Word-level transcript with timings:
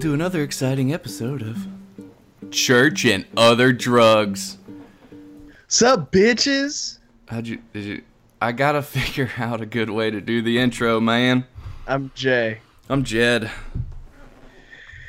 welcome 0.00 0.12
to 0.12 0.14
another 0.14 0.42
exciting 0.42 0.94
episode 0.94 1.42
of 1.42 1.66
Church 2.50 3.04
and 3.04 3.26
Other 3.36 3.70
Drugs. 3.70 4.56
Sup, 5.68 6.10
bitches? 6.10 6.96
How'd 7.28 7.46
you, 7.46 7.58
did 7.74 7.84
you, 7.84 8.02
I 8.40 8.52
gotta 8.52 8.80
figure 8.96 9.30
out 9.36 9.60
a 9.60 9.66
good 9.66 9.90
way 9.90 10.10
to 10.10 10.22
do 10.22 10.40
the 10.40 10.58
intro, 10.58 11.00
man. 11.00 11.44
I'm 11.86 12.10
Jay. 12.14 12.60
I'm 12.88 13.04
Jed. 13.04 13.50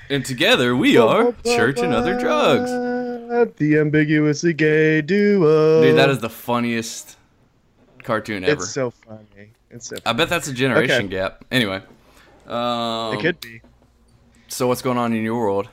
And 0.09 0.25
together 0.25 0.75
we 0.75 0.97
are 0.97 1.31
Church 1.45 1.79
and 1.79 1.93
Other 1.93 2.19
Drugs. 2.19 2.69
The 3.55 3.77
ambiguously 3.79 4.51
gay 4.51 5.01
duo. 5.01 5.83
Dude, 5.83 5.95
that 5.95 6.09
is 6.09 6.19
the 6.19 6.29
funniest 6.29 7.15
cartoon 8.03 8.43
ever. 8.43 8.61
It's 8.61 8.71
so 8.73 8.91
funny. 8.91 9.51
It's 9.69 9.87
so. 9.87 9.95
I 10.05 10.11
bet 10.11 10.27
that's 10.27 10.49
a 10.49 10.53
generation 10.53 11.05
Okay. 11.05 11.07
gap. 11.07 11.45
Anyway. 11.49 11.81
Um, 12.45 13.13
it 13.13 13.21
could 13.21 13.39
be. 13.39 13.61
So 14.51 14.67
what's 14.67 14.81
going 14.81 14.97
on 14.97 15.13
in 15.13 15.23
your 15.23 15.39
world? 15.39 15.69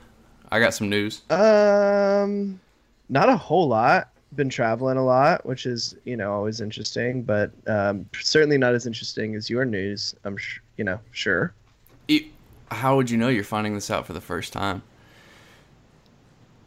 I 0.52 0.60
got 0.60 0.72
some 0.72 0.88
news. 0.88 1.22
Um, 1.30 2.60
not 3.08 3.28
a 3.28 3.36
whole 3.36 3.66
lot. 3.66 4.10
Been 4.36 4.48
traveling 4.48 4.96
a 4.96 5.04
lot, 5.04 5.44
which 5.44 5.66
is 5.66 5.96
you 6.04 6.16
know 6.16 6.32
always 6.32 6.60
interesting, 6.60 7.22
but 7.22 7.50
um, 7.66 8.08
certainly 8.20 8.56
not 8.56 8.74
as 8.74 8.86
interesting 8.86 9.34
as 9.34 9.50
your 9.50 9.64
news. 9.64 10.14
I'm 10.22 10.36
sh- 10.36 10.60
you 10.76 10.84
know 10.84 11.00
sure. 11.10 11.52
E- 12.06 12.28
How 12.70 12.94
would 12.94 13.10
you 13.10 13.18
know 13.18 13.28
you're 13.28 13.42
finding 13.42 13.74
this 13.74 13.90
out 13.90 14.06
for 14.06 14.12
the 14.12 14.20
first 14.20 14.52
time? 14.52 14.82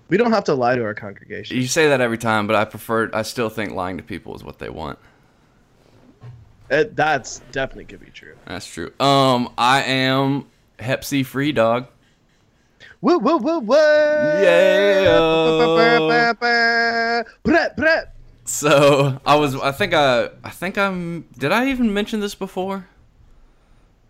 We 0.10 0.18
don't 0.18 0.34
have 0.34 0.44
to 0.46 0.54
lie 0.54 0.76
to 0.76 0.84
our 0.84 0.94
congregation. 0.94 1.56
You 1.56 1.68
say 1.68 1.88
that 1.88 2.02
every 2.02 2.18
time, 2.18 2.46
but 2.46 2.58
I 2.58 2.66
prefer. 2.66 3.10
I 3.14 3.22
still 3.22 3.50
think 3.50 3.72
lying 3.72 3.96
to 3.98 4.04
people 4.04 4.36
is 4.36 4.44
what 4.44 4.60
they 4.60 4.70
want. 4.70 5.00
It, 6.70 6.94
that's 6.94 7.40
definitely 7.54 7.86
could 7.86 8.04
be 8.04 8.12
true. 8.12 8.36
That's 8.46 8.66
true. 8.66 8.92
Um, 9.00 9.54
I 9.58 9.84
am 9.84 10.48
Hep 10.78 11.06
C 11.06 11.24
free 11.24 11.54
dog. 11.54 11.88
Woo 13.02 13.18
woo 13.18 13.38
woo 13.38 13.60
woo! 13.60 13.76
Yeah. 13.76 14.92
Brett 17.44 17.76
Brett. 17.76 18.16
So 18.46 19.20
I 19.26 19.36
was. 19.36 19.56
I 19.56 19.72
think 19.72 19.94
I. 19.94 20.30
I 20.44 20.50
think 20.52 20.78
I'm. 20.78 21.26
Did 21.38 21.52
I 21.52 21.70
even 21.70 21.94
mention 21.94 22.20
this 22.20 22.36
before? 22.36 22.88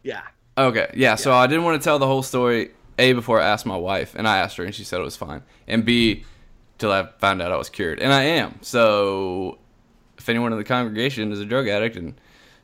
Yeah. 0.03 0.23
Okay. 0.57 0.91
Yeah. 0.93 1.15
So 1.15 1.31
I 1.33 1.47
didn't 1.47 1.63
want 1.63 1.81
to 1.81 1.83
tell 1.83 1.99
the 1.99 2.07
whole 2.07 2.23
story. 2.23 2.71
A 2.99 3.13
before 3.13 3.39
I 3.41 3.47
asked 3.47 3.65
my 3.65 3.77
wife, 3.77 4.13
and 4.15 4.27
I 4.27 4.39
asked 4.39 4.57
her, 4.57 4.65
and 4.65 4.75
she 4.75 4.83
said 4.83 4.99
it 4.99 5.03
was 5.03 5.15
fine. 5.15 5.41
And 5.67 5.85
B, 5.85 6.25
till 6.77 6.91
I 6.91 7.07
found 7.19 7.41
out 7.41 7.51
I 7.51 7.55
was 7.55 7.69
cured, 7.69 7.99
and 7.99 8.11
I 8.11 8.23
am. 8.23 8.59
So 8.61 9.57
if 10.17 10.27
anyone 10.27 10.51
in 10.51 10.57
the 10.57 10.65
congregation 10.65 11.31
is 11.31 11.39
a 11.39 11.45
drug 11.45 11.67
addict 11.67 11.95
and 11.95 12.19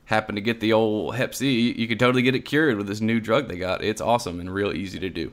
happen 0.05 0.35
to 0.35 0.41
get 0.41 0.59
the 0.59 0.73
old 0.73 1.15
Hep 1.15 1.33
C, 1.33 1.71
you 1.71 1.87
could 1.87 1.99
totally 1.99 2.21
get 2.21 2.35
it 2.35 2.41
cured 2.41 2.77
with 2.77 2.87
this 2.87 3.01
new 3.01 3.19
drug 3.19 3.47
they 3.47 3.57
got. 3.57 3.83
It's 3.83 4.01
awesome 4.01 4.39
and 4.39 4.53
real 4.53 4.73
easy 4.73 4.99
to 4.99 5.09
do. 5.09 5.31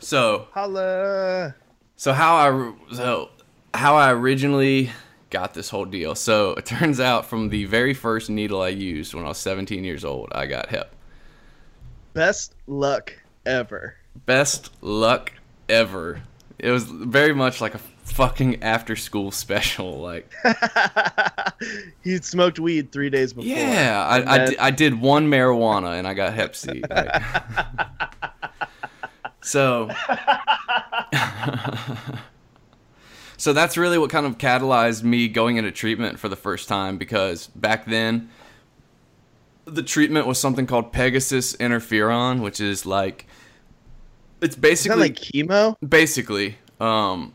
So 0.00 0.48
Holla. 0.52 1.54
So 1.96 2.12
how 2.12 2.36
I 2.36 2.94
so 2.94 3.30
how 3.72 3.96
I 3.96 4.12
originally 4.12 4.90
got 5.30 5.54
this 5.54 5.70
whole 5.70 5.84
deal. 5.84 6.14
So 6.14 6.52
it 6.52 6.66
turns 6.66 7.00
out 7.00 7.26
from 7.26 7.48
the 7.48 7.64
very 7.64 7.94
first 7.94 8.30
needle 8.30 8.62
I 8.62 8.68
used 8.68 9.14
when 9.14 9.24
I 9.24 9.28
was 9.28 9.38
17 9.38 9.84
years 9.84 10.04
old, 10.04 10.28
I 10.32 10.46
got 10.46 10.68
hep. 10.68 10.94
Best 12.12 12.54
luck 12.66 13.12
ever. 13.44 13.96
Best 14.24 14.70
luck 14.82 15.32
ever. 15.68 16.22
It 16.58 16.70
was 16.70 16.84
very 16.84 17.34
much 17.34 17.60
like 17.60 17.74
a 17.74 17.80
fucking 18.04 18.62
after 18.62 18.96
school 18.96 19.30
special. 19.30 20.00
Like 20.00 20.32
he 22.02 22.16
smoked 22.18 22.58
weed 22.58 22.92
three 22.92 23.10
days 23.10 23.32
before. 23.32 23.50
yeah, 23.50 24.06
I, 24.08 24.38
I, 24.38 24.56
I 24.58 24.70
did 24.70 24.98
one 24.98 25.28
marijuana 25.28 25.98
and 25.98 26.06
I 26.06 26.14
got 26.14 26.32
hep 26.32 26.56
C. 26.56 26.82
Like, 26.88 27.22
so 29.46 29.88
so 33.36 33.52
that's 33.52 33.76
really 33.76 33.98
what 33.98 34.10
kind 34.10 34.26
of 34.26 34.38
catalyzed 34.38 35.02
me 35.02 35.28
going 35.28 35.56
into 35.56 35.70
treatment 35.70 36.18
for 36.18 36.28
the 36.28 36.36
first 36.36 36.68
time 36.68 36.98
because 36.98 37.48
back 37.48 37.86
then 37.86 38.30
the 39.64 39.82
treatment 39.82 40.26
was 40.26 40.38
something 40.38 40.66
called 40.66 40.92
Pegasys 40.92 41.56
interferon, 41.56 42.40
which 42.40 42.60
is 42.60 42.86
like 42.86 43.26
it's 44.40 44.50
Is 44.50 44.56
that 44.56 44.60
basically 44.60 44.98
like 44.98 45.16
chemo? 45.16 45.76
basically 45.86 46.56
um 46.80 47.32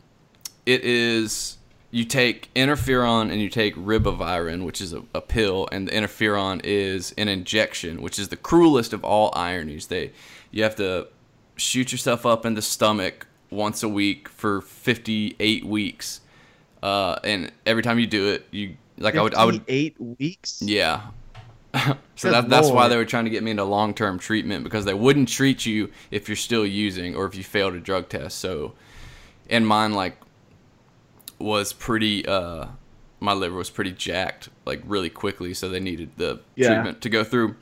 it 0.66 0.84
is 0.84 1.58
you 1.90 2.06
take 2.06 2.54
interferon 2.54 3.32
and 3.32 3.42
you 3.42 3.50
take 3.50 3.76
ribavirin 3.76 4.66
which 4.66 4.82
is 4.82 4.94
a, 4.94 5.04
a 5.14 5.22
pill 5.22 5.68
and 5.72 5.88
the 5.88 5.92
interferon 5.92 6.62
is 6.64 7.14
an 7.18 7.28
injection 7.28 8.02
which 8.02 8.20
is 8.20 8.30
the 8.30 8.38
cruelest 8.38 8.94
of 8.94 9.04
all 9.04 9.34
ironies 9.36 9.88
they 9.88 10.12
you 10.52 10.64
have 10.64 10.76
to 10.76 11.08
shoot 11.62 11.92
yourself 11.92 12.26
up 12.26 12.46
in 12.46 12.54
the 12.56 12.62
stomach 12.62 13.28
once 13.50 13.84
a 13.84 13.90
week 13.90 14.28
for 14.30 14.62
58 14.62 15.66
weeks 15.66 16.22
uh 16.84 17.18
and 17.24 17.52
every 17.66 17.84
time 17.84 18.00
you 18.00 18.08
do 18.08 18.30
it 18.30 18.48
you 18.52 18.76
like 18.98 19.16
i 19.16 19.22
would 19.22 19.36
i 19.36 19.46
would 19.46 19.62
eight 19.68 19.96
weeks. 20.00 20.62
yeah. 20.64 21.08
so 22.18 22.30
that, 22.32 22.50
that's 22.50 22.70
why 22.70 22.90
they 22.90 22.98
were 22.98 23.06
trying 23.06 23.24
to 23.24 23.30
get 23.32 23.42
me 23.44 23.52
into 23.52 23.64
long 23.64 23.94
term 23.94 24.20
treatment 24.20 24.62
because 24.66 24.84
they 24.84 24.94
wouldn't 24.94 25.30
treat 25.30 25.66
you 25.66 25.90
if 26.12 26.28
you're 26.28 26.36
still 26.36 26.66
using 26.66 27.16
or 27.16 27.26
if 27.26 27.34
you 27.34 27.44
failed 27.46 27.74
a 27.76 27.80
drug 27.80 28.10
test. 28.10 28.40
So, 28.40 28.74
and 29.50 29.66
mine 29.66 29.94
like 29.94 30.18
was 31.40 31.72
pretty. 31.72 32.28
uh 32.28 32.66
My 33.22 33.32
liver 33.32 33.56
was 33.56 33.70
pretty 33.70 33.94
jacked 33.94 34.50
like 34.66 34.82
really 34.86 35.10
quickly, 35.10 35.54
so 35.54 35.70
they 35.70 35.80
needed 35.80 36.10
the 36.18 36.42
Yeah. 36.56 36.74
treatment 36.74 37.02
to 37.04 37.10
go 37.10 37.24
through. 37.24 37.56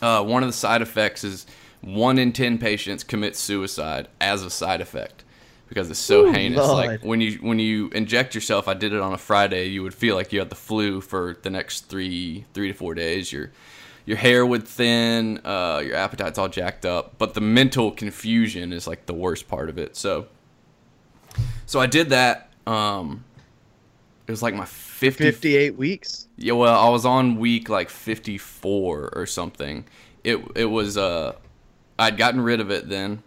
Uh, 0.00 0.24
one 0.24 0.42
of 0.42 0.48
the 0.48 0.52
side 0.52 0.82
effects 0.82 1.22
is 1.22 1.46
one 1.82 2.18
in 2.18 2.32
ten 2.32 2.58
patients 2.58 3.04
commit 3.04 3.36
suicide 3.36 4.08
as 4.20 4.42
a 4.42 4.50
side 4.50 4.80
effect 4.80 5.24
because 5.68 5.90
it's 5.90 5.98
so 5.98 6.26
Ooh, 6.26 6.32
heinous. 6.32 6.58
Lord. 6.58 6.86
Like 6.86 7.04
when 7.04 7.20
you 7.20 7.34
when 7.38 7.58
you 7.58 7.88
inject 7.90 8.34
yourself, 8.34 8.68
I 8.68 8.74
did 8.74 8.92
it 8.92 9.00
on 9.00 9.12
a 9.12 9.18
Friday. 9.18 9.66
You 9.68 9.82
would 9.82 9.94
feel 9.94 10.14
like 10.14 10.32
you 10.32 10.38
had 10.38 10.50
the 10.50 10.54
flu 10.56 11.00
for 11.00 11.36
the 11.42 11.50
next 11.50 11.88
three 11.88 12.44
three 12.54 12.68
to 12.68 12.74
four 12.74 12.94
days. 12.94 13.32
Your 13.32 13.50
your 14.04 14.16
hair 14.16 14.44
would 14.44 14.66
thin, 14.66 15.40
uh, 15.44 15.80
your 15.84 15.94
appetite's 15.94 16.36
all 16.38 16.48
jacked 16.48 16.84
up, 16.84 17.14
but 17.18 17.34
the 17.34 17.40
mental 17.40 17.92
confusion 17.92 18.72
is 18.72 18.86
like 18.88 19.06
the 19.06 19.14
worst 19.14 19.46
part 19.46 19.68
of 19.68 19.78
it. 19.78 19.94
So, 19.96 20.26
so 21.66 21.78
I 21.78 21.86
did 21.86 22.10
that. 22.10 22.50
Um, 22.66 23.24
it 24.26 24.30
was 24.32 24.42
like 24.42 24.54
my 24.54 24.64
50, 24.64 25.24
Fifty-eight 25.24 25.76
weeks. 25.76 26.26
yeah, 26.36 26.52
well, 26.52 26.78
I 26.78 26.88
was 26.90 27.04
on 27.04 27.36
week 27.36 27.68
like 27.68 27.90
54 27.90 29.10
or 29.14 29.26
something. 29.26 29.84
It 30.24 30.38
it 30.54 30.66
was 30.66 30.96
uh 30.96 31.34
I'd 32.02 32.16
gotten 32.16 32.40
rid 32.40 32.60
of 32.60 32.70
it 32.70 32.88
then. 32.88 33.22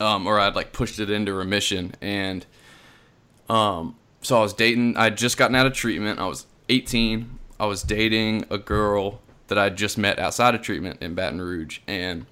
Um 0.00 0.26
or 0.26 0.38
I'd 0.38 0.54
like 0.54 0.72
pushed 0.72 0.98
it 0.98 1.10
into 1.10 1.32
remission 1.32 1.94
and 2.00 2.46
um 3.48 3.96
so 4.20 4.38
I 4.38 4.42
was 4.42 4.52
dating 4.52 4.96
I'd 4.96 5.16
just 5.16 5.36
gotten 5.36 5.56
out 5.56 5.66
of 5.66 5.72
treatment. 5.72 6.18
I 6.18 6.26
was 6.26 6.46
18. 6.68 7.38
I 7.60 7.66
was 7.66 7.82
dating 7.82 8.44
a 8.50 8.58
girl 8.58 9.20
that 9.48 9.58
I'd 9.58 9.76
just 9.76 9.98
met 9.98 10.18
outside 10.18 10.54
of 10.54 10.62
treatment 10.62 11.00
in 11.00 11.14
Baton 11.14 11.40
Rouge 11.40 11.80
and 11.86 12.26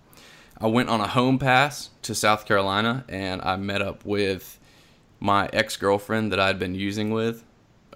I 0.58 0.68
went 0.68 0.88
on 0.88 1.00
a 1.00 1.08
home 1.08 1.38
pass 1.38 1.90
to 2.02 2.14
South 2.14 2.46
Carolina 2.46 3.04
and 3.08 3.42
I 3.42 3.56
met 3.56 3.82
up 3.82 4.04
with 4.04 4.58
my 5.20 5.48
ex-girlfriend 5.52 6.32
that 6.32 6.40
I'd 6.40 6.58
been 6.58 6.74
using 6.74 7.10
with 7.10 7.42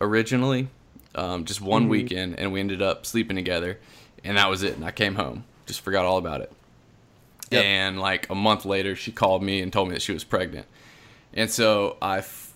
originally 0.01 0.69
um, 1.15 1.45
just 1.45 1.61
one 1.61 1.89
weekend 1.89 2.39
and 2.39 2.53
we 2.53 2.61
ended 2.61 2.83
up 2.83 3.05
sleeping 3.05 3.37
together 3.37 3.79
and 4.25 4.37
that 4.37 4.49
was 4.49 4.63
it 4.63 4.75
and 4.75 4.85
i 4.85 4.91
came 4.91 5.15
home 5.17 5.45
just 5.67 5.81
forgot 5.81 6.05
all 6.05 6.19
about 6.19 6.41
it 6.41 6.53
Yep. 7.51 7.65
and 7.65 8.01
like 8.01 8.29
a 8.31 8.35
month 8.35 8.65
later 8.65 8.95
she 8.95 9.11
called 9.13 9.43
me 9.43 9.61
and 9.61 9.73
told 9.73 9.89
me 9.89 9.95
that 9.95 10.03
she 10.03 10.13
was 10.13 10.25
pregnant 10.25 10.67
and 11.35 11.51
so 11.51 11.97
i 12.01 12.19
f- 12.19 12.53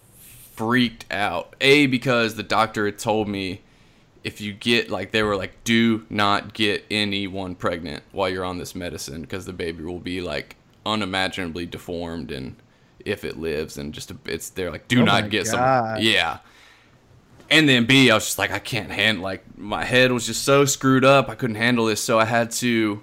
freaked 0.52 1.05
out 1.12 1.55
a 1.61 1.87
because 1.87 2.37
the 2.37 2.43
doctor 2.43 2.87
had 2.87 2.99
told 2.99 3.26
me 3.29 3.61
if 4.23 4.41
you 4.41 4.52
get 4.52 4.91
like 4.91 5.11
they 5.11 5.23
were 5.23 5.37
like 5.37 5.62
do 5.64 6.05
not 6.08 6.55
get 6.55 6.85
anyone 6.91 7.55
pregnant 7.55 8.02
while 8.12 8.29
you're 8.29 8.44
on 8.44 8.58
this 8.58 8.75
medicine 8.75 9.23
because 9.23 9.46
the 9.46 9.52
baby 9.52 9.82
will 9.82 9.99
be 9.99 10.20
like 10.20 10.56
unimaginably 10.87 11.67
deformed 11.67 12.31
and 12.31 12.55
if 13.05 13.25
it 13.25 13.37
lives 13.38 13.76
and 13.76 13.93
just 13.93 14.11
a, 14.11 14.17
it's 14.26 14.49
they're 14.50 14.70
like 14.70 14.87
do 14.88 15.00
Oh 15.02 15.05
not 15.05 15.29
get 15.29 15.44
God. 15.47 15.97
some 15.97 16.05
yeah 16.05 16.38
and 17.50 17.69
then 17.69 17.85
B, 17.85 18.11
I 18.11 18.14
was 18.14 18.25
just 18.25 18.38
like, 18.38 18.50
I 18.50 18.58
can't 18.58 18.90
handle. 18.90 19.23
Like 19.23 19.44
my 19.58 19.85
head 19.85 20.11
was 20.12 20.26
just 20.26 20.44
so 20.44 20.64
screwed 20.64 21.05
up, 21.05 21.29
I 21.29 21.35
couldn't 21.35 21.56
handle 21.56 21.85
this. 21.85 22.02
So 22.02 22.19
I 22.19 22.25
had 22.25 22.50
to. 22.52 23.02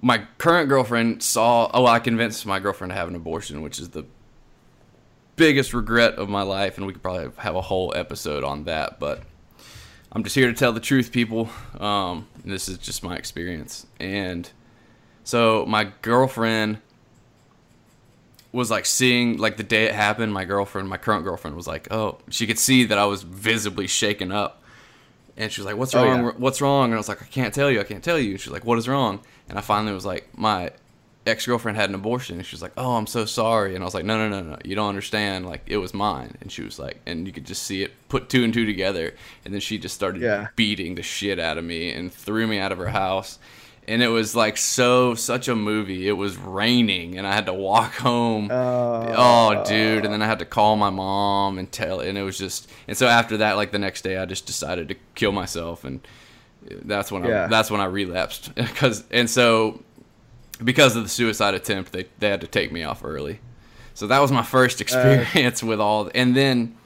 My 0.00 0.26
current 0.38 0.68
girlfriend 0.68 1.22
saw. 1.22 1.70
Oh, 1.74 1.86
I 1.86 1.98
convinced 1.98 2.46
my 2.46 2.60
girlfriend 2.60 2.92
to 2.92 2.96
have 2.96 3.08
an 3.08 3.14
abortion, 3.14 3.62
which 3.62 3.78
is 3.78 3.90
the 3.90 4.04
biggest 5.36 5.74
regret 5.74 6.14
of 6.14 6.28
my 6.28 6.42
life, 6.42 6.76
and 6.76 6.86
we 6.86 6.92
could 6.92 7.02
probably 7.02 7.30
have 7.38 7.56
a 7.56 7.60
whole 7.60 7.92
episode 7.96 8.44
on 8.44 8.64
that. 8.64 9.00
But 9.00 9.22
I'm 10.12 10.22
just 10.22 10.36
here 10.36 10.46
to 10.46 10.54
tell 10.54 10.72
the 10.72 10.80
truth, 10.80 11.10
people. 11.10 11.50
Um, 11.80 12.28
this 12.44 12.68
is 12.68 12.78
just 12.78 13.02
my 13.02 13.16
experience, 13.16 13.86
and 13.98 14.48
so 15.24 15.66
my 15.66 15.92
girlfriend 16.02 16.78
was 18.52 18.70
like 18.70 18.86
seeing 18.86 19.36
like 19.36 19.56
the 19.56 19.62
day 19.62 19.84
it 19.84 19.94
happened 19.94 20.32
my 20.32 20.44
girlfriend 20.44 20.88
my 20.88 20.96
current 20.96 21.22
girlfriend 21.22 21.54
was 21.54 21.66
like 21.66 21.86
oh 21.92 22.18
she 22.30 22.46
could 22.46 22.58
see 22.58 22.84
that 22.84 22.96
i 22.96 23.04
was 23.04 23.22
visibly 23.22 23.86
shaken 23.86 24.32
up 24.32 24.62
and 25.38 25.50
she 25.50 25.60
was 25.62 25.66
like 25.66 25.76
what's 25.76 25.94
Oh, 25.94 26.04
wrong 26.04 26.24
yeah. 26.24 26.30
what's 26.36 26.60
wrong 26.60 26.86
and 26.86 26.94
i 26.94 26.98
was 26.98 27.08
like 27.08 27.22
i 27.22 27.26
can't 27.26 27.54
tell 27.54 27.70
you 27.70 27.80
i 27.80 27.84
can't 27.84 28.04
tell 28.04 28.18
you 28.18 28.32
and 28.32 28.40
she's 28.40 28.52
like 28.52 28.64
what 28.66 28.76
is 28.76 28.86
wrong 28.88 29.20
and 29.48 29.56
i 29.58 29.62
finally 29.62 29.92
was 29.94 30.04
like 30.04 30.28
my 30.36 30.70
ex 31.26 31.44
girlfriend 31.46 31.76
had 31.76 31.90
an 31.90 31.94
abortion. 31.94 32.36
And 32.38 32.46
she 32.46 32.54
was 32.54 32.62
like, 32.62 32.72
"Oh, 32.78 32.96
I'm 32.96 33.06
so 33.06 33.26
sorry." 33.26 33.74
And 33.74 33.84
I 33.84 33.86
was 33.86 33.92
like, 33.92 34.06
"No, 34.06 34.16
no, 34.16 34.30
no, 34.30 34.40
no. 34.52 34.58
You 34.64 34.74
don't 34.74 34.88
understand. 34.88 35.44
Like, 35.44 35.60
it 35.66 35.76
was 35.76 35.92
mine." 35.92 36.38
And 36.40 36.50
she 36.50 36.62
was 36.62 36.78
like, 36.78 37.02
and 37.04 37.26
you 37.26 37.34
could 37.34 37.44
just 37.44 37.64
see 37.64 37.82
it 37.82 37.92
put 38.08 38.30
two 38.30 38.44
and 38.44 38.54
two 38.54 38.64
together. 38.64 39.12
And 39.44 39.52
then 39.52 39.60
she 39.60 39.76
just 39.76 39.94
started 39.94 40.22
Yeah. 40.22 40.46
beating 40.56 40.94
the 40.94 41.02
shit 41.02 41.38
out 41.38 41.58
of 41.58 41.64
me 41.64 41.92
and 41.92 42.10
threw 42.10 42.46
me 42.46 42.58
out 42.58 42.72
of 42.72 42.78
her 42.78 42.88
house. 42.88 43.38
And 43.88 44.02
it 44.02 44.08
was 44.08 44.36
like 44.36 44.56
so 44.58 45.14
such 45.14 45.48
a 45.48 45.56
movie. 45.56 46.06
It 46.06 46.12
was 46.12 46.36
raining, 46.36 47.16
and 47.18 47.26
I 47.26 47.32
had 47.32 47.46
to 47.46 47.54
walk 47.54 47.94
home. 47.94 48.50
Uh, 48.50 49.14
Oh, 49.16 49.64
dude! 49.66 50.04
And 50.04 50.12
then 50.12 50.22
I 50.22 50.26
had 50.26 50.38
to 50.40 50.44
call 50.44 50.76
my 50.76 50.90
mom 50.90 51.58
and 51.58 51.72
tell, 51.72 52.00
and 52.00 52.18
it 52.18 52.22
was 52.22 52.36
just. 52.38 52.70
And 52.86 52.96
so 52.96 53.06
after 53.08 53.38
that, 53.38 53.56
like 53.56 53.72
the 53.72 53.78
next 53.78 54.02
day, 54.02 54.18
I 54.18 54.26
just 54.26 54.46
decided 54.46 54.88
to 54.88 54.96
kill 55.14 55.32
myself, 55.32 55.84
and 55.84 56.00
that's 56.84 57.10
when 57.10 57.24
Yeah. 57.24 57.44
I 57.44 57.46
that's 57.48 57.70
when 57.70 57.80
I 57.80 57.86
relapsed. 57.86 58.52
Because 58.56 59.04
and 59.10 59.28
so 59.30 59.82
because 60.62 60.96
of 60.96 61.02
the 61.04 61.08
suicide 61.08 61.54
attempt, 61.54 61.92
they 61.92 62.06
they 62.18 62.28
had 62.28 62.40
to 62.42 62.46
take 62.46 62.70
me 62.72 62.82
off 62.84 63.04
early. 63.04 63.40
So 63.94 64.06
that 64.06 64.20
was 64.20 64.30
my 64.30 64.42
first 64.42 64.80
experience 64.80 65.62
with 65.62 65.80
all. 65.80 66.10
And 66.14 66.36
then 66.36 66.76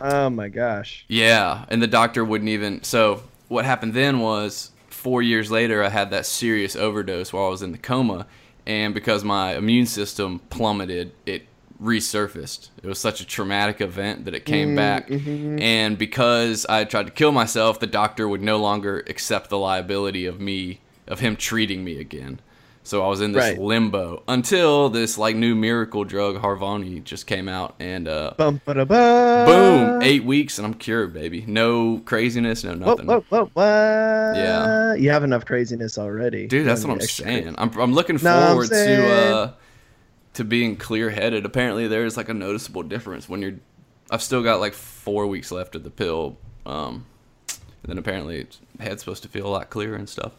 Oh 0.00 0.30
my 0.30 0.48
gosh. 0.48 1.04
yeah, 1.08 1.64
and 1.68 1.82
the 1.82 1.86
doctor 1.86 2.24
wouldn't 2.24 2.48
even. 2.50 2.82
So 2.82 3.22
what 3.48 3.64
happened 3.64 3.94
then 3.94 4.18
was 4.20 4.70
four 5.02 5.20
years 5.20 5.50
later, 5.50 5.82
I 5.82 5.88
had 5.88 6.10
that 6.10 6.26
serious 6.26 6.76
overdose 6.76 7.32
while 7.32 7.46
I 7.46 7.48
was 7.48 7.60
in 7.62 7.72
the 7.72 7.78
coma, 7.78 8.26
and 8.64 8.94
because 8.94 9.24
my 9.24 9.56
immune 9.56 9.86
system 9.86 10.38
plummeted, 10.48 11.12
it 11.26 11.46
resurfaced. 11.82 12.68
It 12.80 12.86
was 12.86 13.00
such 13.00 13.20
a 13.20 13.26
traumatic 13.26 13.80
event 13.80 14.26
that 14.26 14.34
it 14.34 14.44
came 14.44 14.70
mm, 14.70 14.76
back, 14.76 15.08
mm-hmm. 15.08 15.58
and 15.60 15.98
because 15.98 16.64
I 16.66 16.84
tried 16.84 17.06
to 17.06 17.12
kill 17.12 17.32
myself, 17.32 17.80
the 17.80 17.88
doctor 17.88 18.28
would 18.28 18.42
no 18.42 18.58
longer 18.58 19.02
accept 19.08 19.50
the 19.50 19.58
liability 19.58 20.24
of 20.24 20.40
me 20.40 20.78
of 21.08 21.18
him 21.18 21.34
treating 21.34 21.82
me 21.82 21.98
again. 21.98 22.38
So 22.84 23.04
I 23.04 23.08
was 23.08 23.20
in 23.20 23.30
this 23.32 23.40
Right. 23.40 23.58
limbo 23.60 24.24
until 24.26 24.88
this 24.90 25.16
like 25.16 25.36
new 25.36 25.54
miracle 25.54 26.02
drug 26.04 26.42
Harvoni 26.42 27.02
just 27.04 27.28
came 27.28 27.48
out 27.48 27.76
and 27.78 28.08
uh, 28.08 28.32
Bum, 28.36 28.60
ba, 28.64 28.84
ba. 28.84 29.44
Boom! 29.46 30.02
Eight 30.02 30.24
weeks 30.24 30.58
and 30.58 30.66
I'm 30.66 30.74
cured, 30.74 31.14
baby. 31.14 31.44
No 31.46 31.98
craziness, 32.04 32.64
no 32.64 32.72
Whoa, 32.72 32.76
nothing. 32.94 33.06
whoa, 33.06 33.20
whoa, 33.28 33.44
what? 33.54 33.64
Yeah. 34.36 34.94
You 34.94 35.10
have 35.10 35.22
enough 35.22 35.44
craziness 35.46 35.96
already. 35.96 36.48
Dude, 36.48 36.66
that's 36.66 36.84
what 36.84 36.92
I'm 36.92 37.00
saying. 37.00 37.54
I'm, 37.56 37.70
I'm 37.78 37.92
looking 37.92 38.18
No, 38.20 38.34
I'm 38.36 38.48
forward 38.48 38.68
to 38.70 39.08
uh 39.16 39.52
to 40.34 40.44
being 40.44 40.76
clear 40.76 41.10
headed. 41.10 41.44
Apparently, 41.44 41.86
there's 41.88 42.16
like 42.16 42.28
a 42.30 42.34
noticeable 42.34 42.82
difference 42.82 43.28
when 43.28 43.42
you're. 43.42 43.54
I've 44.10 44.22
still 44.22 44.42
got 44.42 44.60
like 44.60 44.74
four 44.74 45.26
weeks 45.26 45.52
left 45.52 45.74
of 45.76 45.84
the 45.84 45.90
pill. 45.90 46.36
Um, 46.66 47.06
and 47.48 47.58
then 47.90 47.98
apparently, 47.98 48.40
it's- 48.40 48.58
head's 48.80 49.02
supposed 49.02 49.22
to 49.22 49.28
feel 49.28 49.46
a 49.46 49.48
lot 49.50 49.70
clearer 49.70 49.94
and 49.96 50.08
stuff. 50.08 50.32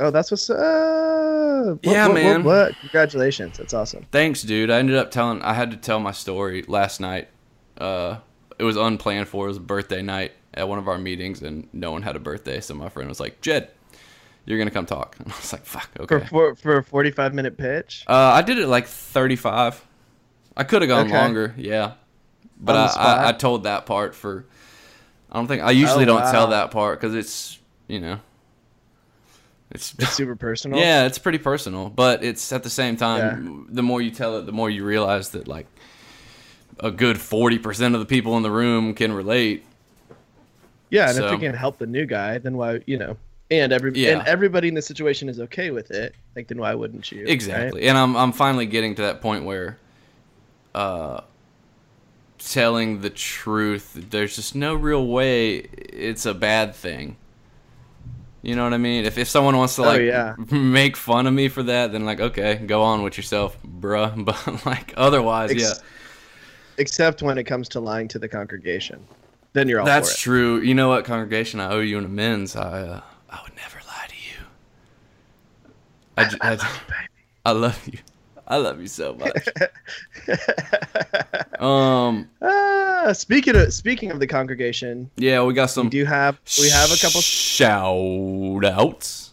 Oh, 0.00 0.10
that's 0.10 0.30
what's 0.30 0.48
up. 0.50 0.58
What, 0.58 1.78
Yeah, 1.84 2.06
what, 2.08 2.14
man. 2.14 2.42
What, 2.44 2.68
what? 2.68 2.78
Congratulations. 2.80 3.58
That's 3.58 3.74
awesome. 3.74 4.06
Thanks, 4.10 4.42
dude. 4.42 4.70
I 4.70 4.78
ended 4.78 4.96
up 4.96 5.10
telling. 5.10 5.42
I 5.42 5.52
had 5.54 5.70
to 5.72 5.76
tell 5.76 6.00
my 6.00 6.12
story 6.12 6.62
last 6.66 7.00
night. 7.00 7.28
Uh, 7.78 8.16
it 8.58 8.64
was 8.64 8.76
unplanned 8.76 9.28
for. 9.28 9.44
It 9.44 9.48
was 9.48 9.56
a 9.58 9.60
birthday 9.60 10.02
night 10.02 10.32
at 10.54 10.68
one 10.68 10.78
of 10.78 10.88
our 10.88 10.98
meetings, 10.98 11.42
and 11.42 11.68
no 11.72 11.92
one 11.92 12.02
had 12.02 12.16
a 12.16 12.18
birthday. 12.20 12.60
So 12.60 12.74
my 12.74 12.88
friend 12.88 13.08
was 13.08 13.20
like, 13.20 13.40
"Jed, 13.40 13.70
you're 14.46 14.58
gonna 14.58 14.70
come 14.70 14.86
talk." 14.86 15.16
And 15.20 15.30
I 15.32 15.36
was 15.36 15.52
like, 15.52 15.64
"Fuck, 15.66 15.90
okay." 16.00 16.20
For, 16.26 16.54
for 16.54 16.54
for 16.56 16.76
a 16.78 16.84
45 16.84 17.34
minute 17.34 17.56
pitch. 17.58 18.04
Uh, 18.06 18.14
I 18.14 18.42
did 18.42 18.58
it 18.58 18.66
like 18.66 18.86
35. 18.86 19.84
I 20.56 20.64
could 20.64 20.82
have 20.82 20.88
gone 20.88 21.06
Okay. 21.06 21.16
longer, 21.18 21.54
yeah. 21.56 21.92
But 22.58 22.76
I. 22.76 22.86
I, 23.02 23.28
I 23.28 23.32
told 23.32 23.64
that 23.64 23.86
part 23.86 24.14
for. 24.14 24.46
I 25.30 25.36
don't 25.36 25.46
think 25.46 25.62
I 25.62 25.70
usually 25.70 26.04
Oh, 26.04 26.06
don't 26.06 26.30
tell 26.30 26.48
that 26.48 26.70
part 26.70 27.00
because 27.00 27.14
it's 27.14 27.58
you 27.86 28.00
know. 28.00 28.18
It's 29.70 29.94
It's 29.98 30.12
super 30.12 30.34
personal. 30.36 30.78
yeah, 30.80 31.06
it's 31.06 31.18
pretty 31.18 31.38
personal, 31.38 31.88
but 31.90 32.24
it's 32.24 32.52
at 32.52 32.62
the 32.62 32.70
same 32.70 32.96
time. 32.96 33.66
The 33.70 33.82
more 33.82 34.02
you 34.02 34.10
tell 34.10 34.36
it, 34.38 34.46
the 34.46 34.52
more 34.52 34.68
you 34.70 34.84
realize 34.84 35.30
that 35.30 35.46
like 35.48 35.66
a 36.80 36.90
good 36.90 37.20
forty 37.20 37.58
percent 37.58 37.94
of 37.94 38.00
the 38.00 38.06
people 38.06 38.36
in 38.36 38.42
the 38.42 38.50
room 38.50 38.94
can 38.94 39.12
relate. 39.12 39.64
Yeah, 40.90 41.08
and 41.08 41.16
So- 41.16 41.26
if 41.26 41.32
it 41.34 41.40
can 41.40 41.54
help 41.54 41.78
the 41.78 41.86
new 41.86 42.04
guy, 42.06 42.38
then 42.38 42.56
why 42.56 42.80
you 42.86 42.96
know? 42.98 43.16
And 43.52 43.72
every 43.72 43.92
Yeah. 43.94 44.18
and 44.18 44.28
everybody 44.28 44.68
in 44.68 44.74
the 44.74 44.82
situation 44.82 45.28
is 45.28 45.40
okay 45.40 45.70
with 45.70 45.90
it. 45.90 46.14
Like 46.36 46.48
then 46.48 46.58
why 46.58 46.74
wouldn't 46.74 47.10
you? 47.12 47.20
right? 47.24 47.30
Exactly. 47.30 47.82
And 47.88 47.96
I'm 47.98 48.16
I'm 48.16 48.32
finally 48.32 48.66
getting 48.66 48.94
to 48.96 49.02
that 49.02 49.20
point 49.20 49.44
where 49.44 49.76
uh 50.74 51.20
telling 52.38 53.00
the 53.02 53.10
truth, 53.10 54.06
there's 54.10 54.34
just 54.36 54.54
no 54.54 54.74
real 54.74 55.06
way 55.06 55.56
it's 55.58 56.26
a 56.26 56.34
bad 56.34 56.74
thing. 56.74 57.16
You 58.42 58.56
know 58.56 58.64
what 58.64 58.72
I 58.72 58.78
mean? 58.78 59.04
If 59.04 59.18
if 59.18 59.28
someone 59.28 59.56
wants 59.56 59.76
to 59.76 59.82
Oh, 59.82 59.86
like 59.86 60.00
yeah. 60.02 60.34
make 60.50 60.96
fun 60.96 61.26
of 61.26 61.34
me 61.34 61.48
for 61.48 61.62
that, 61.64 61.92
then 61.92 62.04
like 62.06 62.20
okay, 62.20 62.56
go 62.56 62.82
on 62.82 63.02
with 63.02 63.16
yourself, 63.16 63.56
bruh. 63.62 64.24
But 64.24 64.64
like 64.66 64.94
otherwise, 64.96 65.50
Ex- 65.50 65.62
yeah. 65.62 65.72
Except 66.78 67.20
when 67.22 67.36
it 67.36 67.44
comes 67.44 67.68
to 67.70 67.80
lying 67.80 68.08
to 68.08 68.18
the 68.18 68.28
congregation, 68.28 69.04
then 69.52 69.68
you're 69.68 69.80
all 69.80 69.86
That's 69.86 70.12
for 70.12 70.14
it. 70.14 70.18
true. 70.22 70.60
You 70.62 70.74
know 70.74 70.88
what, 70.88 71.04
congregation? 71.04 71.60
I 71.60 71.70
owe 71.72 71.80
you 71.80 71.98
an 71.98 72.06
amends. 72.06 72.56
I 72.56 72.80
uh, 72.82 73.00
I 73.28 73.40
would 73.42 73.54
never 73.56 73.78
lie 73.86 74.06
to 74.08 74.14
you. 74.16 74.40
I 77.44 77.52
love 77.52 77.88
you. 77.92 77.98
I 78.50 78.56
love 78.56 78.80
you 78.80 78.88
so 78.88 79.14
much. 79.14 79.48
um. 81.60 82.28
Ah, 82.42 83.12
speaking 83.12 83.54
of 83.56 83.72
speaking 83.72 84.10
of 84.10 84.18
the 84.18 84.26
congregation, 84.26 85.08
Yeah, 85.16 85.42
we 85.44 85.54
got 85.54 85.64
we 85.64 85.68
some. 85.68 85.88
do 85.88 86.04
have 86.04 86.38
we 86.60 86.68
have 86.68 86.90
a 86.92 86.96
couple. 86.96 87.20
shout 87.20 88.64
outs. 88.64 89.32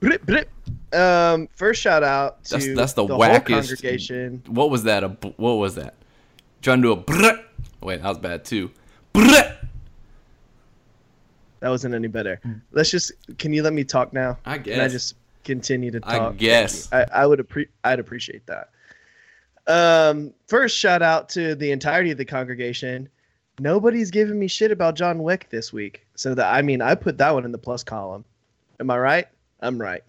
Blip, 0.00 0.26
blip. 0.26 0.50
Um, 0.92 1.48
first 1.54 1.80
shout 1.80 2.02
out 2.02 2.42
to 2.46 2.50
That's- 2.56 2.76
that's 2.76 2.92
the 2.94 3.06
whole 3.06 3.18
wackest- 3.18 3.46
congregation. 3.46 4.42
What 4.48 4.70
was 4.70 4.82
that? 4.84 5.04
A 5.04 5.08
what 5.36 5.54
was 5.54 5.76
that? 5.76 5.94
Trying 6.62 6.82
to 6.82 6.88
do 6.88 6.92
a 6.92 6.96
brr. 6.96 7.38
Wait, 7.80 8.02
that 8.02 8.08
was 8.08 8.18
bad 8.18 8.44
too. 8.44 8.70
Brr. 9.12 9.56
That 11.60 11.68
wasn't 11.68 11.94
any 11.94 12.08
better. 12.08 12.40
Let's 12.72 12.90
just. 12.90 13.12
Can 13.38 13.52
you 13.52 13.62
let 13.62 13.72
me 13.72 13.84
talk 13.84 14.12
now? 14.12 14.36
I 14.44 14.58
Can 14.58 14.72
I 14.72 14.76
guess. 14.78 14.92
just 14.92 15.14
continue 15.44 15.90
to 15.90 16.00
talk? 16.00 16.10
Thank 16.10 16.38
guess. 16.38 16.92
I, 16.92 17.06
I 17.12 17.26
would 17.26 17.40
appre- 17.40 17.68
I'd 17.84 17.98
appreciate 17.98 18.46
that. 18.46 18.70
Um, 19.66 20.32
first 20.48 20.76
shout 20.76 21.02
out 21.02 21.28
to 21.30 21.54
the 21.54 21.70
entirety 21.70 22.10
of 22.10 22.18
the 22.18 22.24
congregation. 22.24 23.08
Nobody's 23.60 24.10
giving 24.10 24.38
me 24.38 24.48
shit 24.48 24.70
about 24.70 24.94
John 24.94 25.22
Wick 25.22 25.48
this 25.50 25.72
week, 25.72 26.06
so 26.14 26.34
that 26.34 26.52
I 26.52 26.62
mean, 26.62 26.80
I 26.82 26.94
put 26.94 27.18
that 27.18 27.32
one 27.32 27.44
in 27.44 27.52
the 27.52 27.58
plus 27.58 27.84
column. 27.84 28.24
Am 28.80 28.90
I 28.90 28.98
right? 28.98 29.26
I'm 29.60 29.80
right. 29.80 30.02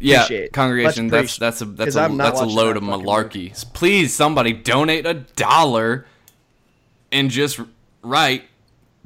Yeah, 0.00 0.24
Appreciate 0.24 0.52
congregation. 0.52 1.08
That's 1.08 1.38
that's 1.38 1.60
a 1.62 1.64
that's 1.64 1.96
a 1.96 2.08
that's 2.16 2.40
a 2.40 2.44
load 2.44 2.76
of 2.76 2.82
malarkey. 2.82 3.72
Please, 3.72 4.14
somebody 4.14 4.52
donate 4.52 5.06
a 5.06 5.14
dollar, 5.14 6.06
and 7.10 7.30
just 7.30 7.58
write. 8.02 8.44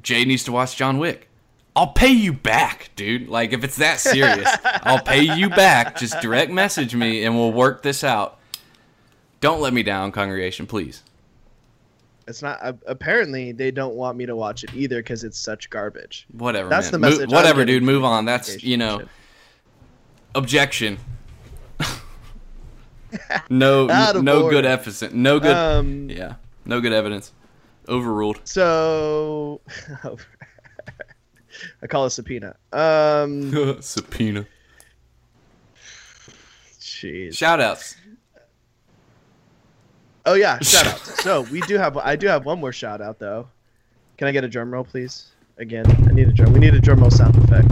Jay 0.02 0.24
needs 0.24 0.44
to 0.44 0.52
watch 0.52 0.76
John 0.76 0.98
Wick. 0.98 1.28
I'll 1.78 1.86
pay 1.86 2.10
you 2.10 2.32
back, 2.32 2.90
dude. 2.96 3.28
Like 3.28 3.52
if 3.52 3.62
it's 3.62 3.76
that 3.76 4.00
serious, 4.00 4.48
I'll 4.64 5.00
pay 5.00 5.22
you 5.22 5.48
back. 5.48 5.96
Just 5.96 6.20
direct 6.20 6.50
message 6.50 6.92
me, 6.92 7.22
and 7.22 7.36
we'll 7.36 7.52
work 7.52 7.82
this 7.82 8.02
out. 8.02 8.40
Don't 9.40 9.60
let 9.60 9.72
me 9.72 9.84
down, 9.84 10.10
congregation, 10.10 10.66
please. 10.66 11.04
It's 12.26 12.42
not. 12.42 12.58
Uh, 12.60 12.72
apparently, 12.88 13.52
they 13.52 13.70
don't 13.70 13.94
want 13.94 14.18
me 14.18 14.26
to 14.26 14.34
watch 14.34 14.64
it 14.64 14.74
either 14.74 14.96
because 14.96 15.22
it's 15.22 15.38
such 15.38 15.70
garbage. 15.70 16.26
Whatever. 16.32 16.68
That's 16.68 16.90
man. 16.90 17.00
the 17.00 17.10
message 17.10 17.28
I'm 17.30 17.36
whatever, 17.36 17.64
dude. 17.64 17.84
Move 17.84 18.04
on. 18.04 18.24
That's 18.24 18.60
you 18.64 18.76
know 18.76 18.98
Shit. 18.98 19.08
objection. 20.34 20.98
no, 23.50 23.86
no 24.20 24.50
good 24.50 24.66
evidence. 24.66 25.12
No 25.12 25.38
good. 25.38 25.56
Um. 25.56 26.10
yeah, 26.10 26.34
no 26.64 26.80
good 26.80 26.92
evidence. 26.92 27.32
Overruled. 27.86 28.40
So, 28.42 29.60
I 31.82 31.86
call 31.86 32.06
it 32.06 32.10
subpoena. 32.10 32.56
Um. 32.72 33.52
Subpoena. 33.82 34.46
Jeez. 36.80 37.36
Shout 37.36 37.60
outs. 37.60 37.96
Oh 40.26 40.34
yeah, 40.34 40.58
shout 40.62 40.86
out. 40.86 40.98
so 40.98 41.42
we 41.42 41.60
do 41.62 41.76
have. 41.78 41.96
I 41.96 42.16
do 42.16 42.26
have 42.26 42.44
one 42.44 42.60
more 42.60 42.72
shout 42.72 43.00
out 43.00 43.18
though. 43.18 43.48
Can 44.16 44.28
I 44.28 44.32
get 44.32 44.44
a 44.44 44.48
drum 44.48 44.72
roll, 44.72 44.84
please? 44.84 45.28
Again, 45.58 45.86
I 46.08 46.12
need 46.12 46.28
a 46.28 46.32
drum. 46.32 46.52
We 46.52 46.60
need 46.60 46.74
a 46.74 46.80
drum 46.80 47.00
roll 47.00 47.10
sound 47.10 47.36
effect. 47.36 47.68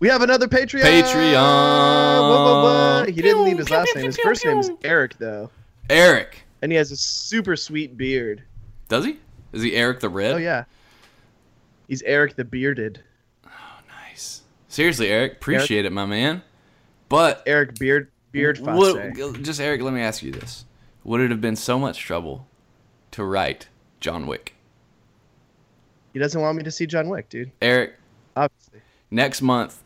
We 0.00 0.06
have 0.08 0.22
another 0.22 0.46
Patreon. 0.46 0.82
Patreon. 0.82 1.32
Whoa, 1.34 2.44
whoa, 2.44 2.62
whoa. 2.62 3.04
He 3.06 3.20
didn't 3.20 3.44
leave 3.44 3.58
his 3.58 3.66
pew, 3.66 3.76
last 3.76 3.86
pew, 3.86 3.94
name. 3.96 4.06
His 4.06 4.16
pew, 4.16 4.24
first 4.24 4.42
pew. 4.42 4.50
name 4.50 4.60
is 4.60 4.70
Eric 4.84 5.18
though, 5.18 5.50
Eric. 5.90 6.44
and 6.62 6.70
he 6.70 6.76
has 6.78 6.92
a 6.92 6.96
super 6.96 7.56
sweet 7.56 7.96
beard. 7.96 8.42
Does 8.88 9.04
he? 9.04 9.18
Is 9.52 9.62
he 9.62 9.74
Eric 9.74 10.00
the 10.00 10.08
Red? 10.08 10.34
Oh 10.34 10.38
yeah. 10.38 10.64
He's 11.86 12.02
Eric 12.02 12.36
the 12.36 12.44
bearded. 12.44 13.00
Oh, 13.46 13.50
nice. 13.88 14.42
Seriously, 14.68 15.08
Eric, 15.08 15.34
appreciate 15.34 15.86
it, 15.86 15.92
my 15.92 16.04
man. 16.04 16.42
But 17.08 17.42
Eric 17.46 17.78
Beard 17.78 18.10
Beard 18.32 18.58
Fosse. 18.58 19.16
just 19.42 19.60
Eric, 19.60 19.80
let 19.80 19.94
me 19.94 20.02
ask 20.02 20.22
you 20.22 20.32
this: 20.32 20.66
Would 21.04 21.20
it 21.20 21.30
have 21.30 21.40
been 21.40 21.56
so 21.56 21.78
much 21.78 21.98
trouble 21.98 22.46
to 23.12 23.24
write 23.24 23.68
John 24.00 24.26
Wick? 24.26 24.54
He 26.12 26.18
doesn't 26.18 26.40
want 26.40 26.56
me 26.56 26.64
to 26.64 26.70
see 26.70 26.86
John 26.86 27.08
Wick, 27.08 27.28
dude. 27.28 27.50
Eric, 27.62 27.94
Obviously. 28.36 28.80
next 29.10 29.40
month 29.40 29.82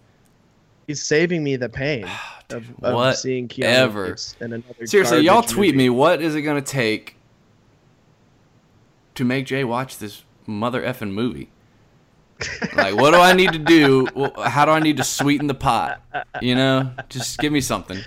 He's 0.87 1.02
saving 1.02 1.42
me 1.45 1.57
the 1.57 1.69
pain 1.69 2.04
of, 2.50 2.69
of 2.83 2.95
what 2.95 3.16
seeing 3.16 3.49
Keanu 3.49 3.64
ever. 3.64 4.04
Reeves 4.04 4.37
in 4.40 4.52
another. 4.52 4.87
Seriously, 4.87 5.21
y'all 5.21 5.42
tweet 5.42 5.75
movie. 5.75 5.88
me. 5.88 5.90
What 5.90 6.21
is 6.21 6.35
it 6.35 6.42
gonna 6.42 6.61
take 6.62 7.16
to 9.14 9.25
make 9.25 9.47
Jay 9.47 9.64
watch 9.64 9.99
this 9.99 10.25
mother 10.47 10.83
effing 10.83 11.12
movie? 11.12 11.50
like, 12.75 12.97
what 12.97 13.12
do 13.12 13.19
I 13.19 13.33
need 13.35 13.52
to 13.52 13.59
do? 13.59 14.09
How 14.45 14.64
do 14.64 14.73
I 14.73 14.81
need 14.81 14.97
to 14.97 15.04
sweeten 15.04 15.47
the 15.47 15.54
pot? 15.54 16.02
You 16.40 16.54
know, 16.57 16.90
just 17.09 17.38
give 17.38 17.52
me 17.52 17.61
something. 17.61 17.99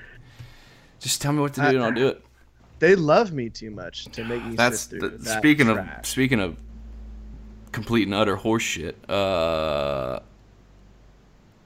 Just 1.00 1.22
tell 1.22 1.32
me 1.32 1.40
what 1.40 1.54
to 1.54 1.62
do, 1.62 1.76
and 1.78 1.84
I'll 1.84 1.92
do 1.94 2.08
it. 2.10 2.22
They 2.80 2.96
love 2.96 3.32
me 3.32 3.50
too 3.50 3.72
much 3.72 4.06
to 4.08 4.26
make 4.26 4.44
me 4.44 4.56
That's 4.56 4.88
the, 4.88 5.10
that 5.10 5.38
speaking 5.38 5.70
of 5.70 5.80
speaking 6.04 6.42
of 6.42 6.58
complete 7.72 8.08
and 8.08 8.14
utter 8.14 8.36
horseshit. 8.36 8.96
Uh, 9.08 10.20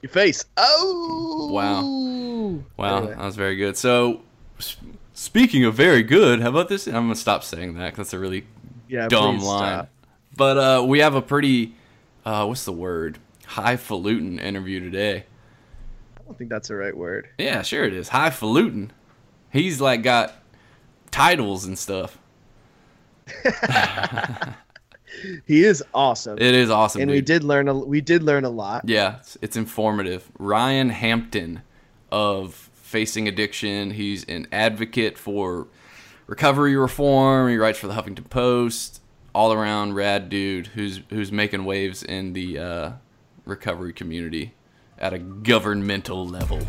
your 0.02 0.10
face. 0.12 0.46
Oh 0.56 1.50
Wow. 1.52 2.64
wow, 2.78 2.98
Anyway. 2.98 3.16
that 3.16 3.26
was 3.26 3.36
very 3.36 3.56
good. 3.56 3.78
So, 3.78 4.22
speaking 5.14 5.66
of 5.66 5.74
very 5.74 6.04
good, 6.04 6.42
how 6.42 6.50
about 6.50 6.70
this? 6.70 6.86
I'm 6.86 6.94
gonna 6.94 7.16
stop 7.16 7.44
saying 7.44 7.74
that 7.76 7.86
because 7.94 7.98
that's 8.10 8.14
a 8.14 8.20
really 8.20 8.46
Yeah, 8.90 9.08
dumb 9.08 9.40
line. 9.40 9.42
stop. 9.86 9.90
But 10.36 10.58
uh, 10.58 10.84
we 10.86 11.00
have 11.00 11.16
a 11.16 11.22
pretty, 11.22 11.76
uh, 12.26 12.46
what's 12.46 12.66
the 12.66 12.72
word? 12.74 13.18
Highfalutin 13.46 14.40
interview 14.40 14.80
today. 14.80 15.24
I 16.18 16.22
don't 16.26 16.38
think 16.38 16.50
that's 16.50 16.68
the 16.68 16.76
right 16.76 16.96
word. 16.96 17.30
Yeah, 17.38 17.62
sure 17.62 17.84
it 17.86 17.94
is. 17.94 18.10
Highfalutin. 18.10 18.92
He's 19.52 19.80
like 19.82 20.04
got 20.04 20.34
titles 21.12 21.66
and 21.66 21.78
stuff. 21.78 22.18
He 25.46 25.64
is 25.64 25.84
awesome, 25.94 26.38
It 26.38 26.54
is 26.56 26.70
awesome. 26.70 27.02
and 27.02 27.12
we 27.12 27.20
did 27.20 27.44
learn 27.44 27.68
a 27.68 27.74
we 27.74 28.00
did 28.00 28.22
learn 28.24 28.46
a 28.46 28.50
lot. 28.50 28.88
Yeah, 28.88 29.18
it's, 29.18 29.38
it's 29.42 29.58
informative. 29.58 30.30
Ryan 30.38 30.90
Hampton 30.90 31.62
of 32.12 32.54
Facing 32.54 33.28
Addiction. 33.28 33.92
He's 33.92 34.24
an 34.26 34.48
advocate 34.52 35.18
for 35.18 35.68
recovery 36.30 36.76
reform. 36.76 37.50
He 37.50 37.58
writes 37.58 37.80
for 37.80 37.88
the 37.88 37.94
Huffington 37.94 38.30
Post. 38.30 39.02
All 39.34 39.54
around 39.54 39.94
rad 39.94 40.30
dude 40.30 40.68
who's 40.68 41.02
who's 41.10 41.32
making 41.32 41.64
waves 41.64 42.02
in 42.02 42.34
the 42.34 42.58
uh, 42.58 42.92
recovery 43.46 43.94
community 43.94 44.54
at 44.98 45.14
a 45.14 45.20
governmental 45.20 46.28
level. 46.28 46.58
Is 46.58 46.66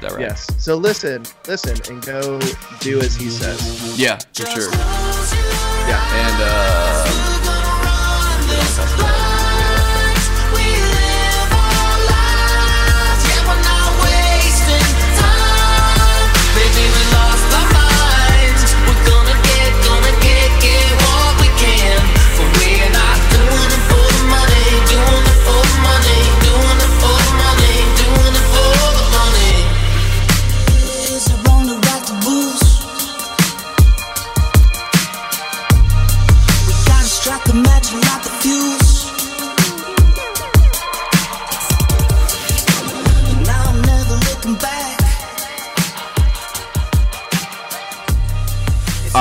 that 0.00 0.12
right? 0.12 0.20
Yes. 0.20 0.46
So 0.58 0.76
listen, 0.76 1.24
listen, 1.48 1.76
and 1.92 2.00
go 2.04 2.38
do 2.78 3.00
as 3.00 3.16
he 3.16 3.28
says. 3.28 3.98
Yeah, 3.98 4.18
for 4.32 4.46
sure. 4.46 4.70
Yeah. 5.88 6.00
And 6.14 6.36
uh, 9.08 9.11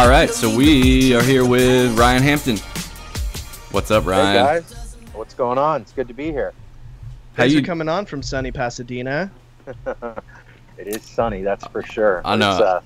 all 0.01 0.10
right, 0.10 0.31
so 0.31 0.50
we 0.50 1.13
are 1.13 1.22
here 1.22 1.46
with 1.46 1.96
Ryan 1.96 2.24
Hampton. 2.24 2.58
What's 3.70 3.91
up, 3.91 4.03
Ryan? 4.08 4.25
Hey 4.25 4.34
guys, 4.34 4.96
what's 5.13 5.36
going 5.36 5.60
on? 5.60 5.81
It's 5.81 5.91
good 5.91 6.08
to 6.08 6.13
be 6.15 6.31
here. 6.31 6.53
How 7.34 7.43
Thanks 7.43 7.53
you? 7.53 7.60
for 7.60 7.67
coming 7.67 7.88
on 7.88 8.08
from 8.08 8.24
sunny 8.24 8.51
Pasadena. 8.51 9.31
It 10.77 10.88
is 10.88 11.03
sunny, 11.03 11.43
that's 11.43 11.67
for 11.67 11.84
sure. 11.84 12.24
I 12.25 12.36
know. 12.36 12.53
It's, 12.53 12.62
uh, 12.62 12.81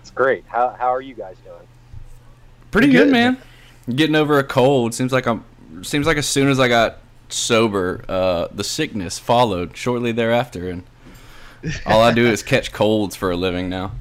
it's 0.00 0.10
great. 0.10 0.44
How, 0.46 0.70
how 0.70 0.86
are 0.86 1.02
you 1.02 1.12
guys 1.12 1.36
doing? 1.44 1.58
Pretty 2.70 2.86
Good. 2.86 3.04
good, 3.04 3.12
man. 3.12 3.36
Getting 3.94 4.16
over 4.16 4.38
a 4.38 4.44
cold. 4.44 4.94
Seems 4.94 5.12
like 5.12 5.26
I'm. 5.26 5.44
Seems 5.82 6.06
like 6.06 6.16
as 6.16 6.26
soon 6.26 6.48
as 6.48 6.58
I 6.58 6.68
got 6.68 7.00
sober, 7.28 8.02
uh, 8.08 8.48
the 8.54 8.64
sickness 8.64 9.18
followed 9.18 9.76
shortly 9.76 10.12
thereafter, 10.12 10.70
and 10.70 10.84
all 11.84 12.00
I 12.00 12.14
do 12.14 12.26
is 12.26 12.42
catch 12.42 12.72
colds 12.72 13.14
for 13.14 13.30
a 13.30 13.36
living 13.36 13.68
now. 13.68 13.92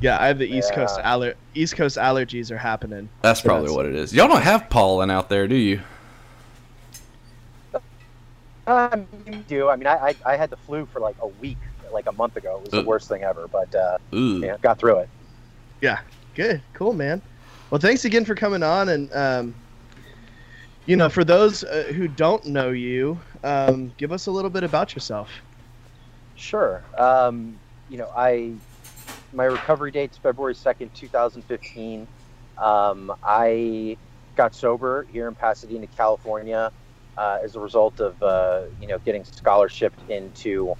Yeah, 0.00 0.20
I 0.20 0.26
have 0.26 0.38
the 0.38 0.48
East 0.48 0.72
Coast 0.72 0.96
Yeah. 0.98 1.12
aller- 1.14 1.34
East 1.54 1.76
Coast 1.76 1.96
allergies 1.96 2.50
are 2.50 2.58
happening. 2.58 3.08
That's 3.22 3.40
So 3.40 3.48
probably 3.48 3.70
what 3.72 3.86
it 3.86 3.94
is. 3.94 4.12
Y'all 4.12 4.28
don't 4.28 4.42
have 4.42 4.68
pollen 4.68 5.10
out 5.10 5.28
there, 5.28 5.46
do 5.48 5.54
you? 5.54 5.80
Um, 8.66 9.06
you 9.26 9.44
do. 9.46 9.68
I 9.68 9.76
mean, 9.76 9.86
I, 9.86 10.08
I, 10.08 10.14
I 10.24 10.36
had 10.36 10.50
the 10.50 10.56
flu 10.56 10.86
for 10.86 11.00
like 11.00 11.16
a 11.20 11.28
week, 11.28 11.58
like 11.92 12.06
a 12.06 12.12
month 12.12 12.36
ago. 12.36 12.56
It 12.56 12.62
was 12.62 12.70
the 12.70 12.88
worst 12.88 13.08
thing 13.08 13.22
ever, 13.22 13.46
but 13.48 13.74
uh, 13.74 13.98
yeah, 14.12 14.56
got 14.62 14.78
through 14.78 15.00
it. 15.00 15.08
Yeah, 15.80 16.00
good, 16.34 16.62
cool, 16.72 16.94
man. 16.94 17.20
Well, 17.70 17.80
thanks 17.80 18.04
again 18.04 18.24
for 18.24 18.34
coming 18.34 18.62
on, 18.62 18.88
and 18.88 19.14
um, 19.14 19.54
you 20.86 20.96
know, 20.96 21.08
for 21.10 21.24
those 21.24 21.62
uh, 21.64 21.92
who 21.94 22.08
don't 22.08 22.46
know 22.46 22.70
you, 22.70 23.18
um, 23.42 23.92
give 23.98 24.12
us 24.12 24.26
a 24.26 24.30
little 24.30 24.50
bit 24.50 24.64
about 24.64 24.94
yourself. 24.94 25.28
Sure. 26.36 26.82
Um, 26.96 27.58
you 27.90 27.98
know, 27.98 28.10
I 28.16 28.54
my 29.34 29.44
recovery 29.44 29.90
date's 29.90 30.16
February 30.16 30.54
second, 30.54 30.94
two 30.94 31.08
thousand 31.08 31.42
fifteen. 31.42 32.06
Um, 32.58 33.12
I 33.22 33.96
got 34.36 34.54
sober 34.54 35.06
here 35.12 35.28
in 35.28 35.34
Pasadena, 35.34 35.86
California, 35.96 36.72
uh, 37.18 37.38
as 37.42 37.56
a 37.56 37.60
result 37.60 38.00
of 38.00 38.22
uh, 38.22 38.62
you 38.80 38.86
know 38.86 38.98
getting 38.98 39.22
scholarshiped 39.24 40.08
into 40.08 40.74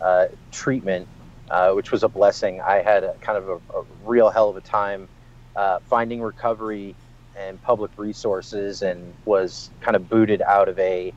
uh, 0.00 0.26
treatment, 0.50 1.06
uh, 1.50 1.72
which 1.72 1.92
was 1.92 2.02
a 2.02 2.08
blessing. 2.08 2.60
I 2.60 2.82
had 2.82 3.04
a, 3.04 3.14
kind 3.20 3.38
of 3.38 3.48
a, 3.48 3.78
a 3.78 3.84
real 4.04 4.30
hell 4.30 4.48
of 4.48 4.56
a 4.56 4.60
time 4.60 5.08
uh, 5.56 5.78
finding 5.88 6.20
recovery 6.20 6.94
and 7.38 7.62
public 7.62 7.92
resources, 7.96 8.82
and 8.82 9.14
was 9.24 9.70
kind 9.80 9.96
of 9.96 10.08
booted 10.08 10.42
out 10.42 10.68
of 10.68 10.78
a 10.78 11.12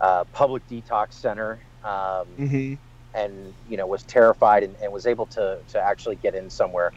uh, 0.00 0.24
public 0.32 0.66
detox 0.68 1.12
center. 1.14 1.60
Um, 1.84 2.26
Mm-hmm. 2.38 2.74
And 3.14 3.54
you 3.66 3.76
know 3.76 3.86
was 3.86 4.04
terrified 4.04 4.62
and, 4.62 4.76
and 4.82 4.92
was 4.92 5.06
able 5.06 5.26
to 5.26 5.58
to 5.68 5.80
actually 5.80 6.16
get 6.16 6.34
in 6.34 6.50
somewhere 6.50 6.92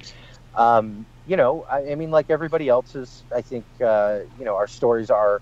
um, 0.56 1.06
you 1.26 1.38
know 1.38 1.66
I, 1.70 1.92
I 1.92 1.96
mean 1.96 2.12
like 2.12 2.28
everybody 2.30 2.70
else's 2.70 3.26
i 3.36 3.42
think 3.42 3.66
uh, 3.86 4.20
you 4.38 4.46
know 4.46 4.56
our 4.56 4.68
stories 4.68 5.10
are 5.10 5.42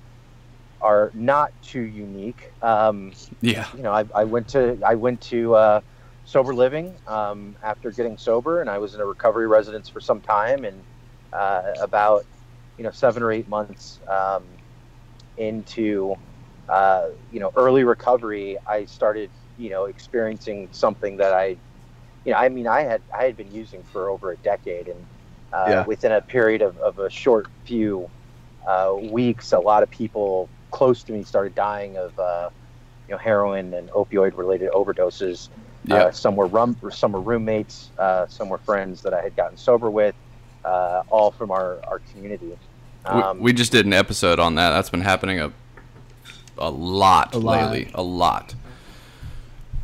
are 0.82 1.12
not 1.15 1.51
too 1.62 1.82
unique 1.82 2.51
um, 2.62 3.13
Yeah. 3.41 3.65
you 3.75 3.84
know 3.84 3.91
I, 3.91 4.05
I 4.15 4.24
went 4.25 4.48
to 4.50 4.79
i 4.86 4.96
went 4.96 5.22
to 5.22 5.55
uh, 5.55 5.82
sober 6.24 6.53
living 6.53 7.00
um, 7.08 7.55
after 7.63 7.91
getting 7.91 8.17
sober 8.17 8.62
and 8.62 8.70
i 8.70 8.77
was 8.77 8.94
in 8.96 9.01
a 9.01 9.05
recovery 9.05 9.48
residence 9.48 9.89
for 9.89 10.01
some 10.01 10.22
time 10.22 10.65
and 10.65 10.86
uh, 11.34 11.62
about 11.82 12.24
you 12.77 12.84
know 12.84 12.91
seven 12.91 13.24
or 13.24 13.32
eight 13.32 13.48
months 13.48 14.01
um, 14.10 14.58
into 15.38 16.15
uh, 16.70 17.08
you 17.29 17.39
know 17.39 17.51
early 17.55 17.84
recovery 17.84 18.58
i 18.67 18.86
started 18.86 19.32
you 19.57 19.69
know 19.69 19.85
experiencing 19.85 20.67
something 20.71 21.17
that 21.17 21.33
i 21.33 21.55
you 22.25 22.31
know 22.31 22.38
i 22.38 22.50
mean 22.50 22.67
i 22.67 22.81
had 22.81 23.01
i 23.17 23.24
had 23.24 23.35
been 23.38 23.51
using 23.53 23.81
for 23.83 24.09
over 24.09 24.31
a 24.31 24.38
decade 24.38 24.88
and 24.88 25.05
uh, 25.53 25.65
Yeah. 25.69 25.85
within 25.85 26.12
a 26.12 26.21
period 26.21 26.62
of, 26.62 26.77
of 26.79 27.00
a 27.00 27.09
short 27.09 27.47
few 27.65 28.09
uh, 28.67 28.93
weeks 29.12 29.53
a 29.53 29.59
lot 29.59 29.83
of 29.83 29.89
people 29.89 30.50
close 30.71 31.03
to 31.03 31.13
me 31.13 31.24
started 31.24 31.55
dying 31.55 31.97
of 31.97 32.17
uh, 32.19 32.50
you 33.07 33.13
know 33.13 33.17
heroin 33.17 33.74
and 33.74 33.89
opioid 33.91 34.38
related 34.38 34.69
overdoses 34.71 35.50
Yeah. 35.88 35.95
uh, 36.05 36.12
some 36.12 36.35
were 36.35 36.47
rum 36.47 36.75
some 36.91 37.12
were 37.13 37.21
roommates 37.21 37.91
uh, 37.97 38.25
some 38.27 38.50
were 38.50 38.57
friends 38.57 39.01
that 39.03 39.13
i 39.13 39.21
had 39.21 39.35
gotten 39.35 39.55
sober 39.57 39.89
with 39.89 40.15
uh, 40.65 41.03
all 41.09 41.31
from 41.31 41.51
our, 41.51 41.79
our 41.88 42.00
community 42.12 42.57
We, 43.13 43.21
um, 43.21 43.39
we 43.39 43.53
just 43.53 43.71
did 43.71 43.85
an 43.85 43.93
episode 43.93 44.39
on 44.39 44.55
that. 44.55 44.71
That's 44.71 44.89
been 44.89 45.01
happening 45.01 45.39
a 45.39 45.53
a 46.57 46.71
lot 46.71 47.35
A 47.35 47.38
lot. 47.38 47.71
lately. 47.71 47.91
A 47.93 48.01
lot. 48.01 48.55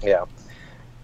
Yeah, 0.02 0.26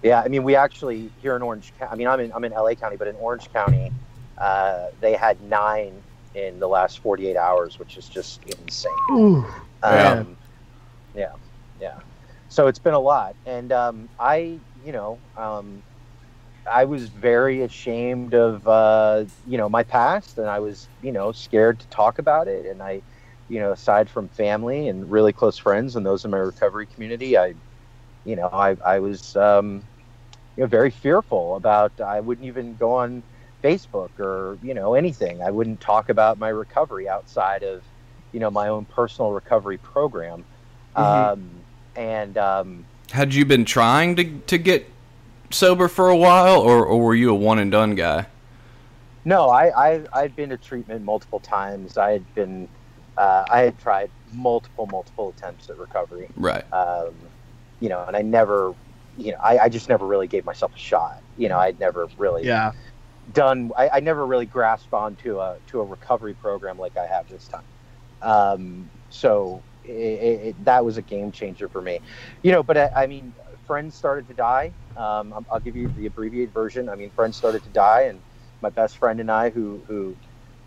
yeah. 0.02 0.22
I 0.22 0.28
mean, 0.28 0.44
we 0.44 0.56
actually 0.56 1.12
here 1.18 1.36
in 1.36 1.42
Orange. 1.42 1.74
County. 1.78 1.92
I 1.92 1.96
mean, 1.96 2.08
I'm 2.08 2.20
in 2.20 2.32
I'm 2.34 2.44
in 2.44 2.52
LA 2.52 2.74
County, 2.76 2.98
but 2.98 3.08
in 3.08 3.16
Orange 3.16 3.52
County, 3.52 3.92
uh, 4.38 4.88
they 5.00 5.14
had 5.14 5.42
nine 5.42 6.02
in 6.34 6.60
the 6.60 6.68
last 6.68 7.00
48 7.00 7.36
hours, 7.36 7.80
which 7.80 7.98
is 7.98 8.08
just 8.08 8.44
insane. 8.46 8.92
Ooh, 9.12 9.46
Yeah. 9.84 10.12
Um, 10.12 10.38
yeah, 11.16 11.32
yeah. 11.80 12.00
So 12.50 12.68
it's 12.68 12.80
been 12.80 12.94
a 12.94 13.00
lot, 13.00 13.36
and 13.46 13.72
um, 13.72 14.10
I, 14.20 14.60
you 14.86 14.92
know, 14.92 15.20
um, 15.36 15.84
I 16.72 16.86
was 16.86 17.10
very 17.10 17.62
ashamed 17.64 18.34
of, 18.34 18.68
uh, 18.68 19.26
you 19.46 19.58
know, 19.58 19.70
my 19.70 19.84
past, 19.84 20.38
and 20.38 20.48
I 20.48 20.60
was, 20.60 20.88
you 21.02 21.12
know, 21.12 21.32
scared 21.32 21.80
to 21.80 21.88
talk 21.88 22.20
about 22.20 22.48
it, 22.48 22.66
and 22.66 22.82
I, 22.82 23.02
you 23.50 23.60
know, 23.60 23.72
aside 23.72 24.10
from 24.10 24.30
family 24.30 24.88
and 24.88 25.10
really 25.10 25.34
close 25.34 25.58
friends 25.58 25.96
and 25.96 26.06
those 26.06 26.26
in 26.26 26.32
my 26.32 26.38
recovery 26.38 26.88
community, 26.88 27.38
I, 27.38 27.54
you 28.28 28.36
know, 28.36 28.50
I, 28.52 28.76
I 28.86 29.00
was, 29.00 29.36
um, 29.38 29.82
you 30.58 30.64
know, 30.64 30.68
very 30.68 30.92
fearful 30.92 31.56
about, 31.56 32.02
I 32.02 32.20
wouldn't 32.20 32.46
even 32.46 32.76
go 32.76 32.92
on 32.94 33.24
Facebook 33.64 34.10
or, 34.20 34.58
you 34.62 34.74
know, 34.74 34.96
anything. 34.96 35.42
I 35.42 35.50
wouldn't 35.50 35.80
talk 35.80 36.10
about 36.10 36.38
my 36.38 36.50
recovery 36.50 37.08
outside 37.08 37.64
of, 37.64 37.84
you 38.34 38.42
know, 38.42 38.52
my 38.52 38.68
own 38.68 38.84
personal 38.86 39.32
recovery 39.32 39.78
program. 39.78 40.44
Mhm. 40.96 41.02
Um, 41.02 41.50
and, 41.96 42.38
um, 42.38 42.86
Had 43.12 43.34
you 43.34 43.46
been 43.46 43.64
trying 43.64 44.18
to 44.18 44.26
to 44.48 44.58
get 44.58 44.86
sober 45.50 45.88
for 45.88 46.10
a 46.10 46.18
while, 46.18 46.60
or 46.60 46.86
or 46.86 47.00
were 47.02 47.16
you 47.16 47.32
a 47.32 47.36
one 47.36 47.60
and 47.60 47.72
done 47.72 47.96
guy? 47.96 48.26
No, 49.24 49.50
I, 49.50 49.92
I 49.92 50.04
I've 50.12 50.36
been 50.36 50.50
to 50.50 50.58
treatment 50.58 51.06
multiple 51.06 51.40
times. 51.40 51.98
I 51.98 52.12
had 52.12 52.36
been, 52.36 52.68
uh, 53.18 53.46
I 53.50 53.60
had 53.62 53.80
tried 53.80 54.12
multiple 54.34 54.88
multiple 54.88 55.30
attempts 55.30 55.70
at 55.70 55.78
recovery. 55.78 56.28
Right. 56.36 56.66
Um, 56.74 57.14
you 57.80 57.90
know, 57.90 58.04
and 58.06 58.16
I 58.16 58.22
never, 58.22 58.76
you 59.16 59.32
know, 59.34 59.38
I, 59.44 59.60
I 59.60 59.70
just 59.70 59.90
never 59.90 60.06
really 60.06 60.28
gave 60.28 60.46
myself 60.46 60.74
a 60.76 60.80
shot. 60.80 61.24
You 61.36 61.50
know, 61.50 61.58
I'd 61.58 61.80
never 61.80 62.08
really 62.18 62.44
Yeah. 62.46 62.72
done. 63.32 63.72
I, 63.78 63.90
I 63.90 64.00
never 64.00 64.26
really 64.26 64.46
grasped 64.46 64.94
onto 64.94 65.40
a 65.40 65.60
to 65.68 65.80
a 65.82 65.86
recovery 65.86 66.36
program 66.36 66.78
like 66.78 66.98
I 66.98 67.08
have 67.08 67.28
this 67.28 67.48
time. 67.48 67.64
Um, 68.22 68.92
so 69.10 69.66
it, 69.84 69.92
it, 69.92 70.66
that 70.66 70.84
was 70.86 70.98
a 70.98 71.02
game 71.02 71.32
changer 71.32 71.70
for 71.70 71.82
me. 71.82 72.02
You 72.44 72.52
know, 72.52 72.64
but 72.64 72.78
I, 72.78 72.90
I 72.96 73.08
mean, 73.08 73.34
friends 73.66 73.96
started 73.96 74.28
to 74.28 74.34
die. 74.34 74.76
Um, 74.96 75.34
I'll- 75.34 75.46
I'll 75.52 75.60
give 75.60 75.76
you 75.76 75.90
the 75.90 76.08
abbreviated 76.08 76.54
version. 76.54 76.90
I 76.90 76.96
mean, 76.96 77.12
friends 77.12 77.38
started 77.38 77.64
to 77.64 77.70
die, 77.70 78.04
and 78.04 78.24
my 78.62 78.70
best 78.70 78.98
friend 78.98 79.20
and 79.20 79.32
I, 79.32 79.50
who 79.50 79.84
who 79.88 80.18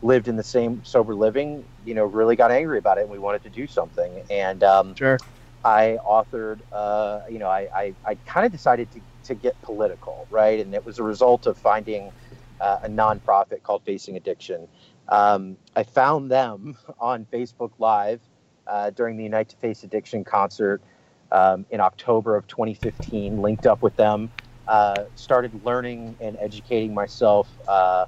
lived 0.02 0.28
in 0.28 0.36
the 0.36 0.42
same 0.44 0.82
sober 0.84 1.14
living, 1.14 1.68
you 1.84 1.94
know, 1.94 2.04
really 2.04 2.36
got 2.36 2.50
angry 2.50 2.78
about 2.78 2.98
it, 2.98 3.02
and 3.02 3.10
we 3.10 3.18
wanted 3.18 3.42
to 3.42 3.50
do 3.50 3.66
something. 3.66 4.22
And 4.30 4.62
um, 4.64 4.96
Sure. 4.96 5.18
I 5.64 5.98
authored, 6.06 6.60
uh, 6.72 7.20
you 7.30 7.38
know, 7.38 7.48
I, 7.48 7.68
I, 7.74 7.96
I 8.04 8.14
kind 8.26 8.46
of 8.46 8.52
decided 8.52 8.90
to, 8.92 9.02
to 9.24 9.34
get 9.34 9.60
political, 9.62 10.26
right? 10.30 10.60
And 10.60 10.74
it 10.74 10.84
was 10.84 10.98
a 10.98 11.02
result 11.02 11.46
of 11.46 11.58
finding 11.58 12.12
uh, 12.60 12.78
a 12.84 12.88
nonprofit 12.88 13.62
called 13.62 13.82
Facing 13.84 14.16
Addiction. 14.16 14.68
Um, 15.08 15.58
I 15.76 15.82
found 15.82 16.30
them 16.30 16.78
on 17.00 17.26
Facebook 17.26 17.72
Live 17.78 18.22
uh, 18.66 18.90
during 18.90 19.16
the 19.16 19.24
Unite 19.24 19.50
to 19.50 19.56
Face 19.56 19.84
Addiction 19.84 20.24
concert 20.24 20.82
um, 21.32 21.66
in 21.70 21.80
October 21.80 22.36
of 22.36 22.46
2015, 22.46 23.38
linked 23.42 23.66
up 23.66 23.82
with 23.82 23.96
them, 23.96 24.30
uh, 24.66 25.04
started 25.14 25.54
learning 25.64 26.16
and 26.20 26.36
educating 26.40 26.94
myself 26.94 27.58
uh, 27.68 28.06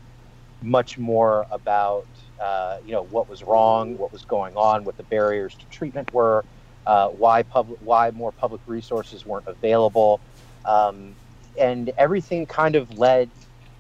much 0.62 0.99
more 0.99 1.47
about, 1.50 2.09
uh, 2.40 2.78
you 2.85 2.92
know, 2.92 3.02
what 3.04 3.28
was 3.28 3.44
wrong, 3.44 3.97
what 3.99 4.12
was 4.12 4.25
going 4.25 4.56
on, 4.56 4.85
what 4.85 4.97
the 4.97 5.04
barriers 5.04 5.56
to 5.56 5.66
treatment 5.66 6.09
were, 6.12 6.47
uh, 6.86 7.08
why 7.08 7.42
public, 7.42 7.78
why 7.80 8.10
more 8.10 8.32
public 8.32 8.60
resources 8.66 9.24
weren't 9.24 9.46
available, 9.46 10.20
um, 10.64 11.16
and 11.58 11.90
everything 11.98 12.46
kind 12.46 12.76
of 12.76 12.90
led 12.98 13.30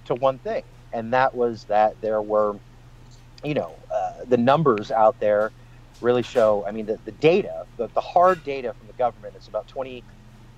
to 0.04 0.14
one 0.14 0.38
thing, 0.38 0.64
and 0.92 1.12
that 1.14 1.34
was 1.34 1.64
that 1.64 2.00
there 2.00 2.22
were, 2.22 2.58
you 3.44 3.54
know, 3.54 3.82
uh, 3.90 4.24
the 4.26 4.36
numbers 4.36 4.90
out 4.90 5.18
there 5.20 5.52
really 6.00 6.22
show. 6.22 6.64
I 6.66 6.72
mean, 6.72 6.86
the, 6.86 6.98
the 7.04 7.12
data, 7.12 7.66
the, 7.76 7.88
the 7.94 8.00
hard 8.00 8.42
data 8.42 8.74
from 8.74 8.86
the 8.88 8.92
government 8.94 9.36
is 9.36 9.48
about 9.48 9.66
20, 9.68 10.04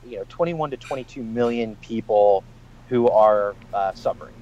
you 0.02 0.18
know, 0.18 0.24
21 0.28 0.70
to 0.70 0.76
22 0.76 1.22
million 1.22 1.76
people 1.76 2.44
who 2.86 3.08
are 3.10 3.56
uh, 3.72 3.92
suffering. 3.94 4.34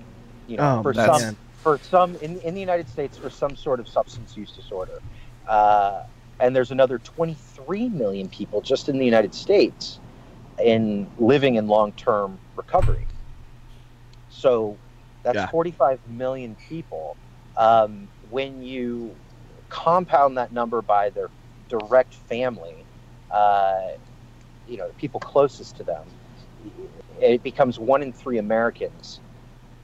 You 0.47 0.59
know, 0.59 0.63
Oh, 0.65 0.83
for 0.83 0.95
some, 0.95 1.37
for 1.63 1.79
some 1.83 2.17
in, 2.17 2.39
in 2.41 2.55
the 2.55 2.61
United 2.61 2.89
States, 2.89 3.17
for 3.17 3.31
some 3.31 3.57
sort 3.57 3.81
of 3.81 3.89
substance 3.89 4.37
use 4.37 4.53
disorder. 4.53 5.03
Uh, 5.47 6.05
and 6.43 6.57
there's 6.57 6.73
another 6.73 6.99
23 6.99 7.89
million 7.91 8.29
people 8.29 8.61
just 8.61 8.89
in 8.89 8.99
the 8.99 9.05
United 9.05 9.33
States 9.33 10.01
in 10.63 11.09
living 11.19 11.55
in 11.55 11.69
long-term 11.69 12.37
recovery. 12.57 13.07
So 14.29 14.77
that's 15.23 15.37
Yeah. 15.37 15.47
45 15.47 16.01
million 16.09 16.57
people. 16.57 17.17
Um, 17.57 18.09
when 18.31 18.61
you 18.61 19.15
compound 19.69 20.37
that 20.37 20.53
number 20.53 20.83
by 20.83 21.11
their 21.11 21.31
direct 21.69 22.15
family, 22.15 22.85
uh, 23.31 23.93
you 24.67 24.77
know, 24.79 24.89
the 24.89 24.95
people 24.95 25.21
closest 25.21 25.77
to 25.77 25.85
them, 25.85 26.05
it 27.21 27.45
becomes 27.45 27.79
one 27.79 28.03
in 28.03 28.13
three 28.13 28.39
Americans. 28.39 29.21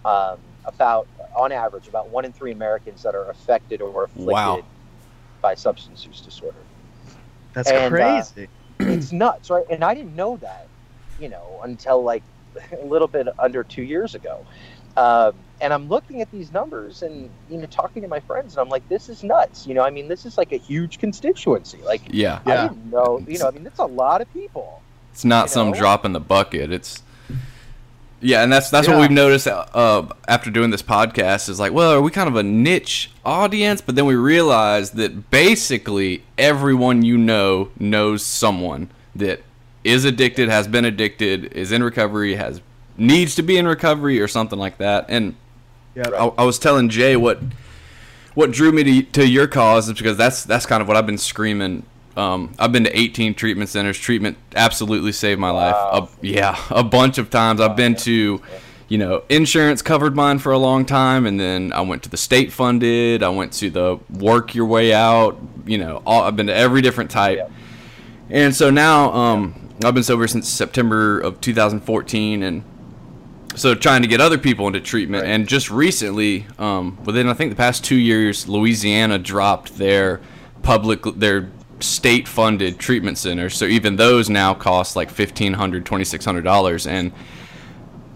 Um, 0.05 0.38
about, 0.64 1.07
on 1.37 1.53
average, 1.53 1.87
about 1.87 2.09
one 2.09 2.25
in 2.25 2.33
three 2.33 2.51
Americans 2.51 3.03
that 3.05 3.14
are 3.14 3.31
affected 3.31 3.81
or 3.81 4.05
afflicted 4.05 4.27
Wow. 4.27 4.64
By 5.40 5.55
substance 5.55 6.05
use 6.07 6.20
disorder 6.20 6.59
That's 7.55 7.70
And, 7.70 7.87
uh, 7.87 7.88
crazy. 7.96 8.48
it's 8.81 9.12
nuts, 9.12 9.51
right? 9.51 9.64
And 9.70 9.83
I 9.85 9.94
didn't 9.94 10.14
know 10.14 10.37
that, 10.38 10.68
you 11.20 11.29
know, 11.29 11.61
until 11.62 12.03
like 12.03 12.22
a 12.81 12.85
little 12.85 13.09
bit 13.09 13.27
under 13.38 13.64
two 13.64 13.83
years 13.83 14.14
ago. 14.14 14.44
Um, 14.96 15.35
and 15.61 15.72
I'm 15.72 15.88
looking 15.88 16.22
at 16.22 16.31
these 16.31 16.53
numbers 16.53 17.03
and 17.03 17.31
you 17.51 17.59
know 17.59 17.66
talking 17.66 18.03
to 18.03 18.09
my 18.09 18.20
friends, 18.20 18.55
and 18.55 18.61
I'm 18.61 18.68
like, 18.68 18.88
this 18.88 19.09
is 19.09 19.22
nuts. 19.24 19.66
You 19.66 19.74
know, 19.74 19.83
I 19.83 19.90
mean, 19.90 20.09
this 20.09 20.24
is 20.27 20.38
like 20.38 20.53
a 20.53 20.57
huge 20.57 20.98
constituency. 20.98 21.79
Like, 21.85 22.03
Yeah. 22.11 22.40
Yeah. 22.46 22.64
I 22.64 22.68
didn't 22.68 22.90
know. 22.90 23.24
You 23.27 23.38
know, 23.38 23.48
I 23.48 23.51
mean, 23.51 23.64
that's 23.64 23.79
a 23.81 23.85
lot 23.85 24.20
of 24.20 24.33
people. 24.33 24.83
It's 25.12 25.24
not 25.24 25.46
You 25.46 25.51
some 25.51 25.70
know? 25.70 25.77
drop 25.79 26.05
in 26.05 26.12
the 26.12 26.20
bucket. 26.20 26.72
It's 26.72 27.03
yeah, 28.21 28.43
and 28.43 28.53
that's 28.53 28.71
that's 28.71 28.89
what 28.89 28.99
we've 29.01 29.11
noticed 29.11 29.47
uh, 29.47 30.07
after 30.27 30.51
doing 30.51 30.71
this 30.71 30.83
podcast 30.83 31.49
is 31.49 31.61
like, 31.61 31.73
well, 31.73 31.93
are 31.93 32.03
we 32.03 32.11
kind 32.11 32.29
of 32.29 32.37
a 32.37 32.43
niche 32.43 33.11
audience? 33.25 33.81
But 33.81 33.95
then 33.95 34.07
we 34.07 34.17
realize 34.17 34.93
that 34.93 35.31
basically 35.31 36.25
everyone 36.37 37.03
you 37.03 37.17
know 37.17 37.71
knows 37.79 38.25
someone 38.25 38.91
that 39.15 39.43
is 39.85 40.05
addicted, 40.05 40.49
has 40.49 40.67
been 40.67 40.85
addicted, 40.85 41.53
is 41.53 41.71
in 41.71 41.83
recovery, 41.83 42.35
has 42.35 42.61
needs 42.97 43.35
to 43.37 43.43
be 43.43 43.57
in 43.57 43.67
recovery, 43.67 44.21
or 44.21 44.27
something 44.27 44.59
like 44.59 44.79
that. 44.79 45.07
And 45.09 45.37
Yeah. 45.95 46.09
I, 46.11 46.27
I 46.39 46.45
was 46.45 46.59
telling 46.59 46.89
Jay 46.89 47.17
what 47.17 47.41
what 48.35 48.51
drew 48.51 48.73
me 48.73 48.85
to, 48.85 49.03
to 49.03 49.29
your 49.29 49.47
cause 49.47 49.89
is 49.89 49.95
because 49.97 50.17
that's 50.17 50.45
that's 50.45 50.67
kind 50.67 50.83
of 50.83 50.89
what 50.89 50.97
I've 50.97 51.07
been 51.07 51.19
screaming. 51.19 51.85
Um, 52.19 52.53
I've 52.59 52.73
been 52.73 52.85
to 52.85 52.99
18 52.99 53.35
treatment 53.35 53.71
centers. 53.71 53.97
Treatment 53.97 54.37
absolutely 54.57 55.13
saved 55.13 55.41
my 55.41 55.51
life. 55.51 55.75
A, 55.77 56.09
yeah, 56.21 56.61
a 56.71 56.83
bunch 56.83 57.17
of 57.17 57.31
times. 57.31 57.61
I've 57.61 57.77
been 57.77 57.95
to, 57.97 58.43
you 58.89 58.99
know, 58.99 59.23
insurance 59.29 59.83
covered 59.83 60.17
mine 60.17 60.41
for 60.41 60.51
a 60.51 60.59
long 60.59 60.85
time, 60.85 61.27
and 61.27 61.39
then 61.39 61.73
I 61.73 61.81
went 61.83 62.03
to 62.03 62.09
the 62.09 62.17
state 62.17 62.53
funded. 62.53 63.23
I 63.23 63.29
went 63.29 63.53
to 63.55 63.71
the 63.71 64.01
work 64.11 64.53
your 64.53 64.67
way 64.67 64.93
out. 64.93 65.39
You 65.65 65.79
know, 65.79 66.03
all, 66.05 66.25
I've 66.25 66.35
been 66.35 66.49
to 66.49 66.55
every 66.55 66.83
different 66.83 67.13
type. 67.13 67.39
Yeah. 67.39 67.49
And 68.31 68.55
so 68.55 68.69
now, 68.69 69.13
um, 69.13 69.71
I've 69.85 69.95
been 69.95 70.03
sober 70.03 70.27
since 70.27 70.49
September 70.49 71.21
of 71.21 71.41
2014, 71.41 72.43
and 72.43 72.65
so 73.55 73.77
trying 73.77 74.03
to 74.03 74.09
get 74.09 74.21
other 74.21 74.39
people 74.39 74.67
into 74.67 74.81
treatment. 74.81 75.23
Right. 75.23 75.31
And 75.31 75.49
just 75.49 75.71
recently, 75.71 76.47
um, 76.59 76.99
within 77.05 77.29
I 77.29 77.35
think 77.35 77.53
the 77.53 77.57
past 77.57 77.85
two 77.85 77.97
years, 77.97 78.49
Louisiana 78.49 79.21
dropped 79.21 79.79
their 79.79 80.21
public, 80.63 81.03
their 81.05 81.51
state-funded 81.81 82.79
treatment 82.79 83.19
centers. 83.19 83.57
So 83.57 83.64
even 83.64 83.97
those 83.97 84.29
now 84.29 84.55
cost 84.55 84.97
like 84.97 85.11
fifteen 85.11 85.53
hundred, 85.53 85.87
twenty-six 85.87 86.25
hundred 86.25 86.43
dollars. 86.43 86.87
$2,600. 86.87 86.91
And 86.91 87.12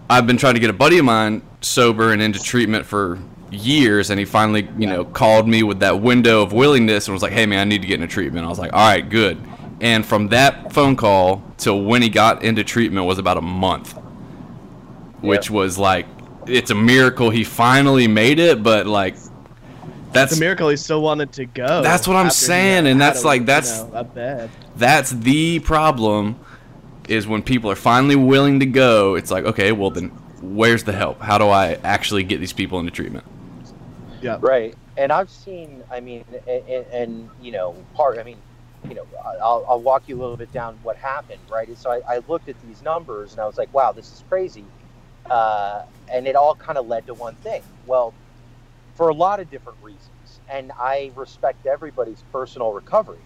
I've 0.09 0.27
been 0.27 0.37
trying 0.37 0.53
to 0.55 0.59
get 0.59 0.69
a 0.69 0.73
buddy 0.73 0.97
of 0.97 1.05
mine 1.05 1.41
sober 1.61 2.11
and 2.11 2.21
into 2.21 2.41
treatment 2.41 2.85
for 2.85 3.19
years 3.51 4.09
and 4.09 4.19
he 4.19 4.25
finally 4.25 4.67
you 4.77 4.87
know 4.87 5.05
called 5.05 5.47
me 5.47 5.63
with 5.63 5.79
that 5.79 6.01
window 6.01 6.41
of 6.41 6.53
willingness 6.53 7.07
and 7.07 7.13
was 7.13 7.21
like 7.21 7.31
hey 7.31 7.45
man 7.45 7.59
i 7.59 7.63
need 7.63 7.81
to 7.81 7.87
get 7.87 8.01
into 8.01 8.07
treatment 8.07 8.45
i 8.45 8.49
was 8.49 8.57
like 8.57 8.73
all 8.73 8.87
right 8.87 9.09
good 9.09 9.37
and 9.79 10.05
from 10.05 10.27
that 10.29 10.73
phone 10.73 10.95
call 10.95 11.43
till 11.57 11.83
when 11.83 12.01
he 12.01 12.09
got 12.09 12.43
into 12.43 12.63
treatment 12.63 13.05
was 13.05 13.19
about 13.19 13.37
a 13.37 13.41
month 13.41 13.93
which 15.21 15.51
was 15.51 15.77
like 15.77 16.07
it's 16.47 16.71
a 16.71 16.75
miracle 16.75 17.29
he 17.29 17.43
finally 17.43 18.07
made 18.07 18.39
it 18.39 18.63
but 18.63 18.87
like 18.87 19.15
that's 20.13 20.31
It's 20.33 20.39
a 20.39 20.43
miracle 20.43 20.69
he 20.69 20.77
still 20.77 21.01
wanted 21.01 21.31
to 21.33 21.45
go. 21.45 21.81
That's 21.81 22.07
what 22.07 22.17
I'm 22.17 22.29
saying, 22.31 22.87
and 22.87 22.99
that's 22.99 23.23
a- 23.23 23.27
like- 23.27 23.41
you 23.41 23.45
that's- 23.47 23.81
know, 23.83 23.91
a 23.93 24.03
bed. 24.03 24.49
that's 24.75 25.11
the 25.11 25.59
problem 25.59 26.35
is 27.09 27.27
when 27.27 27.41
people 27.43 27.69
are 27.69 27.75
finally 27.75 28.15
willing 28.15 28.61
to 28.61 28.65
go 28.65 29.15
it's 29.15 29.29
like 29.29 29.43
okay 29.43 29.73
well 29.73 29.89
then 29.91 30.07
where's 30.41 30.85
the 30.85 30.93
help 30.93 31.19
how 31.21 31.37
do 31.37 31.45
i 31.49 31.73
actually 31.83 32.23
get 32.23 32.39
these 32.39 32.53
people 32.53 32.79
into 32.79 32.89
treatment 32.91 33.25
Yeah. 34.21 34.37
Right. 34.39 34.73
And 34.95 35.11
I've 35.11 35.29
seen, 35.29 35.83
I 35.91 35.99
mean, 35.99 36.23
and, 36.47 36.85
and 36.93 37.29
you 37.41 37.51
know, 37.51 37.75
part, 37.93 38.17
I 38.19 38.23
mean, 38.23 38.37
you 38.87 38.95
know, 38.95 39.05
I'll, 39.41 39.65
I'll 39.67 39.81
walk 39.81 40.03
you 40.07 40.15
a 40.17 40.21
little 40.21 40.37
bit 40.37 40.53
down 40.53 40.79
what 40.83 40.95
happened, 40.95 41.41
right? 41.51 41.67
So 41.77 41.91
I, 41.91 41.99
I 42.07 42.19
looked 42.29 42.47
at 42.47 42.55
these 42.65 42.81
numbers 42.83 43.31
and 43.33 43.41
I 43.41 43.45
was 43.47 43.57
like, 43.57 43.73
wow, 43.73 43.91
this 43.91 44.05
is 44.13 44.23
crazy. 44.29 44.63
Uh, 45.29 45.81
and 46.09 46.25
it 46.27 46.35
all 46.37 46.55
kind 46.55 46.77
of 46.77 46.87
led 46.87 47.05
to 47.07 47.13
one 47.15 47.35
thing. 47.35 47.63
Well, 47.85 48.13
for 48.93 49.09
a 49.09 49.15
lot 49.15 49.39
of 49.39 49.49
different 49.49 49.79
reasons. 49.81 50.41
And 50.49 50.71
I 50.79 51.11
respect 51.15 51.65
everybody's 51.67 52.23
personal 52.31 52.73
recovery 52.73 53.25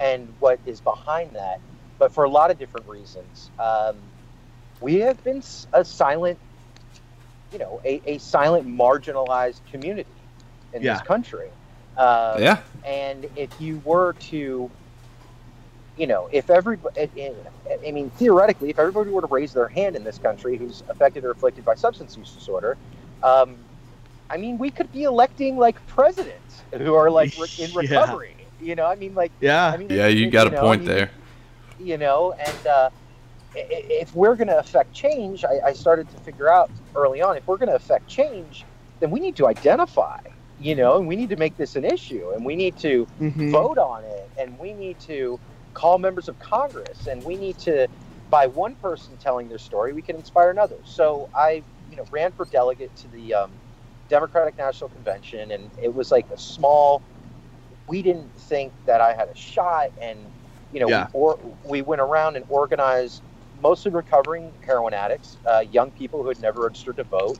and 0.00 0.34
what 0.40 0.60
is 0.66 0.80
behind 0.80 1.36
that. 1.36 1.60
But 1.98 2.14
for 2.14 2.24
a 2.24 2.30
lot 2.30 2.50
of 2.50 2.58
different 2.58 2.88
reasons, 2.88 3.52
um, 3.58 3.98
we 4.80 4.96
have 5.00 5.22
been 5.24 5.42
a 5.72 5.84
silent, 5.84 6.40
you 7.52 7.58
know, 7.58 7.80
a, 7.84 8.02
a 8.06 8.18
silent, 8.18 8.66
marginalized 8.68 9.64
community 9.66 10.14
in 10.72 10.82
Yeah. 10.82 10.94
this 10.94 11.02
country. 11.02 11.50
Uh, 11.96 12.40
yeah 12.40 12.58
and 12.84 13.26
if 13.36 13.60
you 13.60 13.78
were 13.80 14.14
to 14.14 14.70
you 15.96 16.08
know, 16.08 16.28
if 16.32 16.50
everybody, 16.50 17.00
I 17.86 17.92
mean, 17.92 18.10
theoretically, 18.10 18.70
if 18.70 18.80
everybody 18.80 19.10
were 19.10 19.22
to 19.22 19.28
raise 19.28 19.52
their 19.54 19.68
hand 19.68 19.96
in 19.96 20.04
this 20.04 20.18
country 20.18 20.58
who's 20.58 20.84
affected 20.88 21.24
or 21.24 21.32
afflicted 21.32 21.66
by 21.66 21.76
substance 21.76 22.16
use 22.16 22.32
disorder, 22.34 22.78
um, 23.22 23.66
I 24.32 24.38
mean, 24.38 24.56
we 24.58 24.70
could 24.70 24.90
be 24.90 25.02
electing 25.04 25.58
like 25.58 25.84
presidents 25.86 26.64
who 26.76 26.94
are 26.94 27.10
like 27.10 27.34
re- 27.36 27.48
in 27.58 27.70
Yeah. 27.82 28.00
recovery. 28.00 28.48
You 28.58 28.74
know, 28.76 28.86
I 28.86 28.96
mean, 28.96 29.14
like, 29.14 29.32
Yeah. 29.40 29.66
I 29.68 29.76
mean, 29.76 29.90
Yeah, 29.90 30.06
it- 30.06 30.16
you 30.16 30.28
it- 30.28 30.30
got 30.30 30.46
a 30.46 30.50
know, 30.50 30.58
I 30.58 30.62
point 30.62 30.80
mean, 30.80 30.88
there. 30.88 31.10
you 31.78 31.98
know 31.98 32.32
and 32.38 32.66
uh, 32.66 32.90
i- 33.56 33.58
i- 33.58 33.86
if 34.02 34.14
we're 34.14 34.36
going 34.36 34.48
to 34.48 34.58
affect 34.58 34.92
change 34.92 35.44
I, 35.44 35.68
I 35.68 35.72
started 35.72 36.08
to 36.10 36.18
figure 36.18 36.50
out 36.52 36.70
early 36.94 37.20
on 37.22 37.36
if 37.36 37.46
we're 37.48 37.56
going 37.56 37.70
to 37.70 37.74
affect 37.74 38.06
change 38.06 38.66
then 39.00 39.10
we 39.10 39.20
need 39.20 39.36
to 39.36 39.46
identify 39.48 40.18
you 40.58 40.74
know 40.76 40.98
and 40.98 41.08
we 41.08 41.16
need 41.16 41.30
to 41.30 41.36
make 41.36 41.56
this 41.56 41.74
an 41.76 41.84
issue 41.84 42.30
and 42.34 42.44
we 42.44 42.56
need 42.56 42.76
to 42.78 43.06
Mhm. 43.20 43.50
vote 43.50 43.78
on 43.78 44.04
it 44.04 44.30
and 44.38 44.58
we 44.58 44.74
need 44.74 45.00
to 45.00 45.40
call 45.74 45.98
members 45.98 46.28
of 46.28 46.38
congress 46.38 47.06
and 47.06 47.24
we 47.24 47.36
need 47.36 47.58
to 47.58 47.88
by 48.30 48.46
one 48.46 48.76
person 48.76 49.16
telling 49.16 49.48
their 49.48 49.58
story 49.58 49.92
we 49.94 50.02
can 50.02 50.14
inspire 50.16 50.50
another 50.50 50.76
so 50.84 51.30
i 51.34 51.64
you 51.90 51.96
know 51.96 52.04
ran 52.12 52.32
for 52.32 52.44
delegate 52.44 52.94
to 52.96 53.08
the 53.08 53.32
um, 53.34 53.50
democratic 54.12 54.58
national 54.58 54.90
convention 54.90 55.52
and 55.52 55.70
it 55.82 55.92
was 55.92 56.12
like 56.12 56.30
a 56.30 56.38
small 56.38 57.02
we 57.88 58.02
didn't 58.02 58.34
think 58.38 58.72
that 58.86 59.00
i 59.00 59.14
had 59.14 59.28
a 59.28 59.36
shot 59.36 59.90
and 60.00 60.32
you 60.72 60.80
know 60.80 60.88
Yeah. 60.88 61.06
we, 61.14 61.20
or, 61.20 61.58
we 61.64 61.82
went 61.82 62.00
around 62.00 62.36
and 62.36 62.44
organized 62.48 63.22
mostly 63.60 63.90
recovering 63.92 64.52
heroin 64.64 64.94
addicts 64.94 65.38
uh, 65.46 65.64
young 65.70 65.90
people 65.92 66.22
who 66.22 66.28
had 66.28 66.40
never 66.40 66.62
registered 66.62 66.96
to 66.96 67.04
vote 67.04 67.38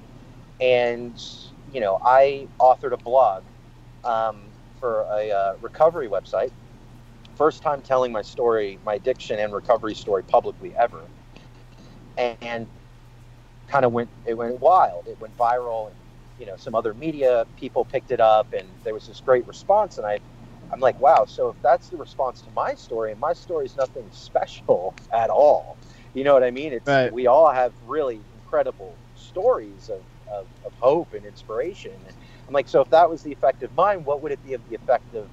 and 0.61 1.22
you 1.72 1.80
know 1.80 1.98
i 2.04 2.48
authored 2.61 2.92
a 2.92 2.96
blog 2.98 3.44
um, 4.04 4.52
for 4.80 5.06
a 5.12 5.30
uh, 5.30 5.54
recovery 5.61 6.08
website. 6.08 6.52
First 7.37 7.62
time 7.62 7.82
telling 7.82 8.12
my 8.12 8.22
story 8.22 8.80
my 8.85 8.94
addiction 8.94 9.38
and 9.38 9.52
recovery 9.52 9.94
story 9.94 10.24
publicly 10.24 10.74
ever. 10.76 11.04
And, 12.16 12.37
and 12.42 12.68
kind 13.68 13.85
of 13.85 13.92
went 13.92 14.11
it 14.26 14.35
went 14.35 14.61
wild. 14.61 15.06
It 15.08 15.20
went 15.20 15.37
viral 15.37 15.88
and 15.88 15.96
you 16.42 16.46
know 16.48 16.57
some 16.57 16.74
other 16.74 16.92
media 16.92 17.46
people 17.57 17.85
picked 17.85 18.11
it 18.11 18.20
up 18.20 18.52
and 18.52 18.68
there 18.83 18.94
was 18.94 19.07
this 19.07 19.20
great 19.20 19.46
response 19.46 19.96
and 19.98 20.05
i 20.07 20.18
i'm 20.72 20.81
like 20.81 20.98
wow 21.00 21.24
so 21.24 21.48
if 21.50 21.57
that's 21.62 21.88
the 21.88 21.96
response 21.96 22.42
to 22.42 22.50
my 22.50 22.74
story 22.74 23.12
and 23.12 23.20
my 23.20 23.33
story 23.33 23.64
is 23.64 23.76
nothing 23.76 24.09
special 24.11 24.96
at 25.12 25.31
all 25.31 25.78
you 26.14 26.24
know 26.24 26.35
what 26.35 26.42
i 26.42 26.50
mean 26.50 26.72
it's 26.72 26.88
Right. 26.88 27.12
we 27.12 27.28
all 27.28 27.52
have 27.52 27.72
really 27.87 28.24
incredible 28.35 28.98
stories 29.14 29.88
of, 29.88 30.02
of, 30.33 30.48
of 30.66 30.74
hope 30.81 31.14
and 31.14 31.24
inspiration 31.24 31.92
and 32.09 32.16
i'm 32.48 32.55
like 32.55 32.66
so 32.68 32.81
if 32.81 32.90
that 32.90 33.09
was 33.09 33.22
the 33.22 33.31
effect 33.33 33.62
of 33.62 33.72
mine 33.76 34.02
what 34.05 34.20
would 34.20 34.33
it 34.33 34.42
be 34.42 34.55
of 34.55 34.68
the 34.68 34.74
effect 34.74 35.14
of 35.14 35.31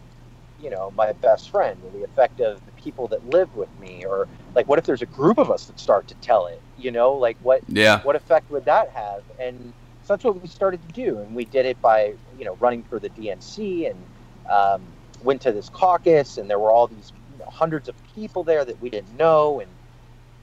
you 0.60 0.70
know 0.70 0.92
my 0.92 1.12
best 1.14 1.50
friend 1.50 1.82
or 1.84 1.92
the 1.92 2.04
effect 2.04 2.40
of 2.40 2.64
the 2.68 2.72
people 2.74 3.08
that 3.08 3.26
live 3.26 3.56
with 3.56 3.74
me 3.80 4.06
or 4.06 4.30
like 4.56 4.68
what 4.70 4.78
if 4.78 4.86
there's 4.86 5.02
a 5.02 5.08
group 5.08 5.40
of 5.40 5.50
us 5.50 5.66
that 5.66 5.80
start 5.80 6.08
to 6.08 6.16
tell 6.16 6.46
it 6.48 6.62
you 6.78 6.92
know 6.92 7.14
like 7.16 7.38
what 7.42 7.62
Yeah. 7.68 8.02
what 8.04 8.16
effect 8.16 8.52
would 8.52 8.66
that 8.66 8.90
have? 8.92 9.24
And 9.40 9.74
so 10.10 10.14
that's 10.16 10.24
what 10.24 10.42
we 10.42 10.48
started 10.48 10.82
to 10.88 10.94
do, 10.96 11.20
and 11.20 11.36
we 11.36 11.46
did 11.46 11.68
it 11.68 11.80
by 11.84 12.16
you 12.36 12.44
know 12.44 12.56
running 12.56 12.82
for 12.82 12.98
the 12.98 13.12
DNC 13.12 13.92
and 13.92 14.04
um, 14.50 14.82
went 15.22 15.40
to 15.44 15.52
this 15.52 15.70
caucus, 15.70 16.40
and 16.40 16.50
there 16.50 16.58
were 16.58 16.72
all 16.72 16.88
these 16.88 17.14
you 17.32 17.38
know, 17.38 17.46
hundreds 17.48 17.88
of 17.88 17.96
people 18.16 18.44
there 18.44 18.66
that 18.66 18.82
we 18.82 18.90
didn't 18.90 19.16
know, 19.16 19.60
and 19.60 19.70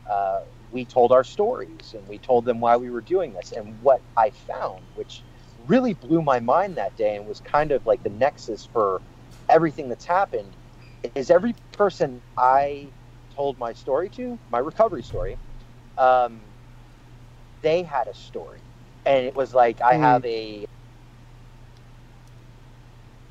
uh, 0.09 0.43
we 0.71 0.85
told 0.85 1.11
our 1.11 1.25
stories 1.25 1.95
and 1.95 2.07
we 2.07 2.17
told 2.17 2.45
them 2.45 2.61
why 2.61 2.77
we 2.77 2.91
were 2.91 3.01
doing 3.01 3.33
this. 3.33 3.51
And 3.51 3.83
what 3.83 4.01
I 4.17 4.31
found, 4.31 4.83
which 4.95 5.25
really 5.67 5.95
blew 5.95 6.23
my 6.23 6.39
mind 6.39 6.77
that 6.77 6.97
day, 6.97 7.17
and 7.17 7.27
was 7.27 7.41
kind 7.41 7.73
of 7.73 7.85
like 7.87 8.05
the 8.05 8.11
nexus 8.11 8.69
for 8.73 9.03
everything 9.49 9.89
that's 9.89 10.05
happened, 10.05 10.55
is 11.17 11.29
every 11.29 11.57
person 11.73 12.23
I 12.39 12.93
told 13.35 13.59
my 13.59 13.73
story 13.73 14.11
to, 14.11 14.39
my 14.49 14.61
recovery 14.61 15.03
story, 15.03 15.39
um, 15.99 16.41
they 17.63 17.83
had 17.83 18.07
a 18.07 18.15
story, 18.15 18.61
and 19.07 19.25
it 19.25 19.35
was 19.35 19.55
like 19.55 19.81
I 19.81 19.95
Mm. 19.95 20.01
have 20.01 20.25
a 20.27 20.67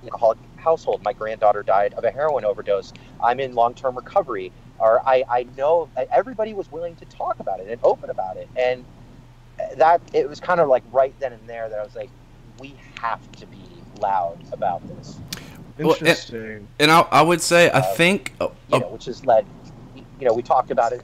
alcoholic 0.04 0.38
household. 0.58 1.04
My 1.04 1.14
granddaughter 1.14 1.64
died 1.64 1.94
of 1.96 2.04
a 2.04 2.12
heroin 2.12 2.46
overdose. 2.46 2.94
I'm 3.22 3.40
in 3.40 3.56
long-term 3.56 3.96
recovery, 3.96 4.52
or 4.80 5.02
I, 5.08 5.24
I 5.30 5.44
know 5.58 5.90
everybody 6.12 6.54
was 6.54 6.72
willing 6.72 6.96
to 6.98 7.06
talk 7.06 7.40
about 7.40 7.60
it 7.60 7.68
and 7.70 7.80
open 7.84 8.10
about 8.10 8.38
it, 8.38 8.48
and 8.56 8.86
that 9.78 10.02
it 10.14 10.28
was 10.30 10.40
kind 10.40 10.60
of 10.60 10.68
like 10.70 10.84
right 10.92 11.14
then 11.20 11.34
and 11.34 11.48
there 11.50 11.70
that 11.70 11.80
I 11.80 11.84
was 11.84 11.96
like, 11.96 12.10
we 12.60 12.76
have 13.02 13.20
to 13.34 13.48
be 13.48 13.58
loud 14.00 14.38
about 14.52 14.82
this, 14.98 15.18
Well, 15.80 15.92
it- 15.94 16.02
Interesting. 16.02 16.68
And 16.80 16.92
I, 16.92 17.02
I 17.12 17.22
would 17.22 17.42
say, 17.42 17.70
I 17.72 17.80
Uh, 17.80 17.96
think, 17.96 18.34
uh, 18.40 18.50
you 18.70 18.76
uh, 18.78 18.80
know, 18.80 18.88
which 18.90 19.06
has 19.06 19.26
led, 19.26 19.46
you 20.20 20.28
know, 20.28 20.34
we 20.34 20.42
talked 20.44 20.70
about 20.72 20.94
it. 20.94 21.04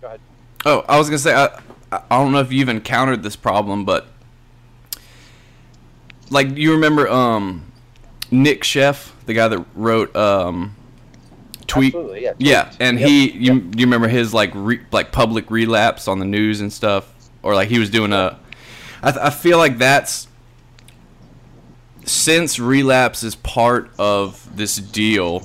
Go 0.00 0.06
ahead. 0.08 0.20
oh, 0.64 0.84
I 0.88 0.98
was 0.98 1.08
gonna 1.08 1.18
say, 1.18 1.34
I, 1.34 1.60
I 1.92 2.02
don't 2.10 2.32
know 2.32 2.40
if 2.40 2.52
you've 2.52 2.68
encountered 2.68 3.22
this 3.22 3.36
problem, 3.36 3.84
but 3.84 4.06
like, 6.30 6.56
you 6.56 6.72
remember, 6.72 7.08
um, 7.08 7.70
Nic 8.30 8.62
Sheff, 8.62 9.12
the 9.26 9.34
guy 9.34 9.48
that 9.48 9.64
wrote, 9.74 10.14
um, 10.16 10.74
Tweak. 11.66 11.94
Absolutely, 11.94 12.22
yeah. 12.22 12.32
Yeah, 12.38 12.72
and 12.78 12.98
Yep, 13.00 13.08
he, 13.08 13.30
you, 13.32 13.54
yep. 13.54 13.62
you 13.76 13.86
remember 13.86 14.06
his 14.08 14.32
like 14.32 14.50
re, 14.54 14.80
like 14.92 15.10
public 15.10 15.50
relapse 15.50 16.06
on 16.06 16.20
the 16.20 16.24
news 16.24 16.60
and 16.60 16.72
stuff, 16.72 17.12
or 17.42 17.54
like 17.54 17.68
he 17.68 17.78
was 17.80 17.90
doing 17.90 18.12
a. 18.12 18.38
I, 19.02 19.10
th- 19.10 19.24
I 19.24 19.30
feel 19.30 19.58
like 19.58 19.78
that's 19.78 20.28
since 22.04 22.60
relapse 22.60 23.22
is 23.24 23.34
part 23.34 23.90
of 23.98 24.56
this 24.56 24.76
deal. 24.76 25.40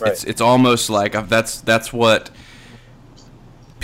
Right. 0.00 0.12
It's 0.12 0.24
it's 0.24 0.40
almost 0.42 0.90
like 0.90 1.14
I've- 1.14 1.28
that's 1.28 1.60
that's 1.62 1.90
what 1.92 2.30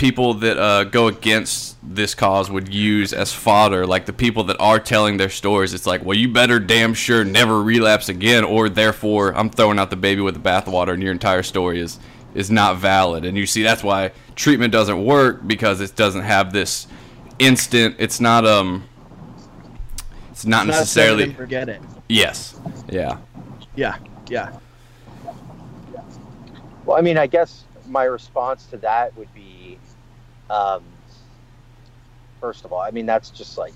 people 0.01 0.33
that 0.33 0.57
uh, 0.57 0.83
go 0.85 1.05
against 1.07 1.77
this 1.83 2.15
cause 2.15 2.49
would 2.49 2.73
use 2.73 3.13
as 3.13 3.31
fodder. 3.31 3.85
Like 3.85 4.07
the 4.07 4.13
people 4.13 4.43
that 4.45 4.57
are 4.59 4.79
telling 4.79 5.17
their 5.17 5.29
stories, 5.29 5.75
it's 5.75 5.85
like, 5.85 6.03
well, 6.03 6.17
you 6.17 6.27
better 6.27 6.59
damn 6.59 6.95
sure 6.95 7.23
never 7.23 7.61
relapse 7.61 8.09
again, 8.09 8.43
or 8.43 8.67
therefore 8.67 9.35
I'm 9.37 9.51
throwing 9.51 9.77
out 9.77 9.91
the 9.91 9.95
baby 9.95 10.19
with 10.21 10.33
the 10.33 10.49
bathwater, 10.49 10.93
and 10.93 11.03
your 11.03 11.11
entire 11.11 11.43
story 11.43 11.79
is 11.79 11.99
is 12.33 12.49
not 12.49 12.77
valid. 12.77 13.25
And 13.25 13.37
you 13.37 13.45
see, 13.45 13.61
that's 13.61 13.83
why 13.83 14.11
treatment 14.35 14.71
doesn't 14.71 15.05
work 15.05 15.45
because 15.45 15.81
it 15.81 15.95
doesn't 15.95 16.23
have 16.23 16.51
this 16.51 16.87
instant. 17.37 17.95
It's 17.99 18.19
not 18.19 18.43
um. 18.45 18.83
It's 20.31 20.45
not 20.47 20.65
Not 20.65 20.77
necessarily. 20.77 21.25
and 21.25 21.35
forget 21.35 21.69
it. 21.69 21.79
Yes. 22.09 22.59
Yeah. 22.89 23.17
Yeah. 23.75 23.97
Yeah. 24.29 24.57
Well, 26.85 26.97
I 26.97 27.01
mean, 27.01 27.19
I 27.19 27.27
guess 27.27 27.65
my 27.87 28.05
response 28.05 28.65
to 28.67 28.77
that 28.77 29.15
would 29.15 29.31
be, 29.35 29.77
um, 30.51 30.83
first 32.39 32.65
of 32.65 32.73
all, 32.73 32.81
I 32.81 32.91
mean, 32.91 33.05
that's 33.05 33.29
just 33.29 33.57
like, 33.57 33.73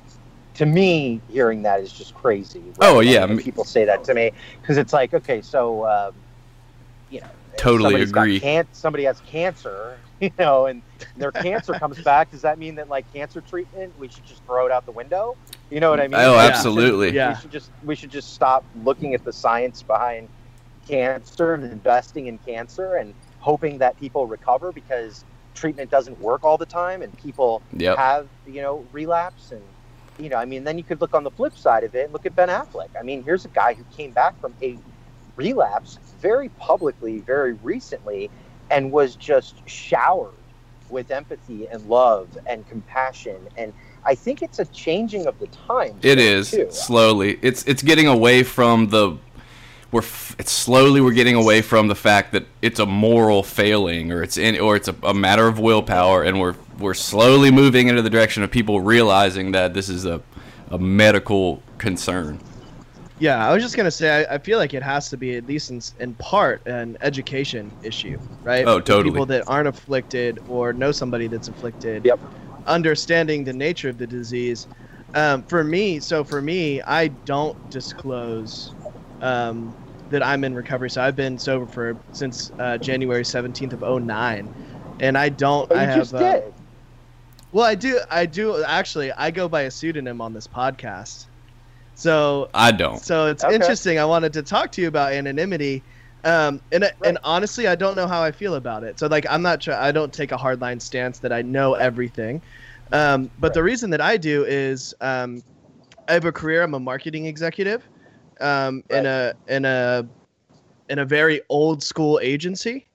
to 0.56 0.66
me, 0.66 1.22
hearing 1.30 1.64
that 1.64 1.80
is 1.82 1.92
just 1.92 2.14
crazy. 2.16 2.64
Oh, 2.82 3.00
yeah, 3.00 3.26
when 3.26 3.38
me- 3.38 3.44
people 3.44 3.64
say 3.64 3.86
that 3.86 4.04
to 4.06 4.14
me 4.14 4.32
because 4.62 4.78
it's 4.78 4.94
like, 4.94 5.14
okay, 5.14 5.42
so, 5.42 5.86
um, 5.88 6.14
you 7.10 7.22
know, 7.22 7.28
Totally 7.58 7.92
somebody's 7.92 8.12
got 8.12 8.22
agree. 8.22 8.40
Can- 8.40 8.68
somebody 8.74 9.04
has 9.06 9.22
cancer, 9.22 9.98
you 10.20 10.32
know, 10.38 10.66
and 10.66 10.82
their 11.18 11.32
cancer 11.32 11.74
comes 11.74 12.02
back. 12.02 12.32
Does 12.32 12.42
that 12.42 12.58
mean 12.60 12.76
that 12.76 12.90
like 12.90 13.12
cancer 13.14 13.42
treatment, 13.42 13.98
we 14.00 14.10
should 14.10 14.26
just 14.26 14.44
throw 14.46 14.66
it 14.66 14.72
out 14.72 14.86
the 14.86 14.92
window? 14.92 15.38
You 15.70 15.80
know 15.80 15.90
what 15.90 16.00
I 16.02 16.08
mean? 16.08 16.20
Oh, 16.20 16.34
Like, 16.34 16.52
absolutely. 16.52 17.12
Yeah. 17.12 17.30
we 17.36 17.42
should 17.42 17.52
just 17.52 17.72
we 17.84 17.96
should 17.96 18.12
just 18.12 18.34
stop 18.34 18.64
looking 18.84 19.14
at 19.14 19.24
the 19.24 19.32
science 19.34 19.84
behind 19.84 20.28
cancer 20.88 21.54
and 21.54 21.64
investing 21.64 22.28
in 22.28 22.38
cancer 22.40 22.96
and 22.96 23.14
hoping 23.40 23.78
that 23.80 23.98
people 24.00 24.28
recover 24.28 24.72
because 24.72 25.24
treatment 25.56 25.90
doesn't 25.90 26.20
work 26.20 26.44
all 26.44 26.58
the 26.58 26.66
time 26.66 27.02
and 27.02 27.16
people 27.18 27.62
Yep. 27.78 27.98
have 27.98 28.28
you 28.46 28.62
know 28.62 28.86
relapse 28.92 29.52
and 29.52 29.62
you 30.20 30.30
know 30.30 30.36
i 30.38 30.46
mean 30.46 30.64
then 30.64 30.78
you 30.78 30.84
could 30.84 31.02
look 31.02 31.14
on 31.16 31.24
the 31.24 31.32
flip 31.32 31.58
side 31.58 31.84
of 31.84 31.96
it 31.96 32.04
and 32.06 32.14
look 32.14 32.26
at 32.26 32.36
ben 32.36 32.50
affleck 32.50 32.90
i 33.00 33.04
mean 33.04 33.24
here's 33.24 33.46
a 33.46 33.50
guy 33.50 33.74
who 33.74 33.84
came 33.96 34.12
back 34.12 34.40
from 34.40 34.54
a 34.62 34.78
relapse 35.36 35.98
very 36.22 36.50
publicly 36.50 37.20
very 37.20 37.54
recently 37.54 38.30
and 38.72 38.92
was 38.92 39.16
just 39.16 39.56
showered 39.68 40.34
with 40.90 41.12
empathy 41.12 41.68
and 41.68 41.84
love 41.90 42.28
and 42.46 42.68
compassion 42.70 43.38
and 43.58 43.74
i 44.06 44.14
think 44.16 44.42
it's 44.42 44.60
a 44.60 44.66
changing 44.66 45.26
of 45.26 45.38
the 45.40 45.48
times 45.48 45.96
It 46.04 46.20
is 46.20 46.52
too. 46.52 46.68
slowly. 46.70 47.40
It's 47.42 47.64
it's 47.64 47.82
getting 47.82 48.08
away 48.08 48.44
from 48.44 48.88
the 48.90 49.18
we're 49.92 50.02
f- 50.02 50.36
it's 50.40 50.52
slowly 50.52 51.02
we're 51.02 51.12
getting 51.14 51.36
away 51.36 51.62
from 51.62 51.88
the 51.88 51.96
fact 51.96 52.32
that 52.34 52.46
it's 52.62 52.80
a 52.80 52.86
moral 52.86 53.44
failing 53.44 54.12
or 54.12 54.24
it's 54.24 54.38
in 54.38 54.60
or 54.60 54.76
it's 54.76 54.88
a, 54.88 54.96
a 55.04 55.14
matter 55.14 55.48
of 55.48 55.60
willpower 55.60 56.24
and 56.24 56.40
we're 56.40 56.56
we're 56.80 56.94
slowly 56.94 57.52
moving 57.52 57.88
into 57.88 58.02
the 58.02 58.10
direction 58.10 58.44
of 58.44 58.52
people 58.52 58.82
realizing 58.82 59.52
that 59.52 59.74
this 59.74 59.90
is 59.90 60.06
a 60.06 60.22
a 60.72 60.80
medical 60.80 61.62
concern. 61.78 62.40
Yeah, 63.20 63.48
I 63.48 63.54
was 63.54 63.64
just 63.64 63.78
gonna 63.78 63.92
say 63.92 64.26
I, 64.26 64.36
I 64.36 64.38
feel 64.40 64.58
like 64.60 64.74
it 64.74 64.84
has 64.84 65.10
to 65.10 65.16
be 65.18 65.38
at 65.38 65.48
least 65.48 65.70
in, 65.72 65.82
in 66.00 66.16
part 66.16 66.66
an 66.68 66.98
education 67.00 67.72
issue, 67.82 68.20
right? 68.44 68.66
Oh, 68.68 68.80
For 68.80 68.86
totally. 68.86 69.12
People 69.12 69.26
that 69.28 69.44
aren't 69.48 69.70
afflicted 69.70 70.40
or 70.50 70.74
know 70.74 70.92
somebody 70.92 71.28
that's 71.28 71.48
afflicted, 71.48 72.04
Yep. 72.04 72.20
understanding 72.68 73.46
the 73.46 73.54
nature 73.54 73.88
of 73.88 73.98
the 73.98 74.08
disease. 74.08 74.68
Um, 75.14 75.44
for 75.44 75.64
me, 75.64 76.00
so 76.02 76.26
for 76.26 76.42
me, 76.42 76.82
I 76.82 77.08
don't 77.08 77.58
disclose 77.70 78.75
um, 79.26 79.76
that 80.10 80.24
I'm 80.24 80.44
in 80.44 80.56
recovery. 80.56 80.90
So 80.90 81.02
I've 81.02 81.16
been 81.16 81.38
sober 81.40 81.68
for 81.68 82.00
since 82.12 82.52
uh, 82.60 82.78
January 82.78 83.26
17th 83.26 83.74
of 83.74 83.84
09. 83.84 84.52
and 85.00 85.18
I 85.18 85.30
don't. 85.30 85.70
But 85.70 85.78
I 85.78 85.82
you 85.82 85.88
have. 85.88 86.00
just 86.00 86.14
uh, 86.14 86.34
did. 86.34 86.54
Well, 87.52 87.66
I 87.66 87.76
do. 87.76 88.00
I 88.12 88.26
do 88.26 88.64
actually. 88.64 89.12
I 89.14 89.32
go 89.32 89.48
by 89.50 89.64
a 89.64 89.72
pseudonym 89.72 90.22
on 90.22 90.34
this 90.34 90.48
podcast. 90.48 91.28
So 91.96 92.50
I 92.54 92.72
don't. 92.72 93.04
so 93.04 93.28
it's 93.28 93.44
Okay. 93.44 93.54
interesting. 93.56 94.00
I 94.00 94.06
wanted 94.06 94.34
to 94.34 94.44
talk 94.44 94.72
to 94.74 94.82
you 94.82 94.88
about 94.88 95.14
anonymity, 95.14 95.86
um, 96.24 96.62
and 96.72 96.84
Right. 96.84 96.94
and 97.04 97.18
honestly, 97.24 97.68
I 97.68 97.76
don't 97.76 97.96
know 97.96 98.08
how 98.08 98.22
I 98.22 98.32
feel 98.32 98.56
about 98.56 98.84
it. 98.84 99.00
So 99.00 99.08
like, 99.08 99.26
I'm 99.30 99.42
not. 99.42 99.62
Try- 99.62 99.88
I 99.88 99.92
don't 99.92 100.14
take 100.14 100.32
a 100.32 100.38
hardline 100.38 100.82
stance 100.82 101.20
that 101.20 101.32
I 101.32 101.42
know 101.42 101.74
everything. 101.76 102.44
Um, 102.92 103.32
but 103.38 103.54
the 103.54 103.64
reason 103.64 103.90
that 103.92 104.02
I 104.02 104.18
do 104.18 104.44
is 104.46 104.94
um, 105.02 105.44
I 106.08 106.14
have 106.14 106.26
a 106.26 106.32
career. 106.32 106.62
I'm 106.64 106.74
a 106.74 106.80
marketing 106.80 107.26
executive 107.26 107.90
um, 108.42 108.84
in 108.90 109.06
a 109.06 109.34
in 109.48 109.66
a 109.66 110.08
in 110.90 111.00
a 111.00 111.06
very 111.06 111.42
old 111.50 111.84
school 111.84 112.20
agency, 112.22 112.86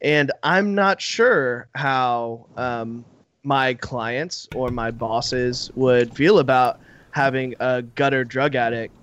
and 0.00 0.32
I'm 0.42 0.74
not 0.74 1.00
sure 1.00 1.68
how 1.74 2.46
um, 2.56 3.04
my 3.42 3.74
clients 3.74 4.48
or 4.54 4.70
my 4.70 4.90
bosses 4.90 5.70
would 5.74 6.14
feel 6.14 6.38
about 6.38 6.80
having 7.10 7.54
a 7.60 7.82
gutter 7.82 8.24
drug 8.24 8.54
addict 8.54 8.94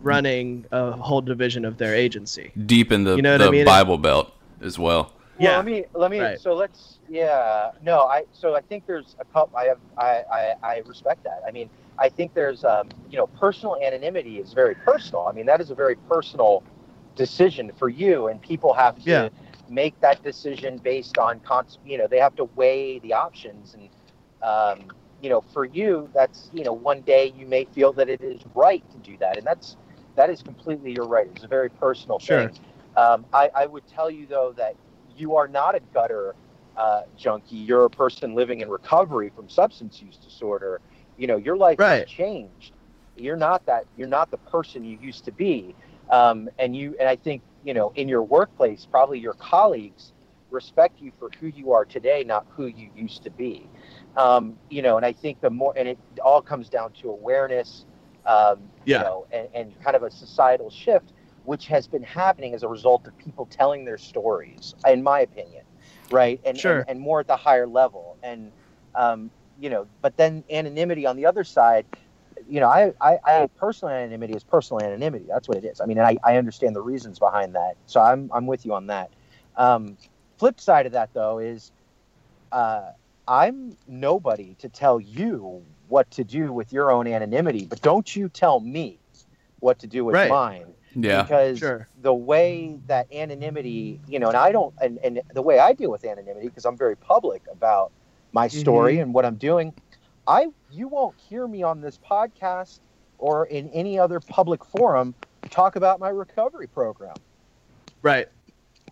running 0.00 0.64
a 0.70 0.92
whole 0.92 1.20
division 1.20 1.64
of 1.64 1.78
their 1.78 1.94
agency. 1.94 2.52
Deep 2.66 2.92
in 2.92 3.04
the, 3.04 3.16
You 3.16 3.22
know 3.22 3.38
the 3.38 3.48
I 3.48 3.50
mean? 3.50 3.64
Bible 3.64 3.98
Belt 3.98 4.32
as 4.60 4.78
well. 4.78 5.12
Yeah. 5.38 5.50
Well, 5.50 5.56
let 5.56 5.64
me 5.64 5.84
let 5.94 6.10
me. 6.10 6.20
Right. 6.20 6.40
So 6.40 6.54
let's. 6.54 6.98
Yeah. 7.08 7.72
No. 7.82 8.02
I. 8.02 8.24
So 8.32 8.54
I 8.54 8.60
think 8.60 8.86
there's 8.86 9.16
a 9.18 9.24
couple. 9.24 9.56
I 9.56 9.64
have. 9.64 9.78
I. 9.96 10.22
I. 10.30 10.54
I 10.62 10.82
respect 10.86 11.24
that. 11.24 11.42
I 11.46 11.50
mean, 11.50 11.70
I 12.00 12.08
think 12.10 12.34
there's. 12.34 12.64
Um. 12.64 12.88
You 13.10 13.18
know, 13.18 13.26
personal 13.28 13.76
anonymity 13.82 14.38
is 14.38 14.52
very 14.54 14.74
personal. 14.76 15.26
I 15.28 15.32
mean, 15.32 15.46
that 15.46 15.60
is 15.60 15.70
a 15.70 15.74
very 15.74 15.96
personal 15.96 16.64
decision 17.16 17.72
for 17.76 17.88
you, 17.88 18.28
and 18.28 18.40
people 18.42 18.72
have 18.74 18.96
to 18.96 19.02
Yeah. 19.10 19.28
make 19.68 20.00
that 20.00 20.22
decision 20.22 20.78
based 20.78 21.18
on. 21.18 21.40
Cons- 21.40 21.78
you 21.84 21.98
know, 21.98 22.06
they 22.08 22.18
have 22.20 22.36
to 22.36 22.44
weigh 22.56 22.98
the 23.00 23.14
options, 23.14 23.74
and. 23.74 23.90
Um, 24.42 24.88
you 25.22 25.28
know, 25.30 25.40
for 25.42 25.64
you, 25.66 26.08
that's 26.14 26.50
you 26.52 26.64
know, 26.64 26.72
one 26.72 27.02
day 27.02 27.26
you 27.36 27.46
may 27.46 27.64
feel 27.66 27.92
that 27.94 28.08
it 28.08 28.22
is 28.22 28.40
right 28.54 28.84
to 28.92 28.98
do 28.98 29.16
that, 29.18 29.36
and 29.38 29.46
that's 29.46 29.76
that 30.16 30.30
is 30.30 30.42
completely 30.42 30.92
your 30.92 31.06
right. 31.06 31.28
It's 31.34 31.44
a 31.44 31.48
very 31.48 31.68
personal 31.70 32.18
Sure. 32.18 32.48
thing. 32.48 32.58
Um, 32.96 33.26
I, 33.32 33.50
I 33.54 33.66
would 33.66 33.86
tell 33.86 34.10
you 34.10 34.26
though 34.26 34.52
that 34.56 34.76
you 35.16 35.36
are 35.36 35.48
not 35.48 35.74
a 35.74 35.80
gutter 35.92 36.34
uh, 36.76 37.02
junkie. 37.16 37.56
You're 37.56 37.84
a 37.84 37.90
person 37.90 38.34
living 38.34 38.60
in 38.60 38.68
recovery 38.70 39.30
from 39.34 39.48
substance 39.48 40.00
use 40.00 40.16
disorder. 40.16 40.80
You 41.20 41.26
know, 41.26 41.36
your 41.36 41.56
life 41.56 41.78
Right. 41.78 42.00
has 42.00 42.08
changed. 42.08 42.72
You're 43.14 43.36
not 43.36 43.66
that. 43.66 43.84
You're 43.98 44.08
not 44.08 44.30
the 44.30 44.38
person 44.38 44.82
you 44.84 44.98
used 45.02 45.24
to 45.26 45.32
be. 45.32 45.74
Um, 46.10 46.48
and 46.58 46.74
you 46.74 46.96
and 46.98 47.08
I 47.08 47.16
think 47.16 47.42
you 47.62 47.74
know 47.74 47.92
in 47.94 48.08
your 48.08 48.22
workplace, 48.22 48.86
probably 48.90 49.18
your 49.18 49.34
colleagues 49.34 50.12
respect 50.50 51.00
you 51.00 51.12
for 51.18 51.28
who 51.38 51.48
you 51.48 51.72
are 51.72 51.84
today, 51.84 52.24
not 52.24 52.46
who 52.48 52.66
you 52.66 52.90
used 52.96 53.22
to 53.24 53.30
be. 53.30 53.68
Um, 54.16 54.56
you 54.70 54.80
know, 54.82 54.96
and 54.96 55.04
I 55.04 55.12
think 55.12 55.40
the 55.42 55.50
more 55.50 55.74
and 55.76 55.86
it 55.86 55.98
all 56.24 56.40
comes 56.40 56.70
down 56.70 56.92
to 57.02 57.10
awareness. 57.10 57.84
Um, 58.26 58.70
Yeah. 58.86 58.98
You 58.98 59.04
know, 59.04 59.26
and, 59.30 59.48
and 59.54 59.80
kind 59.82 59.96
of 59.96 60.02
a 60.02 60.10
societal 60.10 60.70
shift 60.70 61.12
which 61.44 61.66
has 61.66 61.86
been 61.86 62.02
happening 62.02 62.54
as 62.54 62.62
a 62.62 62.68
result 62.68 63.06
of 63.06 63.16
people 63.18 63.46
telling 63.46 63.84
their 63.84 63.98
stories, 63.98 64.74
in 64.86 65.02
my 65.02 65.20
opinion, 65.20 65.64
right? 66.10 66.40
And 66.44 66.56
Sure. 66.56 66.80
and, 66.80 66.90
and 66.90 67.00
more 67.00 67.20
at 67.20 67.26
the 67.26 67.36
higher 67.36 67.66
level, 67.66 68.16
and 68.22 68.52
um, 68.94 69.30
you 69.60 69.70
know, 69.70 69.86
but 70.02 70.16
then 70.16 70.44
anonymity 70.50 71.06
on 71.06 71.16
the 71.16 71.26
other 71.26 71.44
side, 71.44 71.86
you 72.48 72.60
know, 72.60 72.68
I, 72.68 72.92
I, 73.00 73.18
I 73.24 73.48
personal 73.56 73.94
anonymity 73.94 74.34
is 74.34 74.42
personal 74.42 74.82
anonymity. 74.82 75.26
That's 75.28 75.48
what 75.48 75.58
it 75.58 75.64
is. 75.64 75.80
I 75.80 75.86
mean, 75.86 75.98
and 75.98 76.06
I, 76.06 76.16
I 76.24 76.36
understand 76.36 76.74
the 76.74 76.80
reasons 76.80 77.18
behind 77.18 77.54
that, 77.54 77.76
so 77.86 78.00
I'm 78.00 78.30
I'm 78.32 78.46
with 78.46 78.64
you 78.64 78.74
on 78.74 78.86
that. 78.88 79.10
Um, 79.56 79.98
flip 80.38 80.60
side 80.60 80.86
of 80.86 80.92
that 80.92 81.12
though 81.12 81.38
is, 81.38 81.70
uh, 82.52 82.92
I'm 83.28 83.76
nobody 83.86 84.54
to 84.60 84.68
tell 84.68 84.98
you 85.00 85.62
what 85.88 86.10
to 86.12 86.24
do 86.24 86.52
with 86.52 86.72
your 86.72 86.90
own 86.90 87.06
anonymity, 87.06 87.66
but 87.66 87.82
don't 87.82 88.16
you 88.16 88.28
tell 88.28 88.60
me 88.60 88.98
what 89.60 89.78
to 89.80 89.86
do 89.86 90.04
with 90.04 90.14
Right. 90.14 90.30
mine 90.30 90.74
Yeah. 90.94 91.22
because 91.24 91.58
Sure. 91.58 91.88
the 92.00 92.14
way 92.14 92.78
that 92.86 93.12
anonymity 93.12 94.00
you 94.08 94.18
know 94.18 94.28
and 94.28 94.36
i 94.36 94.50
don't 94.50 94.74
and, 94.80 94.98
and 95.04 95.20
the 95.34 95.42
way 95.42 95.58
i 95.58 95.72
deal 95.72 95.90
with 95.90 96.04
anonymity 96.04 96.48
because 96.48 96.64
i'm 96.64 96.76
very 96.76 96.96
public 96.96 97.42
about 97.52 97.92
my 98.32 98.46
story 98.48 98.98
and 99.00 99.12
what 99.12 99.24
i'm 99.24 99.36
doing 99.36 99.72
i 100.26 100.46
you 100.70 100.88
won't 100.88 101.14
hear 101.18 101.46
me 101.48 101.62
on 101.62 101.80
this 101.80 101.98
podcast 101.98 102.80
or 103.18 103.46
in 103.46 103.68
any 103.70 103.98
other 103.98 104.20
public 104.20 104.64
forum 104.64 105.14
talk 105.50 105.76
about 105.76 105.98
my 106.00 106.08
recovery 106.08 106.66
program 106.66 107.14
Right. 108.02 108.28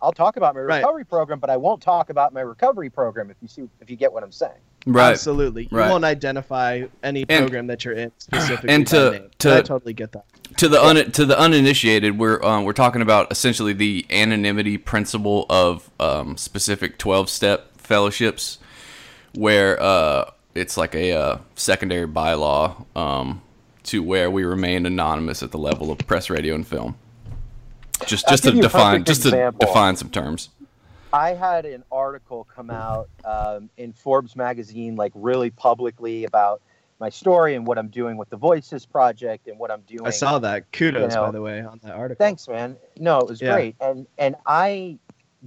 i'll 0.01 0.11
talk 0.11 0.37
about 0.37 0.53
my 0.55 0.61
Right. 0.61 0.77
recovery 0.79 1.05
program 1.05 1.39
but 1.39 1.49
i 1.49 1.57
won't 1.57 1.81
talk 1.81 2.09
about 2.09 2.33
my 2.33 2.41
recovery 2.41 2.89
program 2.89 3.29
if 3.29 3.37
you 3.41 3.47
see 3.47 3.67
if 3.81 3.89
you 3.89 3.95
get 3.95 4.11
what 4.11 4.23
i'm 4.23 4.31
saying 4.31 4.53
Right. 4.85 5.11
Absolutely. 5.11 5.67
You 5.69 5.77
Right. 5.77 5.89
won't 5.89 6.05
identify 6.05 6.83
any 7.03 7.25
And- 7.27 7.39
program 7.47 7.67
that 7.67 7.83
you're 7.83 7.95
in 7.95 8.13
specifically. 8.17 8.69
and 8.69 8.87
to- 8.87 9.29
to- 9.39 9.57
I 9.57 9.61
totally 9.61 9.91
get 9.93 10.13
that. 10.13 10.23
to 10.55 10.69
the 10.69 10.81
un, 10.81 11.11
to 11.11 11.25
the 11.25 11.37
uninitiated, 11.37 12.17
we're 12.17 12.41
um, 12.43 12.63
we're 12.63 12.71
talking 12.71 13.01
about 13.01 13.29
essentially 13.29 13.73
the 13.73 14.05
anonymity 14.09 14.77
principle 14.77 15.45
of 15.49 15.91
um, 15.99 16.37
specific 16.37 16.97
twelve 16.97 17.29
step 17.29 17.77
fellowships, 17.77 18.57
where 19.33 19.81
uh, 19.81 20.31
it's 20.55 20.77
like 20.77 20.95
a 20.95 21.13
uh, 21.13 21.37
secondary 21.55 22.07
bylaw 22.07 22.85
um, 22.95 23.41
to 23.83 24.03
where 24.03 24.29
we 24.29 24.43
remain 24.43 24.85
anonymous 24.85 25.43
at 25.43 25.51
the 25.51 25.57
level 25.57 25.91
of 25.91 25.97
press, 25.99 26.29
radio, 26.29 26.55
and 26.55 26.67
film. 26.67 26.95
Just 28.05 28.27
just 28.29 28.43
to 28.43 28.49
give 28.49 28.55
you 28.55 28.59
a 28.61 28.63
define 28.63 29.03
perfect 29.03 29.07
just 29.07 29.23
to 29.23 29.53
define 29.59 29.95
some 29.95 30.09
terms. 30.09 30.49
I 31.11 31.33
had 31.33 31.65
an 31.65 31.83
article 31.91 32.47
come 32.55 32.69
out 32.69 33.09
um, 33.25 33.69
in 33.77 33.93
Forbes 33.93 34.35
magazine, 34.35 34.95
like 34.95 35.11
really 35.15 35.49
publicly 35.49 36.25
about 36.25 36.61
my 36.99 37.09
story 37.09 37.55
and 37.55 37.65
what 37.65 37.77
I'm 37.77 37.87
doing 37.87 38.17
with 38.17 38.29
the 38.29 38.37
Voices 38.37 38.85
Project 38.85 39.47
and 39.47 39.57
what 39.57 39.71
I'm 39.71 39.81
doing. 39.81 40.05
I 40.05 40.11
saw 40.11 40.39
that. 40.39 40.71
Kudos, 40.71 41.15
know, 41.15 41.23
by 41.23 41.31
the 41.31 41.41
way, 41.41 41.61
on 41.61 41.79
that 41.83 41.93
article. 41.93 42.23
Thanks, 42.23 42.47
man. 42.47 42.77
No, 42.97 43.19
it 43.19 43.27
was 43.27 43.41
Yeah. 43.41 43.53
great, 43.53 43.75
and 43.81 44.05
and 44.17 44.35
I 44.45 44.97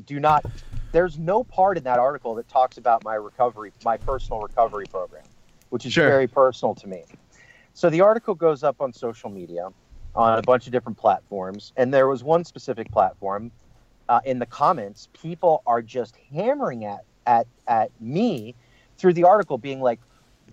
do 0.06 0.18
not. 0.18 0.44
There's 0.92 1.18
no 1.18 1.42
part 1.42 1.78
in 1.78 1.84
that 1.84 1.98
article 1.98 2.34
that 2.36 2.48
talks 2.48 2.76
about 2.76 3.02
my 3.02 3.14
recovery, 3.14 3.72
my 3.82 3.96
personal 3.96 4.40
recovery 4.42 4.86
program, 4.86 5.24
which 5.70 5.86
is 5.86 5.92
Sure. 5.92 6.06
very 6.06 6.28
personal 6.28 6.74
to 6.76 6.86
me. 6.86 7.04
So 7.72 7.88
the 7.88 8.02
article 8.02 8.34
goes 8.34 8.62
up 8.62 8.80
on 8.80 8.92
social 8.92 9.30
media, 9.30 9.70
on 10.14 10.38
a 10.38 10.42
bunch 10.42 10.66
of 10.66 10.72
different 10.72 10.98
platforms, 10.98 11.72
and 11.76 11.92
there 11.92 12.06
was 12.06 12.22
one 12.22 12.44
specific 12.44 12.90
platform. 12.92 13.50
Uh, 14.08 14.20
in 14.26 14.38
the 14.38 14.46
comments, 14.46 15.08
people 15.14 15.62
are 15.66 15.80
just 15.80 16.16
hammering 16.30 16.84
at 16.84 17.00
at 17.26 17.46
at 17.66 17.90
me 18.00 18.54
through 18.98 19.14
the 19.14 19.24
article, 19.24 19.56
being 19.56 19.80
like, 19.80 20.00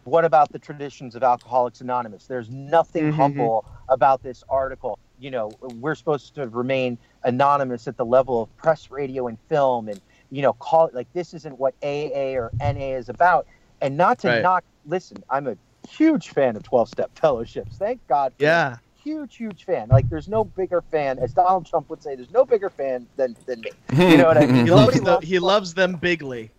"What 0.06 0.23
about 0.23 0.52
the 0.54 0.60
traditions 0.60 1.15
of 1.15 1.23
Alcoholics 1.23 1.82
Anonymous? 1.82 2.25
There's 2.28 2.49
nothing 2.49 3.12
Mhm. 3.12 3.15
humble 3.15 3.65
about 3.89 4.21
this 4.21 4.43
article. 4.47 4.97
You 5.17 5.32
know, 5.32 5.58
we're 5.62 5.95
supposed 5.95 6.36
to 6.36 6.47
remain 6.47 6.97
anonymous 7.23 7.88
at 7.88 7.97
the 7.97 8.06
level 8.06 8.43
of 8.43 8.56
press, 8.56 8.89
radio, 8.89 9.28
and 9.28 9.38
film, 9.49 9.89
and 9.89 9.99
you 10.32 10.42
know, 10.42 10.54
call 10.54 10.88
it 10.88 10.94
like 10.94 11.12
this 11.13 11.34
isn't 11.34 11.58
what 11.60 11.76
AA 11.84 12.36
or 12.36 12.54
NA 12.60 12.96
is 12.98 13.10
about. 13.10 13.46
And 13.82 13.98
not 13.98 14.20
to 14.20 14.28
Right. 14.28 14.42
knock. 14.42 14.65
Listen, 14.86 15.24
I'm 15.30 15.48
a 15.48 15.58
huge 15.88 16.30
fan 16.30 16.56
of 16.56 16.63
12 16.63 16.89
step 16.89 17.12
fellowships. 17.18 17.78
Thank 17.78 18.06
God. 18.08 18.34
for 18.38 18.44
Yeah. 18.44 18.78
huge, 19.04 19.38
huge 19.38 19.63
fan. 19.63 19.88
Like, 19.89 20.10
there's 20.10 20.28
no 20.28 20.44
bigger 20.44 20.82
fan, 20.82 21.20
as 21.20 21.34
Donald 21.34 21.65
Trump 21.65 21.89
would 21.89 22.02
say, 22.04 22.15
there's 22.15 22.32
no 22.32 22.46
bigger 22.46 22.70
fan 22.70 23.08
than, 23.15 23.36
than 23.46 23.62
me. 23.62 23.72
You 23.92 24.18
know 24.18 24.28
what 24.28 24.38
I 24.38 24.46
mean? 24.46 24.65
He 24.65 24.72
loves 24.72 24.96
the, 24.96 25.02
loves 25.02 25.28
he 25.28 25.39
loves 25.39 25.74
them 25.74 25.96
bigly. 25.96 26.52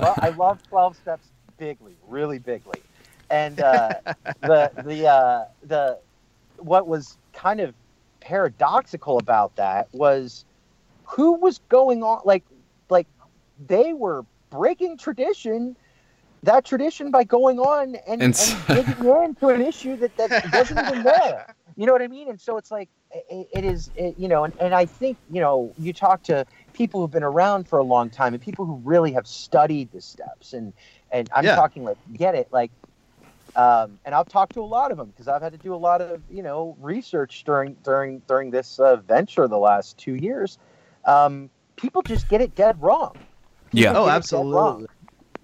well, 0.00 0.16
I 0.20 0.28
love 0.30 0.60
12 0.68 0.96
steps 0.96 1.32
bigly, 1.58 1.96
really 2.06 2.38
bigly. 2.38 2.84
And 3.30 3.60
uh, 3.60 4.00
the 4.42 4.70
the 4.84 5.06
uh, 5.06 5.44
the 5.62 5.98
what 6.58 6.86
was 6.86 7.16
kind 7.32 7.60
of 7.60 7.74
paradoxical 8.20 9.18
about 9.18 9.56
that 9.56 9.88
was 9.92 10.44
who 11.04 11.34
was 11.34 11.58
going 11.68 12.02
on 12.02 12.20
like 12.24 12.44
they 13.66 13.92
were 13.94 14.24
breaking 14.50 14.98
tradition 14.98 15.76
that 16.42 16.64
tradition 16.64 17.10
by 17.10 17.24
going 17.24 17.58
on 17.58 17.96
and, 18.06 18.26
And 18.26 18.34
and, 18.38 18.66
digging 18.72 19.04
into 19.24 19.48
an 19.48 19.60
issue 19.60 19.96
that, 19.98 20.16
that 20.16 20.32
wasn't 20.52 20.80
even 20.80 21.02
there. 21.02 21.46
You 21.76 21.86
know 21.86 21.92
what 21.92 22.02
I 22.02 22.08
mean? 22.08 22.28
And 22.28 22.40
so 22.40 22.56
it's 22.56 22.70
like 22.70 22.88
it, 23.12 23.48
it 23.52 23.64
is, 23.64 23.90
it, 23.94 24.14
you 24.18 24.28
know, 24.28 24.44
and, 24.44 24.54
and 24.60 24.74
I 24.74 24.86
think 24.86 25.18
you 25.30 25.40
know 25.40 25.74
you 25.78 25.92
talk 25.92 26.22
to 26.24 26.46
people 26.72 27.00
who've 27.00 27.10
been 27.10 27.22
around 27.22 27.68
for 27.68 27.78
a 27.78 27.84
long 27.84 28.10
time 28.10 28.34
and 28.34 28.42
people 28.42 28.64
who 28.66 28.76
really 28.84 29.12
have 29.12 29.26
studied 29.26 29.90
the 29.92 30.00
steps 30.00 30.52
and 30.52 30.72
and 31.10 31.28
I'm 31.34 31.44
Yeah. 31.46 31.56
talking 31.56 31.84
like 31.84 31.98
get 32.12 32.34
it 32.34 32.48
like 32.52 32.72
um, 33.56 33.98
and 34.04 34.14
I've 34.14 34.28
talked 34.28 34.54
to 34.54 34.62
a 34.62 34.64
lot 34.66 34.92
of 34.92 34.98
them 34.98 35.08
because 35.08 35.28
I've 35.28 35.42
had 35.42 35.52
to 35.52 35.58
do 35.58 35.74
a 35.74 35.76
lot 35.76 36.00
of 36.00 36.22
you 36.30 36.42
know 36.42 36.76
research 36.80 37.44
during 37.44 37.74
during 37.84 38.20
during 38.28 38.50
this 38.50 38.78
uh, 38.78 38.96
venture 38.96 39.48
the 39.48 39.58
last 39.58 39.98
two 39.98 40.14
years. 40.14 40.58
Um, 41.04 41.50
people 41.76 42.02
just 42.02 42.28
get 42.28 42.40
it 42.40 42.54
dead 42.54 42.80
wrong. 42.80 43.16
Yeah. 43.72 43.90
Oh, 43.90 43.92
Get 43.92 44.00
it 44.00 44.04
dead 44.06 44.16
absolutely. 44.16 44.86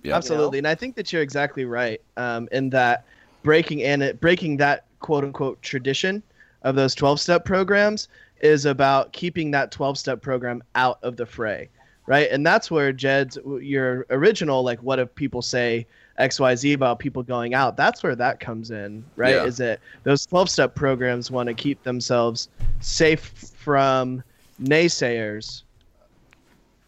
Yeah. 0.03 0.17
Absolutely. 0.17 0.59
And 0.59 0.69
I 0.69 0.75
think 0.75 0.95
that 0.97 1.13
you're 1.13 1.23
exactly 1.23 1.65
right 1.65 2.01
um, 2.17 2.49
in 2.53 2.71
that 2.71 3.05
breaking 3.43 3.83
and 3.83 4.19
breaking 4.21 4.57
that 4.59 4.85
quote 5.01 5.25
unquote 5.25 5.61
tradition 5.63 6.23
of 6.63 6.75
those 6.75 6.95
12 6.95 7.21
step 7.21 7.45
programs 7.45 8.09
is 8.41 8.67
about 8.67 9.13
keeping 9.13 9.51
that 9.53 9.71
12 9.71 9.99
step 9.99 10.21
program 10.23 10.63
out 10.75 10.99
of 11.03 11.17
the 11.17 11.27
fray, 11.27 11.69
right? 12.07 12.29
And 12.31 12.47
that's 12.47 12.71
where 12.71 12.93
Jed's 12.93 13.39
your 13.61 14.07
original 14.11 14.63
like 14.63 14.81
what 14.83 14.99
if 14.99 15.15
people 15.15 15.43
say 15.43 15.87
XYZ 16.19 16.75
about 16.75 16.99
people 16.99 17.23
going 17.23 17.55
out. 17.55 17.77
That's 17.77 18.03
where 18.03 18.17
that 18.17 18.41
comes 18.41 18.71
in, 18.71 19.05
right? 19.17 19.35
Yeah. 19.35 19.45
Is 19.45 19.59
that 19.59 19.81
those 20.05 20.25
12 20.27 20.51
step 20.51 20.75
programs 20.75 21.31
want 21.31 21.49
to 21.49 21.55
keep 21.55 21.83
themselves 21.83 22.49
safe 22.81 23.33
from 23.57 24.23
naysayers 24.63 25.63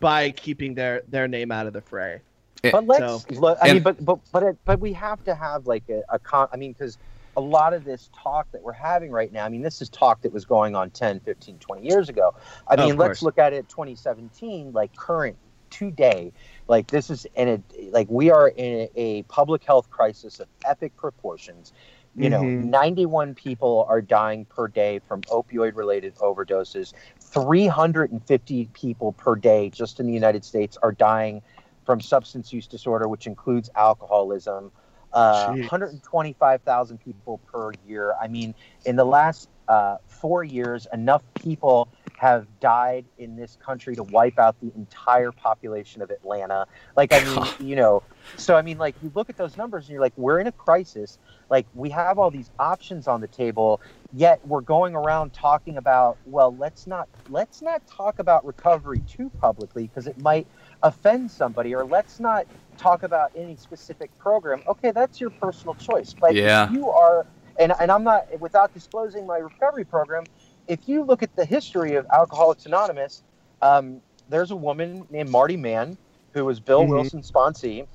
by 0.00 0.30
keeping 0.30 0.74
their 0.74 1.02
their 1.08 1.28
name 1.28 1.50
out 1.52 1.66
of 1.66 1.72
the 1.72 1.80
fray. 1.80 2.20
But 2.62 2.86
let's 2.86 3.24
So- 3.24 3.34
look. 3.40 3.58
I 3.62 3.68
and- 3.68 3.76
mean, 3.76 3.82
but 3.82 4.04
but 4.04 4.18
but 4.32 4.42
it, 4.42 4.56
but 4.64 4.80
we 4.80 4.92
have 4.94 5.22
to 5.24 5.34
have 5.34 5.66
like 5.66 5.84
a, 5.88 6.02
a 6.08 6.18
con. 6.18 6.48
I 6.52 6.56
mean, 6.56 6.72
because 6.72 6.98
a 7.36 7.40
lot 7.40 7.72
of 7.72 7.84
this 7.84 8.10
talk 8.20 8.50
that 8.50 8.62
we're 8.62 8.72
having 8.72 9.12
right 9.12 9.32
now. 9.32 9.44
I 9.44 9.48
mean, 9.48 9.62
this 9.62 9.80
is 9.80 9.88
talk 9.88 10.22
that 10.22 10.32
was 10.32 10.44
going 10.44 10.74
on 10.74 10.90
10, 10.90 11.20
15, 11.20 11.58
20 11.58 11.86
years 11.86 12.08
ago. 12.08 12.34
I 12.66 12.74
mean, 12.74 12.96
let's 12.96 13.20
course. 13.20 13.22
look 13.22 13.38
at 13.38 13.52
it 13.52 13.68
2017, 13.68 14.72
like 14.72 14.94
current 14.96 15.36
today. 15.70 16.32
Like 16.66 16.88
this 16.88 17.10
is 17.10 17.26
in 17.36 17.48
a 17.48 17.90
like 17.90 18.08
we 18.10 18.30
are 18.30 18.48
in 18.48 18.74
a, 18.80 18.90
a 18.96 19.22
public 19.24 19.62
health 19.62 19.88
crisis 19.90 20.40
of 20.40 20.48
epic 20.64 20.96
proportions. 20.96 21.72
You 22.16 22.30
know, 22.30 22.40
Mhm. 22.40 22.64
91 22.64 23.34
people 23.36 23.86
are 23.88 24.00
dying 24.02 24.44
per 24.46 24.66
day 24.66 24.98
from 25.06 25.20
opioid 25.22 25.76
related 25.76 26.16
overdoses. 26.16 26.92
350 27.32 28.70
people 28.72 29.12
per 29.12 29.34
day 29.36 29.70
just 29.70 30.00
in 30.00 30.06
the 30.06 30.12
United 30.12 30.44
States 30.44 30.76
are 30.82 30.92
dying 30.92 31.42
from 31.84 32.00
substance 32.00 32.52
use 32.52 32.66
disorder, 32.66 33.08
which 33.08 33.26
includes 33.26 33.70
alcoholism. 33.74 34.70
Uh, 35.12 35.46
125,000 35.48 36.98
people 36.98 37.38
per 37.50 37.72
year. 37.86 38.14
I 38.20 38.28
mean, 38.28 38.54
in 38.84 38.96
the 38.96 39.04
last 39.04 39.48
uh, 39.68 39.98
four 40.06 40.44
years, 40.44 40.86
enough 40.92 41.22
people 41.34 41.88
have 42.16 42.46
died 42.58 43.04
in 43.18 43.36
this 43.36 43.56
country 43.64 43.94
to 43.94 44.02
wipe 44.02 44.38
out 44.38 44.56
the 44.60 44.72
entire 44.74 45.30
population 45.30 46.02
of 46.02 46.10
Atlanta. 46.10 46.66
Like, 46.96 47.12
I 47.12 47.22
mean, 47.22 47.46
you 47.68 47.76
know, 47.76 48.02
so 48.36 48.56
I 48.56 48.62
mean, 48.62 48.76
like, 48.78 48.96
you 49.02 49.12
look 49.14 49.30
at 49.30 49.36
those 49.36 49.56
numbers 49.56 49.84
and 49.84 49.92
you're 49.92 50.00
like, 50.00 50.14
we're 50.16 50.40
in 50.40 50.48
a 50.48 50.52
crisis. 50.52 51.18
Like, 51.48 51.66
we 51.74 51.90
have 51.90 52.18
all 52.18 52.30
these 52.30 52.50
options 52.58 53.06
on 53.06 53.20
the 53.20 53.28
table, 53.28 53.80
yet 54.12 54.44
we're 54.46 54.62
going 54.62 54.96
around 54.96 55.32
talking 55.32 55.76
about, 55.76 56.18
well, 56.26 56.54
let's 56.56 56.86
not 56.86 57.08
let's 57.30 57.62
not 57.62 57.86
talk 57.86 58.18
about 58.18 58.44
recovery 58.44 59.00
too 59.08 59.30
publicly 59.40 59.86
because 59.86 60.06
it 60.06 60.18
might 60.20 60.46
offend 60.82 61.30
somebody, 61.30 61.74
or 61.74 61.84
let's 61.84 62.18
not 62.18 62.46
talk 62.76 63.02
about 63.02 63.30
any 63.36 63.56
specific 63.56 64.16
program. 64.18 64.62
Okay, 64.66 64.90
that's 64.90 65.20
your 65.20 65.30
personal 65.30 65.74
choice. 65.74 66.14
But 66.18 66.34
Yeah. 66.34 66.66
if 66.66 66.72
you 66.72 66.88
are, 66.90 67.26
and, 67.58 67.72
and 67.80 67.90
I'm 67.90 68.04
not, 68.04 68.40
without 68.40 68.72
disclosing 68.72 69.26
my 69.26 69.38
recovery 69.38 69.84
program, 69.84 70.24
if 70.66 70.88
you 70.88 71.02
look 71.02 71.22
at 71.22 71.34
the 71.36 71.44
history 71.44 71.94
of 71.94 72.06
Alcoholics 72.12 72.66
Anonymous, 72.66 73.22
um, 73.62 74.00
there's 74.28 74.50
a 74.50 74.56
woman 74.56 75.06
named 75.10 75.30
Marty 75.30 75.56
Mann, 75.56 75.96
who 76.32 76.44
was 76.44 76.60
Bill 76.60 76.82
Mhm. 76.82 76.88
Wilson's 76.90 77.30
sponsee, 77.30 77.86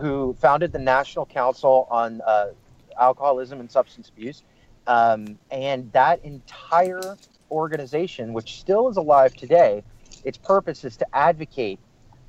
who 0.00 0.34
founded 0.40 0.72
the 0.72 0.78
National 0.78 1.26
Council 1.26 1.86
on 1.90 2.20
uh, 2.26 2.48
Alcoholism 2.98 3.60
and 3.60 3.70
Substance 3.70 4.08
Abuse. 4.08 4.42
Um, 4.86 5.38
and 5.50 5.90
that 5.92 6.24
entire 6.24 7.16
organization, 7.50 8.32
which 8.32 8.58
still 8.60 8.88
is 8.88 8.96
alive 8.96 9.34
today, 9.34 9.82
its 10.24 10.38
purpose 10.38 10.84
is 10.84 10.96
to 10.96 11.06
advocate 11.14 11.78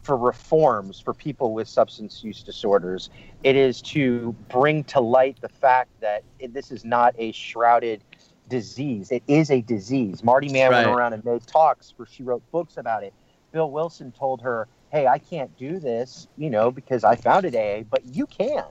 for 0.05 0.15
reforms 0.15 0.99
for 0.99 1.13
people 1.13 1.53
with 1.53 1.67
substance 1.67 2.23
use 2.23 2.43
disorders. 2.43 3.09
It 3.43 3.55
is 3.55 3.81
to 3.81 4.35
bring 4.49 4.83
to 4.85 4.99
light 4.99 5.41
the 5.41 5.49
fact 5.49 5.89
that 6.01 6.23
this 6.49 6.71
is 6.71 6.85
not 6.85 7.15
a 7.17 7.31
shrouded 7.31 8.03
disease. 8.47 9.11
It 9.11 9.23
is 9.27 9.49
a 9.49 9.61
disease. 9.61 10.23
Marty 10.23 10.49
Mann 10.49 10.71
went 10.71 10.87
around 10.87 11.13
and 11.13 11.25
made 11.25 11.45
talks 11.47 11.93
where 11.97 12.05
she 12.05 12.21
wrote 12.21 12.43
books 12.51 12.77
about 12.77 13.03
it. 13.03 13.13
Bill 13.51 13.71
Wilson 13.71 14.11
told 14.11 14.41
her, 14.41 14.67
"Hey, 14.91 15.07
I 15.07 15.17
can't 15.17 15.55
do 15.57 15.79
this, 15.79 16.27
you 16.37 16.51
know, 16.51 16.69
because 16.69 17.03
I 17.03 17.15
founded 17.15 17.55
AA, 17.55 17.83
but 17.89 18.05
you 18.05 18.27
can." 18.27 18.65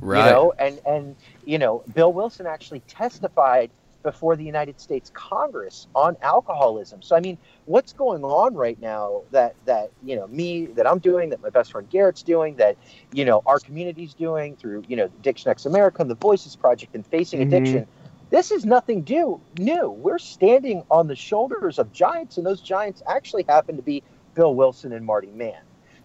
Right. 0.00 0.24
You 0.24 0.30
know, 0.30 0.54
and 0.58 0.80
and 0.86 1.16
you 1.44 1.58
know, 1.58 1.82
Bill 1.94 2.12
Wilson 2.12 2.46
actually 2.46 2.80
testified 2.80 3.70
before 4.10 4.36
the 4.36 4.44
United 4.44 4.80
States 4.80 5.10
Congress 5.12 5.86
on 5.94 6.16
alcoholism. 6.22 7.02
So 7.02 7.14
I 7.14 7.20
mean, 7.20 7.36
what's 7.66 7.92
going 7.92 8.24
on 8.24 8.54
right 8.54 8.80
now 8.80 9.22
that 9.32 9.54
that 9.66 9.90
you 10.02 10.16
know 10.16 10.26
me 10.28 10.64
that 10.76 10.86
I'm 10.86 10.98
doing, 10.98 11.28
that 11.28 11.42
my 11.42 11.50
best 11.50 11.72
friend 11.72 11.86
Garrett's 11.90 12.22
doing, 12.22 12.56
that 12.56 12.78
you 13.12 13.26
know 13.26 13.42
our 13.44 13.58
community's 13.58 14.14
doing 14.14 14.56
through 14.56 14.84
you 14.88 14.96
know 14.96 15.04
Addiction 15.04 15.50
X 15.50 15.66
America 15.66 16.00
and 16.00 16.10
the 16.10 16.14
Voices 16.14 16.56
Project 16.56 16.94
and 16.94 17.06
Facing 17.06 17.40
Mhm. 17.40 17.46
Addiction. 17.48 17.86
This 18.30 18.50
is 18.50 18.64
nothing 18.64 19.04
new. 19.06 19.40
New. 19.58 19.90
We're 19.90 20.18
standing 20.18 20.82
on 20.90 21.06
the 21.06 21.16
shoulders 21.16 21.78
of 21.78 21.92
giants, 21.92 22.38
and 22.38 22.46
those 22.46 22.62
giants 22.62 23.02
actually 23.06 23.44
happen 23.46 23.76
to 23.76 23.82
be 23.82 24.02
Bill 24.34 24.54
Wilson 24.54 24.92
and 24.94 25.04
Marty 25.04 25.32
Mann. 25.34 25.60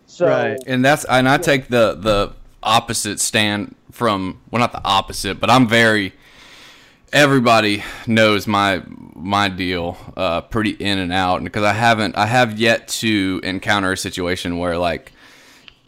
So 0.08 0.28
Right. 0.28 0.62
and 0.68 0.84
that's 0.84 1.06
and 1.06 1.30
I 1.30 1.38
take 1.38 1.70
the 1.70 1.96
the 1.98 2.34
opposite 2.62 3.22
stand 3.22 3.76
from 3.92 4.42
well 4.52 4.60
not 4.60 4.74
the 4.74 4.84
opposite, 4.84 5.40
but 5.40 5.50
I'm 5.50 5.68
very 5.70 6.12
everybody 7.14 7.84
knows 8.08 8.48
my 8.48 8.82
my 9.16 9.48
deal 9.48 9.96
uh 10.18 10.42
pretty 10.42 10.72
in 10.72 10.98
and 10.98 11.14
out 11.14 11.44
because 11.44 11.64
I 11.64 11.72
haven't 11.74 12.18
I 12.18 12.26
have 12.26 12.60
yet 12.60 12.88
to 12.90 13.40
encounter 13.44 13.92
a 13.94 13.98
situation 13.98 14.58
where 14.58 14.78
like 14.78 15.14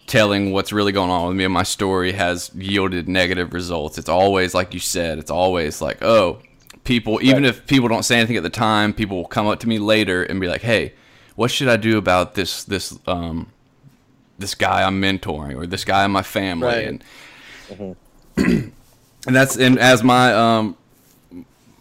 telling 0.06 0.52
what's 0.54 0.72
really 0.72 0.92
going 0.92 1.10
on 1.10 1.28
with 1.28 1.36
me 1.36 1.44
and 1.44 1.54
my 1.54 1.64
story 1.64 2.12
has 2.12 2.52
yielded 2.54 3.10
negative 3.10 3.54
results. 3.54 3.98
It's 3.98 4.08
always 4.08 4.54
like 4.54 4.74
you 4.76 4.80
said, 4.80 5.18
it's 5.18 5.32
always 5.32 5.82
like, 5.82 6.04
oh, 6.04 6.40
people 6.84 7.20
even 7.24 7.44
Right. 7.44 7.50
if 7.50 7.66
people 7.66 7.90
don't 7.90 8.04
say 8.04 8.18
anything 8.18 8.38
at 8.38 8.44
the 8.44 8.50
time, 8.52 8.94
people 8.94 9.18
will 9.18 9.26
come 9.26 9.48
up 9.48 9.60
to 9.62 9.68
me 9.68 9.80
later 9.80 10.22
and 10.24 10.40
be 10.40 10.48
like, 10.48 10.62
"Hey, 10.62 10.94
what 11.36 11.50
should 11.50 11.68
I 11.68 11.78
do 11.78 11.98
about 11.98 12.36
this 12.36 12.64
this 12.64 12.98
um 13.08 13.48
this 14.38 14.54
guy 14.54 14.84
I'm 14.84 15.02
mentoring 15.02 15.56
or 15.56 15.66
this 15.66 15.84
guy 15.84 16.06
in 16.06 16.12
my 16.12 16.22
family?" 16.22 16.68
Right. 16.68 16.88
And 16.88 17.04
Mhm. 17.74 17.96
and 19.28 19.36
that's 19.36 19.58
and 19.58 19.80
as 19.80 20.04
my 20.04 20.32
um 20.32 20.78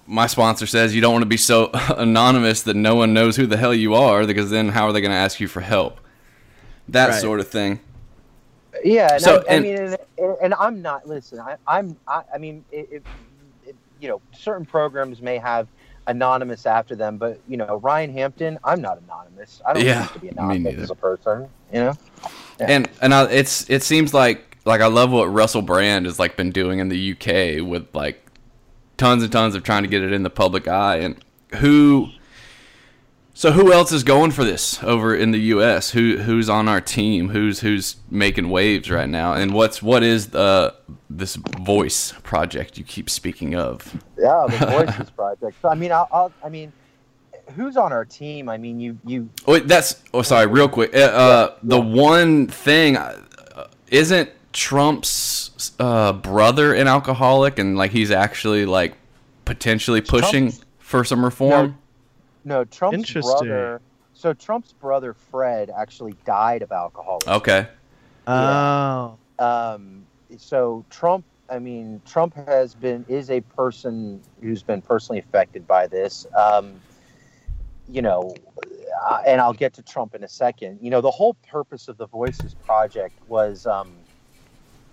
my 0.07 0.27
sponsor 0.27 0.67
says, 0.67 0.95
you 0.95 1.01
don't 1.01 1.13
want 1.13 1.23
to 1.23 1.29
be 1.29 1.37
so 1.37 1.71
anonymous 1.97 2.63
that 2.63 2.77
no 2.77 2.95
one 2.95 3.15
knows 3.15 3.37
who 3.37 3.47
the 3.47 3.57
hell 3.57 3.75
you 3.75 3.95
are 3.95 4.27
because 4.27 4.51
then 4.51 4.71
how 4.71 4.87
are 4.87 4.93
they 4.93 5.01
going 5.01 5.11
to 5.13 5.17
ask 5.17 5.41
you 5.41 5.49
for 5.49 5.61
help? 5.61 6.01
That 6.89 7.15
Right. 7.15 7.15
sort 7.15 7.41
of 7.41 7.49
thing. 7.49 7.81
Yeah, 8.85 9.17
and 9.17 9.25
So, 9.25 9.43
I, 9.49 9.55
I 9.55 9.59
mean, 9.59 9.77
and, 9.77 9.97
and 10.43 10.55
I'm 10.55 10.83
not. 10.83 11.07
Listen, 11.07 11.41
I, 11.41 11.57
I'm. 11.67 11.99
I, 12.09 12.23
I 12.35 12.39
mean, 12.39 12.65
it, 12.71 12.89
it, 12.91 13.05
it, 13.63 13.77
you 14.01 14.09
know, 14.09 14.23
certain 14.33 14.67
programs 14.67 15.23
may 15.23 15.39
have 15.39 15.69
anonymous 16.09 16.67
after 16.67 16.97
them, 16.97 17.19
but 17.19 17.41
you 17.47 17.57
know, 17.57 17.77
Ryan 17.77 18.13
Hampton, 18.13 18.59
I'm 18.65 18.81
not 18.81 19.01
anonymous. 19.03 19.61
I 19.67 19.75
don't 19.75 19.89
Yeah, 19.89 19.97
need 19.97 20.13
to 20.13 20.21
be 20.21 20.29
anonymous 20.29 20.79
as 20.79 20.91
a 20.91 20.97
person. 20.97 21.51
You 21.73 21.81
know. 21.81 21.99
Yeah. 22.61 22.69
And 22.69 22.89
and 23.03 23.13
I, 23.15 23.31
it's 23.31 23.69
it 23.69 23.83
seems 23.83 24.15
like 24.15 24.57
like 24.65 24.81
I 24.81 24.87
love 24.87 25.11
what 25.13 25.27
Russell 25.27 25.63
Brand 25.63 26.07
has 26.07 26.19
like 26.19 26.37
been 26.37 26.51
doing 26.51 26.79
in 26.79 26.89
the 26.89 27.13
UK 27.13 27.67
with 27.67 27.89
like 27.95 28.24
tons 28.97 29.23
and 29.23 29.33
tons 29.33 29.55
of 29.55 29.63
trying 29.63 29.83
to 29.83 29.89
get 29.89 30.03
it 30.03 30.13
in 30.13 30.23
the 30.23 30.31
public 30.31 30.69
eye 30.69 30.97
and 30.97 31.17
who 31.57 32.09
so 33.33 33.51
who 33.51 33.73
else 33.73 33.91
is 33.91 34.05
going 34.05 34.31
for 34.31 34.45
this 34.45 34.83
over 34.83 35.15
in 35.15 35.33
the 35.33 35.39
US 35.39 35.91
who 35.91 36.19
who's 36.19 36.49
on 36.49 36.69
our 36.69 36.81
team 36.81 37.31
who's 37.31 37.61
who's 37.61 37.97
making 38.11 38.49
waves 38.51 38.91
right 38.91 39.09
now 39.09 39.33
and 39.35 39.53
what's 39.53 39.83
what 39.83 40.03
is 40.03 40.29
the 40.29 40.75
this 41.11 41.37
voice 41.37 42.13
project 42.23 42.79
you 42.79 42.85
keep 42.85 43.09
speaking 43.09 43.55
of 43.55 44.01
Yeah, 44.19 44.47
the 44.49 44.67
Voices 44.87 45.11
Project. 45.11 45.57
So 45.61 45.69
I 45.69 45.75
mean, 45.75 45.93
I'll, 45.93 46.09
I'll. 46.13 46.33
I 46.45 46.49
mean, 46.49 46.73
who's 47.55 47.77
on 47.77 47.93
our 47.93 48.05
team? 48.05 48.49
I 48.49 48.57
mean, 48.57 48.81
you 48.81 48.99
you 49.05 49.29
Wait, 49.47 49.69
that's 49.69 50.03
oh 50.13 50.23
sorry, 50.23 50.47
real 50.47 50.69
quick. 50.69 50.95
Uh, 50.95 50.99
uh, 50.99 51.57
the 51.63 51.81
one 51.81 52.47
thing 52.47 52.97
uh, 52.97 53.21
isn't 53.89 54.31
Trump's 54.53 55.44
uh, 55.79 56.13
brother 56.13 56.75
an 56.75 56.89
alcoholic, 56.89 57.59
and 57.59 57.77
like 57.77 57.91
he's 57.91 58.11
actually 58.11 58.67
like 58.67 58.95
potentially 59.45 60.01
pushing 60.01 60.45
Trump's- 60.51 60.65
for 60.79 61.05
some 61.05 61.25
reform. 61.25 61.79
no 62.45 62.65
Trump's 62.65 62.97
Interesting. 62.99 63.49
brother. 63.49 63.81
So 64.15 64.33
Trump's 64.33 64.73
brother 64.73 65.13
Fred 65.15 65.71
actually 65.77 66.15
died 66.25 66.63
of 66.63 66.71
alcoholism. 66.73 67.33
Okay, 67.35 67.67
Oh. 68.27 69.17
um, 69.39 70.07
so 70.39 70.85
Trump, 70.91 71.25
I 71.51 71.59
mean, 71.59 72.01
Trump 72.07 72.35
has 72.35 72.75
been 72.75 73.05
is 73.09 73.31
a 73.31 73.41
person 73.41 74.21
who's 74.41 74.63
been 74.63 74.81
personally 74.83 75.19
affected 75.19 75.67
by 75.67 75.87
this. 75.87 76.27
Um, 76.37 76.81
you 77.89 78.01
know, 78.01 78.35
uh, 79.11 79.23
and 79.27 79.41
I'll 79.41 79.53
get 79.53 79.75
to 79.75 79.83
Trump 79.83 80.15
in 80.15 80.25
a 80.25 80.29
second. 80.29 80.79
You 80.81 80.91
know, 80.91 81.01
the 81.03 81.11
whole 81.11 81.35
purpose 81.51 81.89
of 81.89 81.99
the 81.99 82.07
Voices 82.07 82.55
Project 82.55 83.19
was 83.29 83.67
um, 83.67 83.93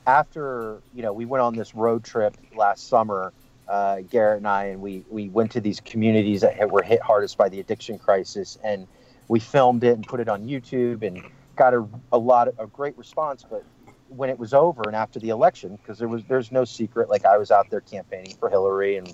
after 0.08 0.82
you 0.94 1.02
know 1.02 1.14
we 1.14 1.26
went 1.26 1.42
on 1.44 1.56
this 1.56 1.76
road 1.76 2.04
trip 2.04 2.36
last 2.56 2.88
summer. 2.90 3.34
Uh, 3.68 4.02
Garrett 4.10 4.38
and 4.40 4.48
I, 4.48 4.66
and 4.66 4.82
we 4.82 5.06
we 5.10 5.30
went 5.30 5.52
to 5.52 5.62
these 5.62 5.80
communities 5.80 6.42
that 6.42 6.70
were 6.72 6.84
hit 6.84 7.02
hardest 7.02 7.38
by 7.38 7.50
the 7.50 7.60
addiction 7.60 7.98
crisis, 8.00 8.58
and 8.64 8.88
we 9.30 9.40
filmed 9.40 9.84
it 9.84 9.96
and 9.96 10.06
put 10.06 10.20
it 10.20 10.28
on 10.30 10.44
YouTube, 10.48 11.04
and 11.04 11.24
got 11.56 11.74
a, 11.74 11.88
a 12.12 12.18
lot 12.18 12.50
of 12.50 12.60
a 12.60 12.68
great 12.68 12.98
response. 12.98 13.46
But 13.50 13.64
when 14.10 14.30
it 14.30 14.38
was 14.40 14.54
over 14.54 14.88
and 14.88 14.96
after 14.96 15.20
the 15.20 15.30
election, 15.30 15.78
because 15.78 16.00
there 16.00 16.10
was 16.10 16.24
there's 16.26 16.52
no 16.52 16.66
secret, 16.66 17.10
like 17.10 17.26
I 17.26 17.38
was 17.38 17.52
out 17.52 17.70
there 17.70 17.82
campaigning 17.82 18.36
for 18.40 18.50
Hillary 18.50 18.98
and 18.98 19.10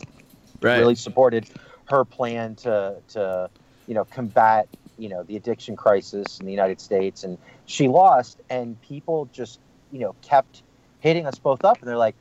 Right. 0.62 0.80
really 0.80 0.96
supported 0.96 1.50
her 1.86 2.06
plan 2.06 2.56
to 2.58 3.04
to 3.10 3.50
you 3.88 3.94
know, 3.94 4.06
combat, 4.06 4.68
you 4.98 5.10
know, 5.10 5.24
the 5.24 5.36
addiction 5.38 5.76
crisis 5.76 6.40
in 6.40 6.46
the 6.46 6.52
United 6.52 6.80
States. 6.82 7.24
And 7.24 7.38
she 7.66 7.88
lost, 7.88 8.42
and 8.50 8.80
people 8.82 9.30
just, 9.34 9.60
you 9.92 10.00
know, 10.00 10.16
kept 10.22 10.64
hitting 11.00 11.26
us 11.26 11.40
both 11.40 11.64
up, 11.66 11.80
and 11.80 11.88
they're 11.88 11.98
like, 11.98 12.16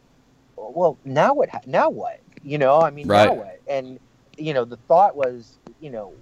well, 0.57 0.99
now 1.05 1.35
what? 1.35 1.67
Now 1.67 1.91
what? 1.91 2.21
You 2.43 2.59
know, 2.59 2.81
I 2.81 2.91
mean, 2.91 3.09
now 3.09 3.33
what? 3.35 3.61
And 3.69 3.99
you 4.39 4.55
know, 4.55 4.65
the 4.65 4.77
thought 4.77 5.17
was, 5.17 5.59
you 5.81 5.91
know, 5.91 6.13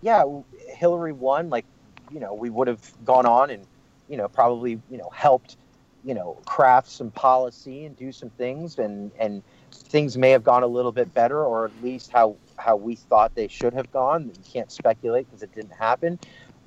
yeah, 0.00 0.24
Hillary 0.68 1.12
won. 1.12 1.50
Like, 1.50 1.66
you 2.10 2.20
know, 2.20 2.34
we 2.34 2.50
would 2.50 2.68
have 2.68 2.80
gone 3.04 3.26
on 3.26 3.50
and, 3.50 3.66
you 4.08 4.16
know, 4.16 4.28
probably, 4.28 4.80
you 4.90 4.98
know, 4.98 5.10
helped, 5.14 5.56
you 6.04 6.14
know, 6.14 6.38
craft 6.46 6.88
some 6.88 7.10
policy 7.10 7.84
and 7.84 7.96
do 7.96 8.12
some 8.12 8.30
things, 8.30 8.78
and 8.78 9.10
and 9.18 9.42
things 9.72 10.16
may 10.16 10.30
have 10.30 10.44
gone 10.44 10.62
a 10.62 10.66
little 10.66 10.92
bit 10.92 11.12
better, 11.14 11.44
or 11.44 11.66
at 11.66 11.82
least 11.82 12.10
how 12.10 12.36
how 12.56 12.76
we 12.76 12.94
thought 12.94 13.34
they 13.34 13.48
should 13.48 13.74
have 13.74 13.90
gone. 13.92 14.26
You 14.26 14.42
can't 14.52 14.70
speculate 14.70 15.26
because 15.26 15.42
it 15.42 15.54
didn't 15.54 15.72
happen, 15.72 16.18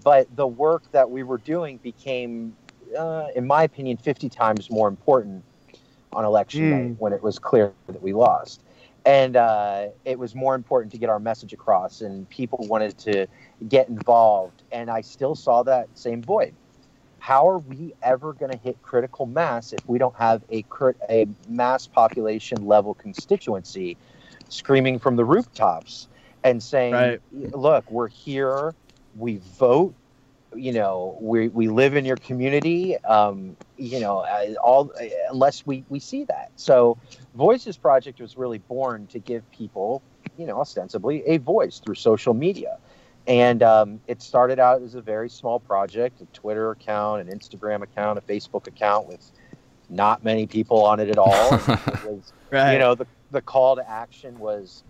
but 0.04 0.34
the 0.36 0.48
work 0.48 0.84
that 0.92 1.10
we 1.10 1.24
were 1.24 1.38
doing 1.38 1.78
became, 1.78 2.56
uh, 2.98 3.28
in 3.36 3.46
my 3.48 3.64
opinion, 3.64 3.98
fifty 3.98 4.30
times 4.30 4.70
more 4.70 4.88
important 4.88 5.44
on 6.14 6.26
election 6.26 6.64
Mm. 6.66 6.70
night 6.70 6.96
when 7.00 7.14
it 7.14 7.24
was 7.24 7.40
clear 7.40 7.74
that 7.88 8.02
we 8.02 8.14
lost. 8.14 8.64
And 9.06 9.36
uh, 9.36 9.88
it 10.06 10.20
was 10.20 10.36
more 10.36 10.54
important 10.56 10.92
to 10.92 10.98
get 11.00 11.10
our 11.10 11.20
message 11.20 11.54
across, 11.54 12.02
and 12.02 12.30
people 12.30 12.60
wanted 12.68 12.98
to 13.00 13.28
get 13.68 13.88
involved. 13.90 14.62
And 14.72 14.92
I 14.92 15.02
still 15.02 15.34
saw 15.36 15.64
that 15.64 15.88
same 15.98 16.22
void. 16.22 16.54
How 17.18 17.48
are 17.48 17.60
we 17.60 17.94
ever 18.02 18.34
going 18.34 18.52
to 18.52 18.58
hit 18.58 18.82
critical 18.82 19.26
mass 19.26 19.74
if 19.74 19.88
we 19.88 19.98
don't 19.98 20.16
have 20.16 20.44
a 20.50 20.64
crit- 20.64 20.98
a 21.10 21.28
mass 21.48 21.88
population 21.88 22.66
level 22.66 22.94
constituency 22.94 23.98
screaming 24.50 25.00
from 25.00 25.16
the 25.16 25.26
rooftops 25.26 26.08
and 26.44 26.62
saying, 26.62 26.94
Right. 26.94 27.22
"Look, 27.54 27.90
we're 27.90 28.08
here. 28.08 28.76
We 29.16 29.38
vote 29.38 29.96
you 30.56 30.72
know 30.74 31.18
we, 31.22 31.48
we 31.48 31.68
live 31.70 31.96
in 31.96 32.04
your 32.06 32.18
community 32.18 32.98
um, 33.06 33.56
you 33.78 34.00
know 34.00 34.20
uh, 34.20 34.54
all 34.64 34.92
uh, 35.00 35.06
unless 35.30 35.66
we, 35.66 35.84
we 35.90 36.00
see 36.00 36.24
that. 36.26 36.52
So 36.56 36.98
voices 37.36 37.78
project 37.78 38.20
was 38.20 38.38
really 38.38 38.58
born 38.60 39.08
to 39.08 39.20
give 39.20 39.50
people 39.52 40.02
you 40.38 40.46
know 40.46 40.60
ostensibly 40.60 41.24
a 41.26 41.38
voice 41.38 41.80
through 41.80 41.96
social 41.96 42.34
media. 42.34 42.78
And 43.28 43.62
um, 43.62 44.00
it 44.08 44.20
started 44.22 44.58
out 44.58 44.82
as 44.82 44.96
a 44.96 45.02
very 45.02 45.30
small 45.30 45.60
project 45.60 46.22
a 46.22 46.26
twitter 46.28 46.72
account 46.72 47.22
an 47.22 47.40
instagram 47.40 47.84
account 47.84 48.18
a 48.18 48.22
facebook 48.22 48.66
account 48.68 49.08
with 49.08 49.32
not 49.90 50.24
many 50.24 50.48
people 50.48 50.84
on 50.84 51.00
it 51.00 51.10
at 51.10 51.18
all. 51.18 51.52
It 51.68 52.04
was 52.04 52.34
Right. 52.50 52.74
you 52.74 52.80
know 52.80 52.96
the, 52.96 53.06
the 53.32 53.42
call 53.42 53.76
to 53.78 53.90
action 53.90 54.38
was 54.40 54.84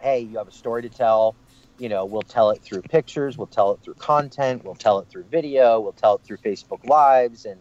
hey 0.00 0.20
you 0.20 0.38
have 0.38 0.46
a 0.48 0.52
story 0.52 0.82
to 0.82 0.88
tell 0.88 1.34
you 1.78 1.88
know 1.88 2.04
we'll 2.04 2.22
tell 2.22 2.50
it 2.50 2.62
through 2.62 2.82
pictures 2.82 3.36
we'll 3.36 3.46
tell 3.46 3.72
it 3.72 3.80
through 3.82 3.94
content 3.94 4.64
we'll 4.64 4.74
tell 4.74 4.98
it 4.98 5.08
through 5.08 5.24
video 5.24 5.80
we'll 5.80 5.92
tell 5.92 6.16
it 6.16 6.22
through 6.22 6.38
facebook 6.38 6.86
lives 6.88 7.44
and 7.44 7.60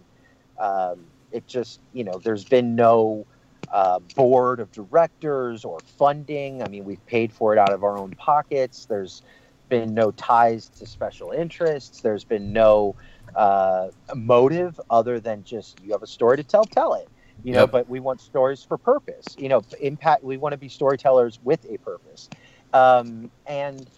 um, 0.59 1.05
it 1.31 1.45
just 1.47 1.81
you 1.93 2.03
know 2.03 2.19
there's 2.23 2.45
been 2.45 2.75
no 2.75 3.25
uh, 3.71 3.99
board 4.15 4.59
of 4.59 4.71
directors 4.71 5.65
or 5.65 5.79
funding. 5.97 6.63
I 6.63 6.67
mean 6.69 6.85
we've 6.85 7.05
paid 7.05 7.33
for 7.33 7.51
it 7.53 7.59
out 7.59 7.73
of 7.73 7.83
our 7.83 7.97
own 7.97 8.11
pockets. 8.11 8.85
There's 8.85 9.21
been 9.69 9.93
no 9.93 10.11
ties 10.11 10.69
to 10.69 10.85
special 10.85 11.31
interests. 11.31 12.01
There's 12.01 12.23
been 12.23 12.53
no 12.53 12.95
uh, 13.35 13.89
motive 14.15 14.79
other 14.89 15.19
than 15.19 15.43
just 15.43 15.81
you 15.83 15.91
have 15.91 16.03
a 16.03 16.07
story 16.07 16.37
to 16.37 16.43
tell 16.43 16.63
tell 16.63 16.93
it 16.93 17.09
you 17.43 17.53
know 17.53 17.61
Yep. 17.61 17.71
but 17.71 17.89
we 17.89 17.99
want 17.99 18.21
stories 18.21 18.63
for 18.63 18.77
purpose. 18.77 19.35
You 19.37 19.49
know 19.49 19.61
impact 19.81 20.23
we 20.23 20.37
want 20.37 20.53
to 20.53 20.57
be 20.57 20.69
storytellers 20.69 21.39
with 21.43 21.65
a 21.69 21.77
purpose. 21.79 22.29
Um, 22.73 23.31
and 23.45 23.89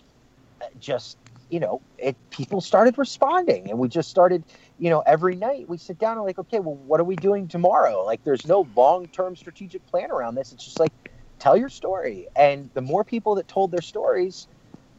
just 0.80 1.18
you 1.50 1.60
know 1.60 1.82
it 1.98 2.18
people 2.32 2.62
started 2.62 2.98
responding 2.98 3.70
and 3.70 3.80
we 3.80 3.88
just 3.88 4.10
started 4.10 4.44
you 4.78 4.90
know 4.90 5.02
every 5.06 5.36
night 5.36 5.70
we 5.70 5.78
sit 5.78 5.98
down 5.98 6.18
and 6.18 6.26
like 6.26 6.40
okay 6.40 6.60
well 6.60 6.76
what 6.76 7.00
are 7.00 7.06
we 7.06 7.16
doing 7.18 7.48
tomorrow 7.48 8.04
like 8.06 8.24
there's 8.24 8.46
no 8.48 8.70
long-term 8.76 9.36
strategic 9.36 9.86
plan 9.88 10.12
around 10.12 10.36
this 10.36 10.52
it's 10.52 10.66
just 10.66 10.80
like 10.80 10.94
tell 11.40 11.58
your 11.58 11.70
story 11.70 12.28
and 12.36 12.70
the 12.74 12.82
more 12.82 13.04
people 13.04 13.36
that 13.36 13.48
told 13.48 13.72
their 13.72 13.82
stories 13.82 14.48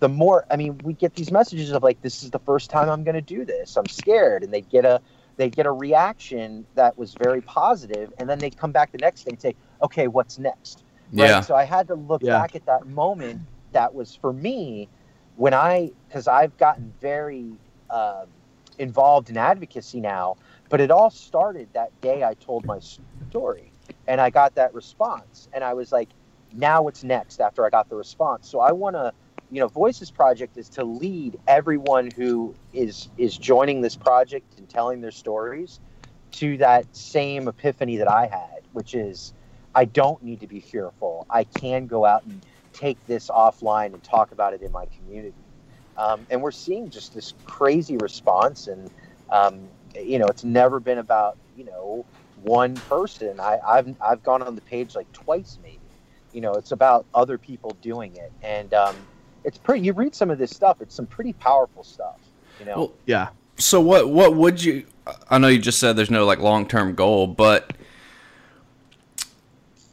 the 0.00 0.08
more 0.08 0.46
i 0.50 0.56
mean 0.56 0.78
we 0.82 0.94
get 0.94 1.14
these 1.14 1.32
messages 1.32 1.72
of 1.72 1.82
like 1.82 2.00
this 2.02 2.22
is 2.22 2.30
the 2.30 2.40
first 2.40 2.70
time 2.70 2.88
i'm 2.88 3.04
going 3.04 3.14
to 3.14 3.22
do 3.22 3.44
this 3.44 3.76
i'm 3.76 3.88
scared 3.88 4.42
and 4.44 4.52
they 4.52 4.62
get 4.62 4.84
a 4.84 5.00
they 5.36 5.50
get 5.50 5.66
a 5.66 5.72
reaction 5.72 6.66
that 6.74 6.96
was 6.98 7.14
very 7.14 7.42
positive 7.42 8.12
and 8.18 8.28
then 8.28 8.40
they 8.40 8.50
come 8.50 8.72
back 8.72 8.92
the 8.92 8.98
next 8.98 9.24
day 9.24 9.30
and 9.32 9.40
say 9.40 9.54
okay 9.82 10.08
what's 10.08 10.38
next 10.38 10.84
right? 11.16 11.30
Yeah. 11.30 11.42
So 11.42 11.54
I 11.54 11.64
had 11.64 11.88
to 11.88 11.94
look 11.94 12.22
Yeah. 12.22 12.30
back 12.30 12.54
at 12.56 12.66
that 12.66 12.86
moment 12.86 13.40
that 13.72 13.94
was 13.94 14.14
for 14.14 14.32
me 14.32 14.88
when 15.38 15.54
I, 15.54 15.92
because 16.08 16.26
I've 16.26 16.56
gotten 16.58 16.92
very 17.00 17.46
um, 17.90 18.26
involved 18.78 19.30
in 19.30 19.36
advocacy 19.36 20.00
now, 20.00 20.36
but 20.68 20.80
it 20.80 20.90
all 20.90 21.10
started 21.10 21.68
that 21.74 21.98
day 22.00 22.24
I 22.24 22.34
told 22.34 22.66
my 22.66 22.80
story 23.30 23.72
and 24.08 24.20
I 24.20 24.30
got 24.30 24.56
that 24.56 24.74
response. 24.74 25.48
And 25.52 25.62
I 25.62 25.74
was 25.74 25.92
like, 25.92 26.08
now 26.52 26.82
what's 26.82 27.04
next 27.04 27.40
after 27.40 27.64
I 27.64 27.70
got 27.70 27.88
the 27.88 27.94
response? 27.94 28.48
So 28.48 28.58
I 28.58 28.72
want 28.72 28.96
to, 28.96 29.12
you 29.50 29.60
know, 29.60 29.68
Voices 29.68 30.10
Project 30.10 30.56
is 30.58 30.68
to 30.70 30.84
lead 30.84 31.38
everyone 31.46 32.10
who 32.10 32.56
is 32.72 33.08
is 33.16 33.38
joining 33.38 33.80
this 33.80 33.94
project 33.94 34.58
and 34.58 34.68
telling 34.68 35.00
their 35.00 35.12
stories 35.12 35.78
to 36.32 36.56
that 36.58 36.84
same 36.96 37.46
epiphany 37.46 37.98
that 37.98 38.08
I 38.10 38.26
had, 38.26 38.62
which 38.72 38.94
is 38.94 39.34
I 39.72 39.84
don't 39.84 40.20
need 40.24 40.40
to 40.40 40.48
be 40.48 40.58
fearful. 40.58 41.26
I 41.30 41.44
can 41.44 41.86
go 41.86 42.04
out 42.04 42.24
and 42.24 42.44
take 42.78 42.96
this 43.06 43.28
offline 43.28 43.92
and 43.92 44.02
talk 44.02 44.32
about 44.32 44.54
it 44.54 44.62
in 44.62 44.70
my 44.70 44.86
community. 44.86 45.34
Um, 45.96 46.26
and 46.30 46.40
we're 46.40 46.52
seeing 46.52 46.90
just 46.90 47.14
this 47.14 47.34
crazy 47.44 47.96
response. 47.96 48.68
And, 48.68 48.90
um, 49.30 49.68
you 49.94 50.18
know, 50.18 50.26
it's 50.26 50.44
never 50.44 50.78
been 50.78 50.98
about, 50.98 51.36
you 51.56 51.64
know, 51.64 52.04
one 52.42 52.76
person. 52.88 53.40
I, 53.40 53.58
I've, 53.66 53.94
I've 54.00 54.22
gone 54.22 54.42
on 54.42 54.54
the 54.54 54.60
page 54.60 54.94
like 54.94 55.10
twice, 55.12 55.58
maybe. 55.62 55.80
You 56.32 56.40
know, 56.40 56.52
it's 56.52 56.72
about 56.72 57.04
other 57.14 57.36
people 57.36 57.76
doing 57.82 58.14
it. 58.14 58.32
And 58.42 58.72
um, 58.74 58.94
it's 59.42 59.58
pretty, 59.58 59.84
you 59.84 59.92
read 59.92 60.14
some 60.14 60.30
of 60.30 60.38
this 60.38 60.54
stuff, 60.54 60.80
it's 60.80 60.94
some 60.94 61.06
pretty 61.06 61.32
powerful 61.32 61.82
stuff, 61.82 62.20
you 62.60 62.66
know? 62.66 62.78
Well, 62.78 62.92
yeah. 63.06 63.28
So 63.56 63.80
what 63.80 64.08
what 64.10 64.36
would 64.36 64.62
you 64.62 64.86
I 65.30 65.38
know 65.38 65.48
you 65.48 65.58
just 65.58 65.80
said 65.80 65.96
there's 65.96 66.10
no 66.12 66.24
like 66.24 66.38
long-term 66.38 66.94
goal, 66.94 67.26
but 67.26 67.72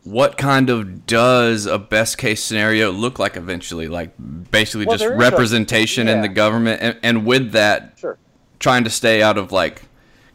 what 0.05 0.37
kind 0.37 0.69
of 0.69 1.05
does 1.05 1.65
a 1.65 1.77
best 1.79 2.17
case 2.17 2.43
scenario 2.43 2.91
look 2.91 3.19
like 3.19 3.35
eventually? 3.35 3.87
Like 3.87 4.11
basically 4.51 4.85
Well, 4.85 4.95
just 4.97 5.03
there 5.09 5.13
is 5.13 5.17
a- 5.17 5.31
representation 5.31 6.07
in 6.07 6.21
the 6.21 6.27
government 6.29 6.81
and, 6.81 6.97
and 7.03 7.25
with 7.25 7.51
that 7.51 7.95
sure. 7.99 8.17
trying 8.59 8.83
to 8.85 8.89
stay 8.89 9.21
out 9.21 9.37
of 9.37 9.51
like 9.51 9.81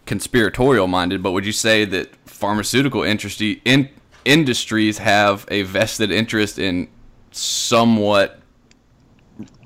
conspiratorial 0.07 0.89
minded, 0.89 1.23
but 1.23 1.31
would 1.33 1.47
you 1.47 1.53
say 1.53 1.85
that 1.85 2.15
pharmaceutical 2.27 3.03
industry 3.05 3.63
in 3.65 3.89
industries 4.25 4.99
have 4.99 5.47
a 5.51 5.63
vested 5.63 6.11
interest 6.11 6.59
in 6.59 6.89
somewhat 7.31 8.41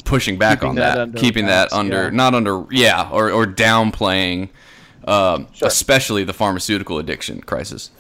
pushing 0.05 0.37
back 0.39 0.59
Keeping 0.61 0.69
on 0.69 0.75
that 0.77 1.13
that, 1.13 1.19
keeping 1.19 1.47
wraps, 1.47 1.73
that 1.73 1.77
under 1.79 2.05
yeah. 2.05 2.11
not 2.11 2.35
under 2.35 2.65
yeah 2.71 3.09
or 3.11 3.31
or 3.31 3.47
downplaying 3.47 4.51
um, 5.09 5.49
Sure. 5.53 5.67
especially 5.69 6.25
the 6.25 6.33
pharmaceutical 6.35 6.99
addiction 6.99 7.41
crisis. 7.41 7.91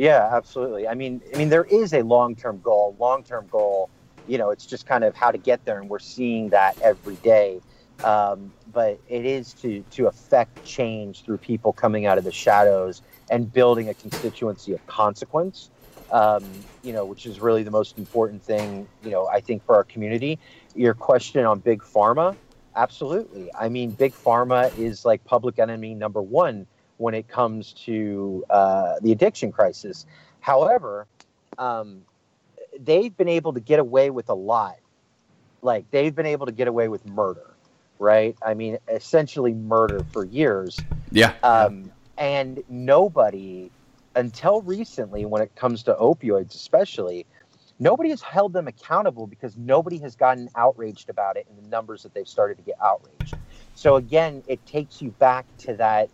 Yeah, 0.00 0.30
absolutely. 0.32 0.88
I 0.88 0.94
mean, 0.94 1.20
I 1.34 1.36
mean, 1.36 1.50
there 1.50 1.64
is 1.64 1.92
a 1.92 2.00
long-term 2.00 2.62
goal. 2.62 2.96
Long-term 2.98 3.48
goal, 3.50 3.90
you 4.26 4.38
know, 4.38 4.48
it's 4.48 4.64
just 4.64 4.86
kind 4.86 5.04
of 5.04 5.14
how 5.14 5.30
to 5.30 5.36
get 5.36 5.62
there, 5.66 5.78
and 5.78 5.90
we're 5.90 5.98
seeing 5.98 6.48
that 6.48 6.80
every 6.80 7.16
day. 7.16 7.60
Um, 8.02 8.50
but 8.72 8.98
it 9.10 9.26
is 9.26 9.52
to 9.60 9.84
to 9.90 10.06
affect 10.06 10.64
change 10.64 11.22
through 11.22 11.36
people 11.36 11.74
coming 11.74 12.06
out 12.06 12.16
of 12.16 12.24
the 12.24 12.32
shadows 12.32 13.02
and 13.30 13.52
building 13.52 13.90
a 13.90 13.94
constituency 13.94 14.72
of 14.72 14.86
consequence. 14.86 15.68
Um, 16.10 16.44
you 16.82 16.94
know, 16.94 17.04
which 17.04 17.26
is 17.26 17.38
really 17.38 17.62
the 17.62 17.70
most 17.70 17.98
important 17.98 18.42
thing. 18.42 18.88
You 19.04 19.10
know, 19.10 19.26
I 19.26 19.40
think 19.40 19.62
for 19.66 19.74
our 19.74 19.84
community. 19.84 20.38
Your 20.74 20.94
question 20.94 21.44
on 21.44 21.58
big 21.58 21.82
pharma, 21.82 22.34
absolutely. 22.74 23.50
I 23.54 23.68
mean, 23.68 23.90
big 23.90 24.14
pharma 24.14 24.74
is 24.78 25.04
like 25.04 25.22
public 25.26 25.58
enemy 25.58 25.94
number 25.94 26.22
one 26.22 26.66
when 27.00 27.14
it 27.14 27.26
comes 27.26 27.72
to 27.72 28.44
uh, 28.50 28.96
the 29.00 29.10
addiction 29.10 29.50
crisis. 29.50 30.04
However, 30.40 31.06
um, 31.56 32.02
they've 32.78 33.16
been 33.16 33.28
able 33.28 33.54
to 33.54 33.60
get 33.60 33.78
away 33.78 34.10
with 34.10 34.28
a 34.28 34.34
lot. 34.34 34.76
Like 35.62 35.90
they've 35.90 36.14
been 36.14 36.26
able 36.26 36.44
to 36.44 36.52
get 36.52 36.68
away 36.68 36.88
with 36.88 37.06
murder, 37.06 37.54
right? 37.98 38.36
I 38.44 38.52
mean, 38.52 38.76
essentially 38.86 39.54
murder 39.54 40.04
for 40.12 40.26
years. 40.26 40.84
Yeah. 41.10 41.32
Um, 41.42 41.90
and 42.18 42.62
nobody, 42.68 43.70
until 44.14 44.60
recently, 44.60 45.24
when 45.24 45.40
it 45.40 45.56
comes 45.56 45.82
to 45.84 45.94
opioids, 45.94 46.54
especially, 46.54 47.24
nobody 47.78 48.10
has 48.10 48.20
held 48.20 48.52
them 48.52 48.68
accountable 48.68 49.26
because 49.26 49.56
nobody 49.56 49.96
has 50.00 50.16
gotten 50.16 50.50
outraged 50.54 51.08
about 51.08 51.38
it 51.38 51.46
in 51.48 51.56
the 51.56 51.68
numbers 51.70 52.02
that 52.02 52.12
they've 52.12 52.28
started 52.28 52.58
to 52.58 52.62
get 52.62 52.76
outraged. 52.84 53.36
So 53.74 53.96
again, 53.96 54.42
it 54.46 54.66
takes 54.66 55.00
you 55.00 55.12
back 55.12 55.46
to 55.60 55.74
that 55.76 56.10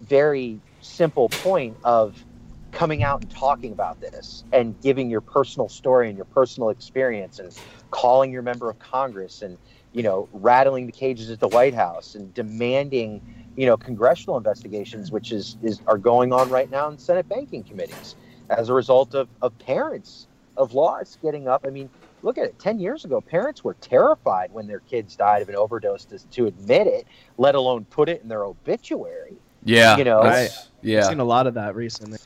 very 0.00 0.60
simple 0.80 1.28
point 1.30 1.76
of 1.84 2.24
coming 2.72 3.02
out 3.02 3.20
and 3.20 3.30
talking 3.30 3.72
about 3.72 4.00
this 4.00 4.44
and 4.52 4.80
giving 4.80 5.10
your 5.10 5.20
personal 5.20 5.68
story 5.68 6.08
and 6.08 6.16
your 6.16 6.24
personal 6.26 6.70
experience 6.70 7.38
and 7.38 7.52
calling 7.90 8.30
your 8.30 8.42
member 8.42 8.70
of 8.70 8.78
Congress 8.78 9.42
and 9.42 9.58
you 9.92 10.02
know, 10.02 10.28
rattling 10.32 10.86
the 10.86 10.92
cages 10.92 11.30
at 11.30 11.40
the 11.40 11.48
White 11.48 11.74
House 11.74 12.14
and 12.14 12.32
demanding, 12.34 13.22
you 13.56 13.66
know, 13.66 13.76
congressional 13.76 14.36
investigations, 14.36 15.10
which 15.10 15.32
is, 15.32 15.56
is 15.62 15.82
are 15.86 15.98
going 15.98 16.32
on 16.32 16.48
right 16.48 16.70
now 16.70 16.88
in 16.88 16.98
Senate 16.98 17.28
banking 17.28 17.64
committees 17.64 18.16
as 18.50 18.68
a 18.68 18.74
result 18.74 19.14
of, 19.14 19.28
of 19.42 19.56
parents 19.58 20.28
of 20.56 20.74
laws 20.74 21.18
getting 21.22 21.48
up. 21.48 21.64
I 21.66 21.70
mean, 21.70 21.90
look 22.22 22.38
at 22.38 22.44
it. 22.44 22.58
10 22.58 22.78
years 22.78 23.04
ago, 23.04 23.20
parents 23.20 23.64
were 23.64 23.74
terrified 23.80 24.52
when 24.52 24.66
their 24.66 24.80
kids 24.80 25.16
died 25.16 25.42
of 25.42 25.48
an 25.48 25.56
overdose 25.56 26.04
to, 26.06 26.18
to 26.30 26.46
admit 26.46 26.86
it, 26.86 27.06
let 27.36 27.54
alone 27.54 27.84
put 27.86 28.08
it 28.08 28.22
in 28.22 28.28
their 28.28 28.44
obituary. 28.44 29.42
Yeah, 29.64 29.96
You 29.96 30.04
know, 30.04 30.22
that's- 30.22 30.68
I've 30.84 31.04
seen 31.04 31.20
a 31.20 31.24
lot 31.24 31.46
of 31.46 31.54
that 31.54 31.74
recently. 31.74 32.18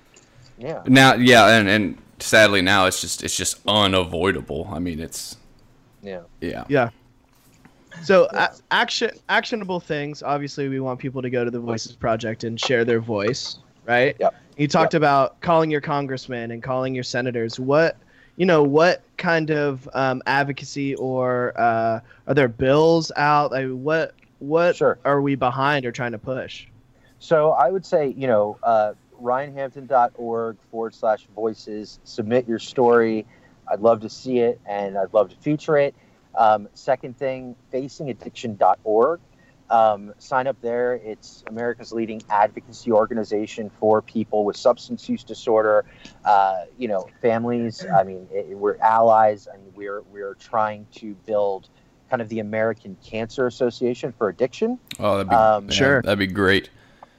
Yeah. 0.59 0.83
Now, 0.87 1.15
yeah, 1.15 1.49
and 1.59 1.69
and 1.69 1.99
sadly 2.21 2.63
now 2.63 2.87
it's 2.87 3.01
just 3.01 3.23
it's 3.25 3.37
just 3.37 3.59
unavoidable. 3.67 4.69
I 4.73 4.79
mean, 4.79 5.01
it's 5.01 5.37
Yeah. 6.03 6.21
yeah, 6.41 6.65
Yeah. 6.69 6.91
So 8.03 8.29
a- 8.33 8.51
action 8.71 9.11
actionable 9.29 9.81
things. 9.81 10.23
Obviously, 10.23 10.69
we 10.69 10.79
want 10.81 11.01
people 11.01 11.23
to 11.23 11.31
go 11.31 11.45
to 11.45 11.51
the 11.51 11.59
Voices 11.61 11.93
Project 11.93 12.45
and 12.45 12.59
share 12.61 12.85
their 12.85 13.01
voice, 13.01 13.59
right? 13.87 14.17
Yep. 14.21 14.35
You 14.57 14.69
talked 14.69 14.95
about 14.95 15.41
calling 15.41 15.71
your 15.71 15.81
congressman 15.81 16.51
and 16.53 16.63
calling 16.63 16.95
your 16.95 17.05
senators. 17.05 17.59
What 17.59 17.97
you 18.37 18.47
know? 18.47 18.63
What 18.63 19.03
kind 19.17 19.51
of 19.51 19.89
um, 19.95 20.23
advocacy 20.27 20.95
or 20.97 21.53
uh, 21.57 22.01
are 22.29 22.35
there 22.35 22.49
bills 22.49 23.11
out? 23.17 23.51
Like, 23.53 23.69
what 23.69 24.15
what 24.41 24.77
Sure. 24.77 24.99
are 25.05 25.21
we 25.21 25.35
behind 25.35 25.85
or 25.87 25.93
trying 25.93 26.13
to 26.13 26.19
push? 26.19 26.67
So 27.19 27.51
I 27.51 27.71
would 27.71 27.87
say, 27.87 28.09
you 28.17 28.27
know, 28.27 28.59
uh, 28.63 28.93
ryanhampton.org 29.23 30.57
forward 30.71 30.95
slash 30.95 31.27
voices. 31.35 31.99
Submit 32.05 32.49
your 32.49 32.59
story. 32.59 33.27
I'd 33.71 33.81
love 33.81 34.01
to 34.01 34.11
see 34.11 34.41
it 34.41 34.61
and 34.67 34.99
I'd 34.99 35.15
love 35.15 35.31
to 35.31 35.37
feature 35.37 35.77
it. 35.77 35.95
Um, 36.35 36.69
second 36.75 37.17
thing, 37.17 37.57
facingaddiction.org. 37.73 39.21
Um, 39.71 40.13
sign 40.19 40.47
up 40.47 40.61
there. 40.61 40.95
It's 40.97 41.43
America's 41.47 41.91
leading 41.91 42.23
advocacy 42.29 42.93
organization 42.93 43.71
for 43.81 44.03
people 44.03 44.45
with 44.45 44.57
substance 44.57 45.09
use 45.09 45.25
disorder. 45.25 45.87
Uh, 46.25 46.65
you 46.77 46.87
know, 46.87 47.09
families. 47.23 47.85
I 47.87 48.05
mean, 48.05 48.29
it, 48.31 48.59
we're 48.59 48.77
allies. 48.77 49.49
I 49.53 49.57
mean, 49.57 49.73
we're 49.75 50.03
we're 50.13 50.35
trying 50.35 50.87
to 50.97 51.15
build 51.27 51.71
kind 52.11 52.21
of 52.21 52.29
the 52.29 52.41
American 52.41 52.97
Cancer 53.03 53.47
Association 53.47 54.13
for 54.13 54.29
Addiction. 54.29 54.79
Oh, 54.99 55.17
that'd 55.17 55.31
be 55.31 55.35
Um, 55.35 55.69
yeah, 55.69 55.75
Sure. 55.75 56.03
That'd 56.03 56.19
be 56.19 56.27
great. 56.27 56.69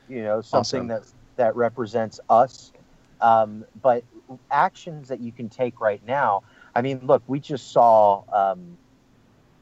You 0.07 0.21
know 0.21 0.41
something 0.41 0.81
Awesome. 0.83 0.87
that 0.87 1.13
that 1.37 1.55
represents 1.55 2.19
us 2.29 2.71
um, 3.21 3.65
but 3.81 4.03
actions 4.51 5.07
that 5.09 5.19
you 5.19 5.31
can 5.31 5.49
take 5.49 5.79
right 5.79 6.05
now 6.05 6.43
i 6.75 6.81
mean 6.81 6.99
look 7.03 7.23
we 7.27 7.39
just 7.39 7.71
saw 7.71 8.23
um, 8.33 8.77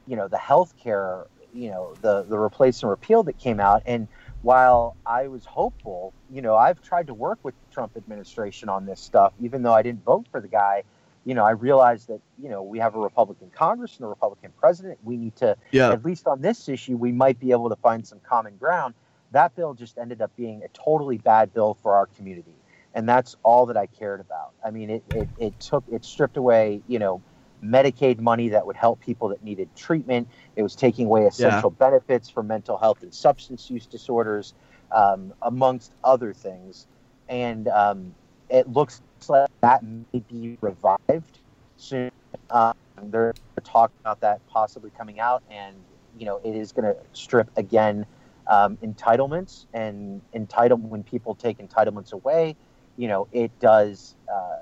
you 0.08 0.16
know 0.16 0.28
the 0.28 0.38
healthcare 0.38 1.26
you 1.54 1.70
know 1.70 1.96
the 2.02 2.24
the 2.24 2.38
replace 2.38 2.82
and 2.82 2.90
repeal 2.90 3.24
that 3.24 3.38
came 3.38 3.60
out 3.60 3.84
and 3.86 4.08
while 4.42 4.96
i 5.06 5.28
was 5.28 5.46
hopeful 5.46 6.14
you 6.32 6.42
know 6.42 6.56
i've 6.56 6.82
tried 6.82 7.08
to 7.08 7.14
work 7.14 7.40
with 7.44 7.54
the 7.56 7.74
trump 7.74 7.92
administration 7.96 8.70
on 8.70 8.86
this 8.86 9.00
stuff 9.00 9.34
even 9.40 9.62
though 9.62 9.74
i 9.74 9.82
didn't 9.82 10.04
vote 10.04 10.26
for 10.32 10.42
the 10.42 10.48
guy 10.48 10.84
you 11.26 11.36
know 11.36 11.46
i 11.46 11.52
realized 11.52 12.08
that 12.08 12.20
you 12.42 12.50
know 12.50 12.64
we 12.64 12.80
have 12.80 12.96
a 12.96 13.00
republican 13.00 13.52
congress 13.56 13.98
and 13.98 14.06
a 14.06 14.08
republican 14.08 14.52
president 14.58 14.98
we 15.04 15.16
need 15.16 15.36
to 15.36 15.56
Yeah. 15.72 15.92
at 15.92 16.04
least 16.04 16.28
on 16.28 16.42
this 16.42 16.68
issue, 16.68 16.98
we 16.98 17.12
might 17.12 17.40
be 17.40 17.52
able 17.52 17.70
to 17.70 17.76
find 17.78 18.06
some 18.06 18.20
common 18.28 18.58
ground. 18.58 18.94
That 19.34 19.56
bill 19.56 19.74
just 19.74 19.98
ended 19.98 20.22
up 20.22 20.36
being 20.36 20.64
a 20.64 20.68
totally 20.70 21.18
bad 21.18 21.54
bill 21.54 21.74
for 21.74 21.96
our 21.96 22.06
community. 22.06 22.56
And 22.96 23.10
that's 23.10 23.36
all 23.44 23.66
that 23.66 23.78
I 23.78 23.88
cared 23.88 24.20
about. 24.20 24.54
I 24.64 24.72
mean, 24.72 24.90
it, 24.90 25.04
it, 25.10 25.28
it 25.40 25.60
took, 25.60 25.84
it 25.92 26.06
stripped 26.06 26.38
away, 26.38 26.82
you 26.88 27.00
know, 27.00 27.22
Medicaid 27.64 28.20
money 28.20 28.50
that 28.50 28.66
would 28.66 28.76
help 28.76 29.00
people 29.00 29.30
that 29.30 29.44
needed 29.44 29.74
treatment. 29.76 30.28
It 30.56 30.64
was 30.64 30.76
taking 30.76 31.06
away 31.06 31.26
essential 31.26 31.70
benefits 31.70 32.30
for 32.30 32.44
mental 32.44 32.78
health 32.78 33.02
and 33.04 33.14
substance 33.14 33.70
use 33.70 33.86
disorders, 33.86 34.54
um, 34.92 35.34
amongst 35.42 35.94
other 36.04 36.34
things. 36.34 36.88
And 37.30 37.68
um, 37.70 38.14
it 38.50 38.68
looks 38.68 39.02
like 39.28 39.50
that 39.62 39.82
may 39.84 40.20
be 40.30 40.58
revived 40.62 41.40
soon. 41.78 42.12
Um, 42.50 42.74
they're 43.02 43.34
talking 43.64 43.96
about 44.02 44.22
that 44.22 44.46
possibly 44.48 44.92
coming 44.98 45.20
out, 45.20 45.42
and 45.50 45.76
you 46.18 46.26
know 46.26 46.40
it 46.44 46.56
is 46.56 46.72
going 46.72 46.86
to 46.86 46.96
strip 47.14 47.50
again 47.58 48.06
um, 48.48 48.78
entitlements 48.78 49.66
and 49.74 50.22
entitle 50.34 50.78
when 50.78 51.04
people 51.04 51.36
take 51.36 51.58
entitlements 51.60 52.14
away. 52.14 52.56
You 52.98 53.08
know 53.08 53.28
it 53.32 53.52
does 53.60 54.16
uh, 54.32 54.58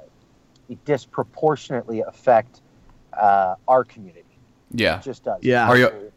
it 0.69 0.83
disproportionately 0.85 2.01
affect 2.01 2.61
uh, 3.13 3.55
our 3.67 3.83
community. 3.83 4.23
Yeah. 4.71 4.99
It 4.99 5.03
just 5.03 5.23
does. 5.23 5.39
Yeah. 5.41 5.67
Are 5.67 5.77
you- 5.77 6.11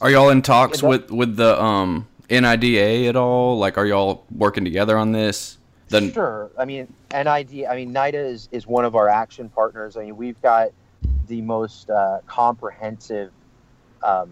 Are 0.00 0.10
y'all 0.10 0.30
in 0.30 0.42
talks 0.42 0.82
Yeah, 0.82 0.88
with 0.88 1.10
with 1.10 1.36
the 1.36 1.60
um 1.60 2.06
NIDA 2.28 3.08
at 3.08 3.16
all? 3.16 3.58
Like, 3.58 3.76
are 3.78 3.86
y'all 3.86 4.24
working 4.34 4.64
together 4.64 4.96
on 4.96 5.12
this? 5.12 5.58
Then 5.88 6.12
Sure. 6.12 6.50
I 6.58 6.64
mean, 6.64 6.92
NID. 7.12 7.66
I 7.66 7.76
mean, 7.76 7.92
NIDA 7.92 8.14
is, 8.14 8.48
is 8.50 8.66
one 8.66 8.84
of 8.86 8.96
our 8.96 9.08
action 9.08 9.48
partners. 9.50 9.96
I 9.96 10.04
mean, 10.04 10.16
we've 10.16 10.40
got 10.40 10.70
the 11.26 11.42
most 11.42 11.90
uh, 11.90 12.20
comprehensive, 12.26 13.30
um, 14.02 14.30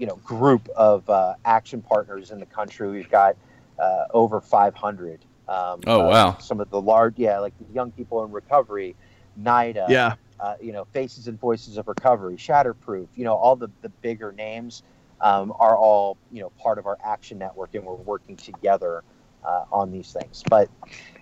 you 0.00 0.06
know, 0.06 0.16
group 0.16 0.68
of 0.76 1.08
uh, 1.10 1.34
action 1.44 1.82
partners 1.82 2.30
in 2.30 2.40
the 2.40 2.46
country. 2.46 2.90
We've 2.90 3.10
got 3.10 3.36
uh, 3.78 4.06
over 4.12 4.40
500. 4.40 5.24
Um, 5.46 5.80
Oh, 5.86 6.00
uh, 6.00 6.08
wow. 6.08 6.36
Some 6.40 6.60
of 6.60 6.70
the 6.70 6.80
large, 6.80 7.18
yeah, 7.18 7.38
like 7.38 7.56
the 7.58 7.72
young 7.72 7.92
people 7.92 8.24
in 8.24 8.32
recovery, 8.32 8.96
NIDA. 9.40 9.86
Yeah. 9.88 10.14
uh, 10.40 10.54
you 10.60 10.72
know, 10.72 10.86
Faces 10.86 11.28
and 11.28 11.38
Voices 11.38 11.76
of 11.76 11.86
Recovery, 11.86 12.36
Shatterproof, 12.36 13.08
you 13.14 13.24
know, 13.24 13.34
all 13.34 13.56
the, 13.56 13.68
the 13.82 13.90
bigger 13.90 14.32
names 14.32 14.82
um, 15.20 15.52
are 15.58 15.76
all, 15.76 16.16
you 16.32 16.40
know, 16.40 16.48
part 16.50 16.78
of 16.78 16.86
our 16.86 16.96
action 17.04 17.38
network 17.38 17.74
and 17.74 17.84
we're 17.84 17.92
working 17.94 18.36
together 18.36 19.04
uh, 19.44 19.64
on 19.72 19.90
these 19.90 20.12
things. 20.12 20.42
But, 20.48 20.68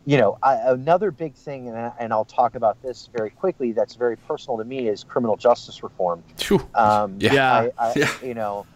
you 0.05 0.16
know, 0.16 0.39
I, 0.43 0.55
another 0.55 1.11
big 1.11 1.35
thing, 1.35 1.69
and, 1.69 1.77
I, 1.77 1.93
and 1.99 2.12
I'll 2.12 2.25
talk 2.25 2.55
about 2.55 2.81
this 2.83 3.09
very 3.16 3.31
quickly, 3.31 3.73
that's 3.73 3.95
very 3.95 4.16
personal 4.16 4.59
to 4.59 4.64
me 4.64 4.89
is 4.89 5.05
criminal 5.05 5.37
justice 5.37 5.83
reform. 5.83 6.23
Phew. 6.37 6.66
Um, 6.75 7.16
Yeah. 7.21 7.35
Yeah. 7.35 7.53
I, 7.53 7.71
I, 7.79 7.93
Yeah. 7.97 8.14
You 8.23 8.35
know, 8.35 8.66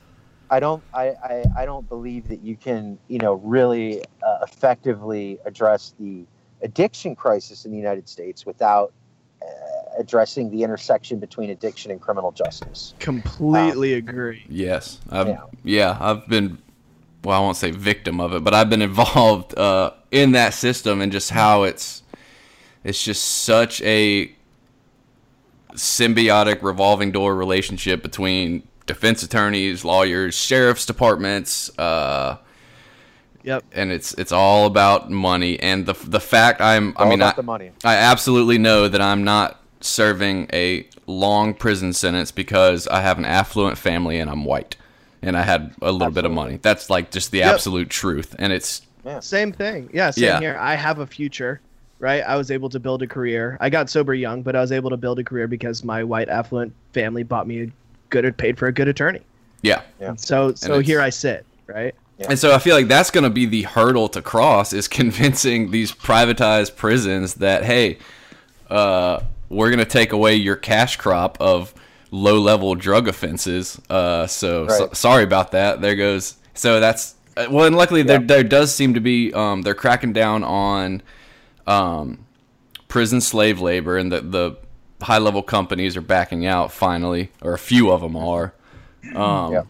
I 0.50 0.60
don't, 0.60 0.82
I, 0.92 1.08
I, 1.08 1.44
I 1.58 1.64
don't 1.64 1.88
believe 1.88 2.28
that 2.28 2.42
you 2.42 2.56
can, 2.56 2.98
you 3.08 3.18
know, 3.18 3.34
really 3.34 4.02
uh, 4.22 4.38
effectively 4.42 5.38
address 5.46 5.94
the 5.98 6.26
addiction 6.60 7.16
crisis 7.16 7.64
in 7.64 7.72
the 7.72 7.76
United 7.78 8.08
States 8.08 8.46
without 8.46 8.92
uh, 9.42 9.46
addressing 9.98 10.50
the 10.50 10.62
intersection 10.62 11.18
between 11.18 11.50
addiction 11.50 11.90
and 11.90 12.00
criminal 12.00 12.30
justice. 12.30 12.94
Completely 13.00 13.94
agree. 13.94 14.44
Yes, 14.48 15.00
I've, 15.10 15.26
Yeah. 15.26 15.40
yeah. 15.64 15.98
I've 15.98 16.28
been, 16.28 16.58
well, 17.24 17.36
I 17.38 17.40
won't 17.40 17.56
say 17.56 17.70
victim 17.70 18.20
of 18.20 18.34
it, 18.34 18.42
but 18.44 18.54
I've 18.54 18.70
been 18.70 18.82
involved 18.90 19.56
uh, 19.56 19.92
in 20.10 20.32
that 20.32 20.54
system 20.54 21.00
and 21.00 21.12
just 21.12 21.30
how 21.30 21.62
it's, 21.64 22.02
it's 22.84 23.02
just 23.02 23.24
such 23.24 23.80
a 23.82 24.34
symbiotic 25.74 26.62
revolving 26.62 27.12
door 27.12 27.34
relationship 27.34 28.02
between 28.02 28.62
defense 28.86 29.22
attorneys, 29.22 29.84
lawyers, 29.84 30.34
sheriff's 30.34 30.86
departments, 30.86 31.76
uh, 31.78 32.38
Yep. 33.44 33.64
and 33.72 33.90
it's 33.90 34.14
it's 34.14 34.30
all 34.30 34.66
about 34.66 35.10
money. 35.10 35.58
And 35.58 35.84
the 35.86 35.94
the 35.94 36.20
fact 36.20 36.60
I'm, 36.60 36.94
I 36.96 37.08
mean, 37.08 37.20
I. 37.22 37.34
I 37.84 37.96
absolutely 37.96 38.58
know 38.58 38.86
that 38.86 39.00
I'm 39.00 39.24
not 39.24 39.60
serving 39.80 40.48
a 40.52 40.86
long 41.08 41.54
prison 41.54 41.92
sentence 41.92 42.30
because 42.30 42.86
I 42.86 43.00
have 43.00 43.18
an 43.18 43.24
affluent 43.24 43.78
family 43.78 44.20
and 44.20 44.30
I'm 44.30 44.44
white 44.44 44.76
and 45.22 45.36
I 45.36 45.42
had 45.42 45.72
a 45.80 45.92
little 45.92 46.10
bit 46.12 46.24
of 46.24 46.32
money. 46.32 46.58
That's 46.60 46.90
like 46.90 47.10
just 47.10 47.30
the 47.30 47.38
Yep. 47.38 47.54
absolute 47.54 47.90
truth. 47.90 48.34
And 48.38 48.52
it's 48.52 48.82
Same 49.20 49.52
thing. 49.52 49.90
Yeah, 49.92 50.10
same 50.10 50.24
Yeah. 50.24 50.40
here. 50.40 50.56
I 50.60 50.74
have 50.76 50.98
a 51.00 51.06
future, 51.06 51.60
right? 51.98 52.22
I 52.22 52.36
was 52.36 52.50
able 52.50 52.68
to 52.70 52.78
build 52.78 53.02
a 53.02 53.06
career. 53.06 53.56
I 53.60 53.68
got 53.70 53.90
sober 53.90 54.14
young, 54.14 54.42
but 54.42 54.54
I 54.54 54.60
was 54.60 54.70
able 54.72 54.90
to 54.90 54.96
build 54.96 55.18
a 55.18 55.24
career 55.24 55.48
because 55.48 55.82
my 55.84 56.04
white 56.04 56.28
affluent 56.28 56.72
family 56.92 57.22
bought 57.24 57.46
me 57.48 57.62
a 57.62 57.66
good 58.10 58.36
paid 58.36 58.58
for 58.58 58.66
a 58.68 58.72
good 58.72 58.88
attorney. 58.88 59.20
yeah. 59.62 59.82
Yeah. 60.00 60.14
So 60.16 60.54
so 60.54 60.78
here 60.80 61.00
I 61.00 61.10
sit, 61.10 61.44
right? 61.66 61.94
And 62.28 62.38
so 62.38 62.54
I 62.54 62.58
feel 62.60 62.76
like 62.76 62.86
that's 62.86 63.10
going 63.10 63.24
to 63.24 63.30
be 63.30 63.46
the 63.46 63.62
hurdle 63.62 64.08
to 64.10 64.22
cross 64.22 64.72
is 64.72 64.86
convincing 65.00 65.70
these 65.72 65.90
privatized 65.90 66.76
prisons 66.76 67.34
that 67.34 67.64
hey, 67.64 67.98
uh, 68.70 69.20
we're 69.48 69.68
going 69.70 69.78
to 69.80 69.84
take 69.84 70.12
away 70.12 70.34
your 70.36 70.56
cash 70.56 70.96
crop 70.96 71.36
of 71.40 71.74
low-level 72.12 72.76
drug 72.76 73.08
offenses. 73.08 73.80
Uh, 73.90 74.28
so, 74.28 74.68
so 74.68 74.90
sorry 74.92 75.24
about 75.24 75.50
that. 75.50 75.80
There 75.80 75.96
goes. 75.96 76.36
So 76.54 76.78
that's 76.78 77.16
uh, 77.36 77.46
well, 77.50 77.64
and 77.64 77.74
luckily 77.74 78.02
there 78.02 78.20
there 78.20 78.44
does 78.44 78.72
seem 78.72 78.94
to 78.94 79.00
be 79.00 79.32
um, 79.32 79.62
they're 79.62 79.74
cracking 79.74 80.12
down 80.12 80.44
on 80.44 81.02
um, 81.66 82.24
prison 82.86 83.20
slave 83.20 83.60
labor, 83.60 83.96
and 83.96 84.12
the 84.12 84.20
the 84.20 84.56
high-level 85.00 85.42
companies 85.42 85.96
are 85.96 86.02
backing 86.02 86.46
out 86.46 86.70
finally, 86.70 87.30
or 87.40 87.54
a 87.54 87.58
few 87.58 87.90
of 87.90 88.02
them 88.02 88.14
are. 88.16 88.54
Um, 89.14 89.52
Yeah. 89.52 89.62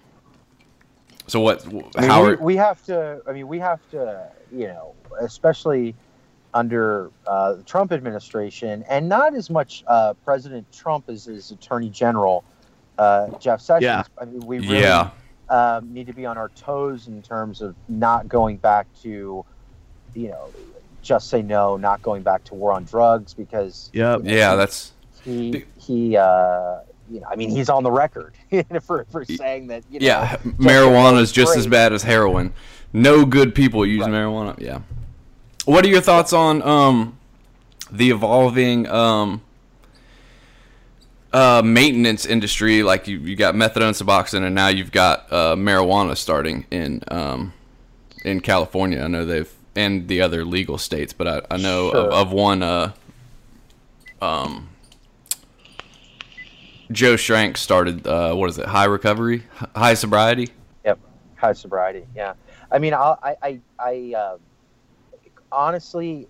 So 1.28 1.40
what? 1.40 1.64
I 1.64 1.70
mean, 1.70 2.10
how 2.10 2.26
we, 2.26 2.32
are, 2.32 2.36
we 2.36 2.56
have 2.56 2.84
to. 2.86 3.22
I 3.26 3.32
mean, 3.32 3.48
we 3.48 3.58
have 3.60 3.80
to. 3.92 4.28
You 4.50 4.66
know, 4.66 4.94
especially 5.20 5.94
under 6.54 7.10
uh, 7.26 7.54
the 7.54 7.62
Trump 7.62 7.92
administration, 7.92 8.84
and 8.88 9.08
not 9.08 9.34
as 9.34 9.48
much 9.50 9.84
uh, 9.86 10.14
President 10.24 10.70
Trump 10.72 11.08
as 11.08 11.24
his 11.24 11.50
Attorney 11.50 11.88
General. 11.90 12.44
uh, 12.98 13.28
Jeff 13.38 13.60
Sessions. 13.62 13.84
Yeah. 13.84 14.02
I 14.20 14.26
mean, 14.26 14.46
we 14.46 14.58
really 14.60 14.80
Yeah. 14.80 15.10
um, 15.48 15.92
need 15.94 16.06
to 16.08 16.12
be 16.12 16.26
on 16.26 16.36
our 16.36 16.50
toes 16.50 17.08
in 17.08 17.22
terms 17.22 17.62
of 17.62 17.74
not 17.88 18.28
going 18.28 18.58
back 18.58 18.86
to, 19.02 19.44
you 20.14 20.28
know, 20.28 20.50
just 21.02 21.30
say 21.30 21.40
no, 21.42 21.76
not 21.78 22.02
going 22.02 22.22
back 22.22 22.44
to 22.44 22.54
war 22.54 22.72
on 22.72 22.84
drugs 22.84 23.32
because 23.34 23.90
Yep. 23.94 24.18
you 24.18 24.24
know, 24.24 24.30
Yeah, 24.36 24.54
that's 24.56 24.92
he 25.24 25.64
he 25.80 26.16
uh, 26.18 26.80
you 27.10 27.20
know 27.20 27.26
I 27.30 27.34
mean 27.36 27.48
he's 27.50 27.68
on 27.70 27.82
the 27.82 27.90
record 27.90 28.34
for 28.82 29.04
for 29.10 29.24
saying 29.24 29.68
that 29.68 29.84
you 29.90 29.98
know 30.00 30.06
yeah. 30.06 30.36
Marijuana 30.58 31.20
is 31.20 31.32
just 31.32 31.56
as 31.56 31.66
bad 31.66 31.92
as 31.94 32.02
heroin. 32.02 32.52
No 32.92 33.24
good 33.24 33.54
people 33.54 33.84
use 33.86 34.02
Right. 34.02 34.10
marijuana. 34.10 34.60
Yeah. 34.60 34.80
What 35.64 35.84
are 35.84 35.88
your 35.88 36.00
thoughts 36.00 36.32
on 36.32 36.62
um 36.62 37.18
the 37.90 38.10
evolving 38.10 38.86
um 38.88 39.42
uh 41.32 41.62
maintenance 41.64 42.26
industry? 42.26 42.82
Like 42.82 43.06
you, 43.06 43.18
you 43.18 43.36
got 43.36 43.54
methadone, 43.54 43.92
Suboxone, 43.92 44.44
and 44.44 44.54
now 44.54 44.68
you've 44.68 44.92
got 44.92 45.32
uh, 45.32 45.54
marijuana 45.56 46.16
starting 46.16 46.66
in 46.70 47.02
um 47.08 47.52
in 48.24 48.40
California. 48.40 49.02
I 49.02 49.06
know 49.08 49.24
they've 49.24 49.52
and 49.74 50.06
the 50.08 50.20
other 50.20 50.44
legal 50.44 50.76
states, 50.78 51.12
but 51.12 51.26
I, 51.28 51.42
I 51.50 51.56
know 51.56 51.90
Sure. 51.92 52.00
of, 52.00 52.12
of 52.28 52.32
one 52.32 52.62
uh 52.62 52.92
um 54.20 54.68
Joe 56.90 57.14
Schrank 57.14 57.56
started 57.56 58.06
uh 58.06 58.34
what 58.34 58.50
is 58.50 58.58
it? 58.58 58.66
High 58.66 58.84
recovery, 58.86 59.44
high 59.76 59.94
sobriety. 59.94 60.48
Yep, 60.84 60.98
high 61.36 61.52
sobriety. 61.52 62.04
Yeah, 62.16 62.34
I 62.70 62.78
mean, 62.78 62.92
I'll, 62.94 63.18
I, 63.22 63.36
I, 63.42 63.60
I, 63.78 64.14
uh, 64.16 64.36
honestly, 65.52 66.28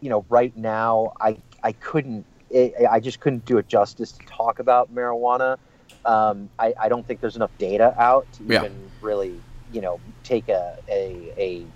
you 0.00 0.10
know, 0.10 0.26
right 0.28 0.54
now, 0.56 1.12
I, 1.20 1.38
I 1.62 1.72
couldn't, 1.72 2.26
I 2.54 2.72
I 2.92 3.00
just 3.00 3.20
couldn't 3.20 3.44
do 3.44 3.58
it 3.58 3.68
justice 3.68 4.12
to 4.12 4.20
talk 4.26 4.58
about 4.60 4.92
marijuana. 4.94 5.58
Um, 6.04 6.50
I, 6.58 6.74
I 6.80 6.88
don't 6.88 7.06
think 7.06 7.20
there's 7.20 7.36
enough 7.36 7.56
data 7.58 7.94
out 7.98 8.30
to 8.34 8.44
Yeah. 8.46 8.60
even 8.60 8.92
really, 9.00 9.44
you 9.70 9.80
know, 9.80 10.00
take 10.22 10.48
a, 10.48 10.76
a, 10.88 11.32
a 11.38 11.72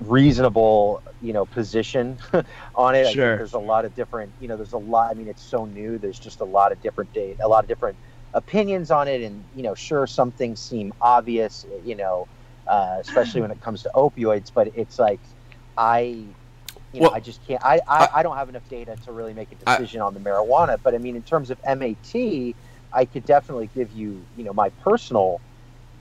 reasonable, 0.00 1.02
you 1.20 1.32
know, 1.32 1.44
position 1.46 2.18
on 2.74 2.94
it. 2.94 3.06
I 3.06 3.14
think 3.14 3.14
Sure. 3.14 3.36
there's 3.36 3.54
a 3.54 3.58
lot 3.58 3.84
of 3.84 3.94
different, 3.94 4.34
you 4.38 4.48
know, 4.48 4.56
there's 4.56 4.72
a 4.72 4.78
lot. 4.78 5.10
I 5.10 5.14
mean, 5.14 5.28
it's 5.28 5.42
so 5.42 5.64
new. 5.64 5.98
There's 5.98 6.18
just 6.18 6.40
a 6.40 6.44
lot 6.44 6.72
of 6.72 6.80
different 6.80 7.12
data, 7.12 7.44
a 7.44 7.48
lot 7.48 7.64
of 7.64 7.68
different 7.68 7.98
opinions 8.34 8.90
on 8.90 9.08
it 9.08 9.22
and 9.22 9.46
you 9.54 9.62
know 9.62 9.74
sure 9.74 10.06
some 10.06 10.30
things 10.30 10.60
seem 10.60 10.92
obvious 11.00 11.64
you 11.82 11.96
know 11.96 12.28
uh, 12.66 12.98
especially 13.00 13.40
when 13.40 13.50
it 13.50 13.58
comes 13.58 13.82
to 13.82 13.90
opioids 13.94 14.52
but 14.54 14.68
it's 14.74 14.98
like 14.98 15.22
i 15.78 16.00
you 16.00 17.00
know 17.00 17.02
Well, 17.08 17.14
i 17.14 17.20
just 17.20 17.40
can't 17.46 17.64
I, 17.64 17.80
I 17.88 18.08
i 18.16 18.22
don't 18.22 18.36
have 18.36 18.48
enough 18.48 18.68
data 18.68 18.96
to 19.04 19.12
really 19.12 19.32
make 19.32 19.48
a 19.52 19.54
decision 19.54 20.00
on 20.02 20.12
the 20.12 20.20
marijuana 20.20 20.78
but 20.82 20.94
i 20.94 20.98
mean 20.98 21.16
in 21.16 21.22
terms 21.22 21.50
of 21.50 21.58
mat 21.64 22.54
i 22.92 23.04
could 23.04 23.24
definitely 23.24 23.70
give 23.74 23.92
you 23.92 24.20
you 24.36 24.44
know 24.44 24.52
my 24.52 24.68
personal 24.70 25.40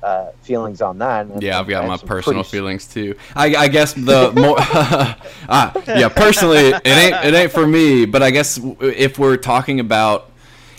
uh, 0.04 0.30
feelings 0.44 0.80
on 0.82 1.00
that 1.00 1.26
and- 1.26 1.42
Yeah, 1.42 1.60
I've 1.60 1.68
got 1.68 1.88
my 1.88 1.98
personal 1.98 2.44
pretty- 2.44 2.50
feelings 2.50 2.86
too. 2.88 3.16
I, 3.36 3.56
I 3.56 3.68
guess 3.68 3.94
the 3.94 4.32
more, 4.36 4.56
ah, 4.60 5.74
yeah, 5.88 6.08
personally, 6.10 6.68
it 6.68 6.86
ain't 6.88 7.16
it 7.26 7.34
ain't 7.34 7.52
for 7.52 7.66
me. 7.66 8.06
But 8.06 8.22
I 8.22 8.30
guess 8.30 8.60
if 8.80 9.18
we're 9.18 9.38
talking 9.38 9.80
about, 9.80 10.32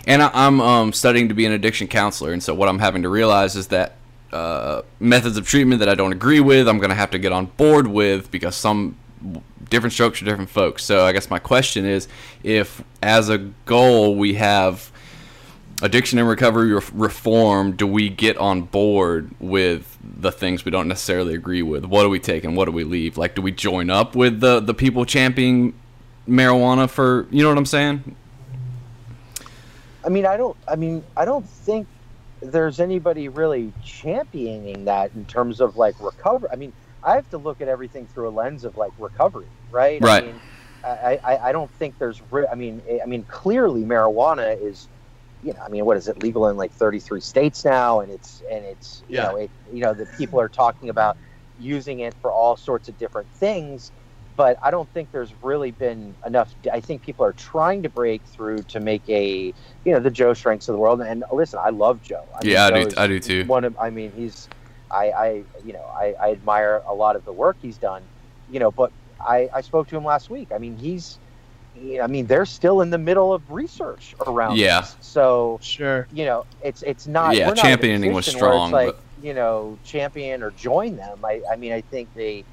and 0.06 0.22
I, 0.22 0.30
I'm 0.32 0.60
um, 0.60 0.92
studying 0.92 1.28
to 1.28 1.34
be 1.34 1.46
an 1.46 1.52
addiction 1.52 1.88
counselor, 1.88 2.32
and 2.32 2.40
so 2.40 2.54
what 2.54 2.68
I'm 2.68 2.78
having 2.78 3.02
to 3.02 3.08
realize 3.08 3.56
is 3.56 3.66
that 3.68 3.96
uh, 4.32 4.82
methods 5.00 5.36
of 5.36 5.46
treatment 5.46 5.80
that 5.80 5.88
I 5.88 5.94
don't 5.94 6.12
agree 6.12 6.40
with, 6.40 6.68
I'm 6.68 6.78
going 6.78 6.90
to 6.90 6.96
have 6.96 7.10
to 7.12 7.18
get 7.18 7.32
on 7.32 7.46
board 7.46 7.86
with 7.86 8.30
because 8.30 8.56
some 8.56 8.96
different 9.70 9.92
strokes 9.92 10.18
for 10.18 10.24
different 10.24 10.50
folks. 10.50 10.84
So 10.84 11.04
I 11.04 11.12
guess 11.12 11.30
my 11.30 11.38
question 11.38 11.84
is, 11.84 12.08
if 12.42 12.82
as 13.02 13.28
a 13.28 13.38
goal 13.38 14.16
we 14.16 14.34
have 14.34 14.90
addiction 15.80 16.18
and 16.18 16.28
recovery 16.28 16.72
re- 16.72 16.80
reform 16.92 17.70
do 17.70 17.86
we 17.86 18.08
get 18.08 18.36
on 18.36 18.62
board 18.62 19.30
with 19.38 19.96
the 20.02 20.32
things 20.32 20.64
we 20.64 20.72
don't 20.72 20.88
necessarily 20.88 21.34
agree 21.34 21.62
with 21.62 21.84
what 21.84 22.02
do 22.02 22.08
we 22.08 22.18
take 22.18 22.42
and 22.42 22.56
what 22.56 22.64
do 22.64 22.72
we 22.72 22.82
leave 22.82 23.16
like 23.16 23.36
do 23.36 23.40
we 23.40 23.52
join 23.52 23.88
up 23.88 24.16
with 24.16 24.40
the 24.40 24.58
the 24.58 24.74
people 24.74 25.04
championing 25.04 25.72
marijuana 26.28 26.90
for 26.90 27.28
you 27.30 27.44
know 27.44 27.48
what 27.48 27.56
i'm 27.56 27.64
saying 27.64 28.16
I 30.08 30.10
mean, 30.10 30.24
I 30.24 30.38
don't. 30.38 30.56
I 30.66 30.74
mean, 30.76 31.04
I 31.16 31.26
don't 31.26 31.46
think 31.46 31.86
there's 32.42 32.80
anybody 32.80 33.28
really 33.28 33.74
championing 33.82 34.84
that 34.86 35.12
in 35.14 35.26
terms 35.26 35.60
of 35.60 35.76
like 35.76 35.96
recovery. 36.00 36.48
I 36.52 36.56
mean, 36.56 36.74
I 37.02 37.14
have 37.16 37.28
to 37.30 37.38
look 37.38 37.60
at 37.60 37.68
everything 37.68 38.06
through 38.08 38.28
a 38.28 38.32
lens 38.32 38.64
of 38.64 38.76
like 38.76 38.92
recovery, 38.98 39.50
right? 39.70 40.02
Right. 40.02 40.24
I 40.24 40.26
mean, 40.26 40.42
I, 40.84 41.20
I, 41.24 41.38
I 41.48 41.52
don't 41.52 41.72
think 41.72 41.98
there's. 41.98 42.22
Re- 42.30 42.46
I 42.50 42.54
mean, 42.54 42.82
eh, 42.88 42.98
I 43.02 43.06
mean, 43.06 43.24
clearly 43.24 43.84
marijuana 43.84 44.56
is. 44.60 44.88
You 45.42 45.54
know, 45.54 45.60
I 45.64 45.68
mean, 45.68 45.84
what 45.86 45.96
is 45.96 46.08
it 46.08 46.22
legal 46.22 46.48
in 46.48 46.56
like 46.56 46.72
33 46.72 47.20
states 47.20 47.64
now, 47.64 48.00
and 48.00 48.10
it's 48.12 48.42
and 48.50 48.64
it's 48.64 49.04
you 49.08 49.16
Yeah. 49.16 49.22
know 49.22 49.36
it 49.36 49.52
you 49.72 49.80
know 49.82 49.94
the 49.94 50.06
people 50.06 50.40
are 50.40 50.48
talking 50.48 50.90
about 50.90 51.16
using 51.56 52.00
it 52.00 52.14
for 52.20 52.32
all 52.32 52.56
sorts 52.56 52.88
of 52.88 52.96
different 52.96 53.30
things 53.32 53.92
but 54.38 54.56
I 54.62 54.70
don't 54.70 54.88
think 54.94 55.10
there's 55.10 55.34
really 55.42 55.72
been 55.72 56.14
enough. 56.24 56.54
I 56.72 56.78
think 56.78 57.02
people 57.02 57.24
are 57.24 57.32
trying 57.32 57.82
to 57.82 57.88
break 57.88 58.22
through 58.22 58.58
to 58.68 58.78
make 58.78 59.02
a, 59.08 59.52
you 59.84 59.92
know, 59.92 59.98
the 59.98 60.12
Joe 60.12 60.30
Schranks 60.30 60.68
of 60.68 60.74
the 60.74 60.78
world. 60.78 61.00
And 61.00 61.24
listen, 61.32 61.58
I 61.60 61.70
love 61.70 62.00
Joe. 62.04 62.22
I 62.32 62.38
Yeah, 62.44 62.66
I 62.66 62.84
do- 62.84 62.96
I 62.96 63.06
do 63.08 63.18
too. 63.18 63.44
One 63.46 63.64
of, 63.64 63.76
I 63.80 63.90
mean, 63.90 64.12
he's, 64.12 64.48
I, 64.92 65.10
I, 65.10 65.28
you 65.66 65.72
know, 65.72 65.84
I, 65.92 66.14
I 66.20 66.30
admire 66.30 66.82
a 66.86 66.94
lot 66.94 67.16
of 67.16 67.24
the 67.24 67.32
work 67.32 67.56
he's 67.60 67.78
done, 67.78 68.04
you 68.48 68.60
know. 68.60 68.70
But 68.70 68.92
I, 69.20 69.50
I 69.52 69.60
spoke 69.60 69.88
to 69.88 69.96
him 69.96 70.04
last 70.04 70.30
week. 70.30 70.52
I 70.54 70.58
mean, 70.58 70.76
he's, 70.76 71.18
I 72.00 72.06
mean, 72.06 72.26
they're 72.26 72.46
still 72.46 72.80
in 72.80 72.90
the 72.90 72.98
middle 72.98 73.34
of 73.34 73.50
research 73.50 74.14
around. 74.24 74.56
Yeah. 74.56 74.82
this. 74.82 74.96
So 75.00 75.58
Sure. 75.60 76.06
you 76.12 76.24
know, 76.26 76.46
it's 76.62 76.82
it's 76.82 77.08
not. 77.08 77.34
Yeah, 77.34 77.48
we're 77.48 77.54
not 77.54 77.64
in 77.64 77.70
a 77.70 77.70
championing 77.70 78.12
was 78.12 78.26
position 78.26 78.40
where 78.46 78.50
it's 78.54 78.56
strong, 78.68 78.70
Like 78.70 78.96
you 79.20 79.34
know, 79.34 79.76
champion 79.82 80.44
or 80.44 80.52
join 80.52 80.94
them. 80.94 81.24
I, 81.24 81.42
I 81.50 81.56
mean, 81.56 81.72
I 81.72 81.80
think 81.80 82.08
they, 82.14 82.44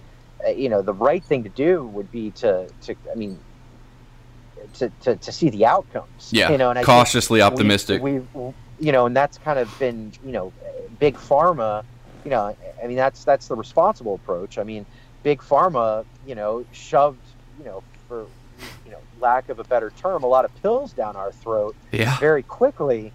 you 0.53 0.69
know, 0.69 0.81
the 0.81 0.93
right 0.93 1.23
thing 1.23 1.43
to 1.43 1.49
do 1.49 1.85
would 1.87 2.11
be 2.11 2.31
to 2.31 2.67
to. 2.81 2.95
I 3.11 3.15
mean, 3.15 3.39
to 4.73 4.89
to, 5.01 5.15
to 5.15 5.31
see 5.31 5.49
the 5.49 5.65
outcomes. 5.65 6.29
yeah 6.31 6.51
You 6.51 6.57
know, 6.57 6.69
and 6.69 6.79
I 6.79 6.83
cautiously 6.83 7.37
we- 7.39 7.43
optimistic 7.43 8.01
We, 8.01 8.21
you 8.79 8.91
know, 8.91 9.05
and 9.05 9.15
that's 9.15 9.37
kind 9.37 9.59
of 9.59 9.73
been 9.79 10.11
you 10.25 10.31
know, 10.31 10.51
big 10.99 11.15
pharma. 11.15 11.83
You 12.23 12.31
know, 12.31 12.55
I 12.83 12.87
mean, 12.87 12.97
that's 12.97 13.23
that's 13.23 13.47
the 13.47 13.55
responsible 13.55 14.15
approach. 14.15 14.57
I 14.57 14.63
mean, 14.63 14.85
big 15.23 15.39
pharma, 15.41 16.05
you 16.25 16.35
know, 16.35 16.65
shoved, 16.71 17.19
you 17.59 17.65
know, 17.65 17.83
for 18.07 18.25
you 18.85 18.91
know, 18.91 18.99
lack 19.19 19.49
of 19.49 19.59
a 19.59 19.63
better 19.63 19.91
term, 19.91 20.23
a 20.23 20.27
lot 20.27 20.45
of 20.45 20.61
pills 20.61 20.93
down 20.93 21.15
our 21.15 21.31
throat 21.31 21.75
yeah 21.91 22.17
very 22.19 22.43
quickly, 22.43 23.11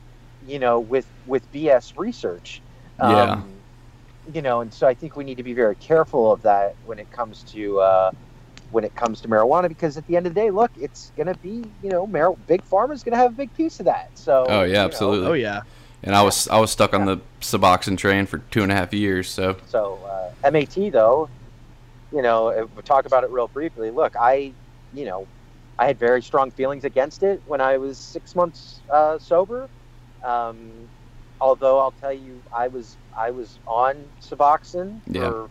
you 0.46 0.58
know, 0.58 0.78
with 0.80 1.06
with 1.26 1.50
BS 1.52 1.98
research. 1.98 2.62
Um, 2.98 3.10
Yeah. 3.16 3.42
You 4.32 4.42
know, 4.42 4.60
and 4.60 4.72
so 4.72 4.86
I 4.86 4.94
think 4.94 5.16
we 5.16 5.24
need 5.24 5.36
to 5.36 5.42
be 5.42 5.54
very 5.54 5.76
careful 5.76 6.32
of 6.32 6.42
that 6.42 6.76
when 6.86 6.98
it 6.98 7.10
comes 7.10 7.42
to 7.52 7.80
uh, 7.80 8.10
when 8.70 8.84
it 8.84 8.94
comes 8.94 9.20
to 9.22 9.28
marijuana, 9.28 9.68
because 9.68 9.96
at 9.96 10.06
the 10.06 10.16
end 10.16 10.26
of 10.26 10.34
the 10.34 10.40
day, 10.40 10.50
look, 10.50 10.70
it's 10.76 11.10
going 11.16 11.26
to 11.26 11.34
be, 11.34 11.64
you 11.82 11.90
know, 11.90 12.06
mar- 12.06 12.36
big 12.46 12.62
pharma's 12.64 13.02
going 13.02 13.12
to 13.12 13.18
have 13.18 13.32
a 13.32 13.34
big 13.34 13.52
piece 13.54 13.80
of 13.80 13.86
that. 13.86 14.10
So. 14.14 14.46
Oh, 14.48 14.62
yeah, 14.62 14.66
you 14.66 14.72
know, 14.72 14.84
absolutely. 14.84 15.28
Oh 15.28 15.32
yeah. 15.32 15.62
and 16.02 16.14
i 16.14 16.22
was 16.22 16.48
i 16.48 16.58
was 16.58 16.70
stuck 16.70 16.94
on 16.94 17.04
the 17.04 17.18
suboxone 17.40 17.98
train 17.98 18.26
for 18.26 18.38
two 18.38 18.62
and 18.62 18.72
a 18.72 18.74
half 18.74 18.94
years 18.94 19.28
so 19.28 19.56
So 19.66 19.98
uh, 20.44 20.50
MAT 20.50 20.74
though, 20.92 21.28
you 22.12 22.22
know, 22.22 22.48
if 22.48 22.74
we 22.76 22.82
talk 22.82 23.06
about 23.06 23.24
it 23.24 23.30
real 23.30 23.48
briefly. 23.48 23.90
Look, 23.90 24.14
I, 24.18 24.52
you 24.92 25.04
know, 25.04 25.26
I 25.78 25.86
had 25.86 25.98
very 25.98 26.22
strong 26.22 26.50
feelings 26.50 26.84
against 26.84 27.22
it 27.22 27.40
when 27.46 27.60
I 27.60 27.76
was 27.78 27.98
six 27.98 28.34
months 28.34 28.80
uh, 28.92 29.18
sober. 29.18 29.68
Um, 30.24 30.88
although 31.40 31.80
I'll 31.80 31.92
tell 31.92 32.12
you, 32.12 32.44
I 32.52 32.68
was 32.68 32.98
I 33.16 33.30
was 33.32 33.60
on 33.66 34.10
Suboxone 34.20 35.02
Yeah. 35.06 35.22
for 35.30 35.50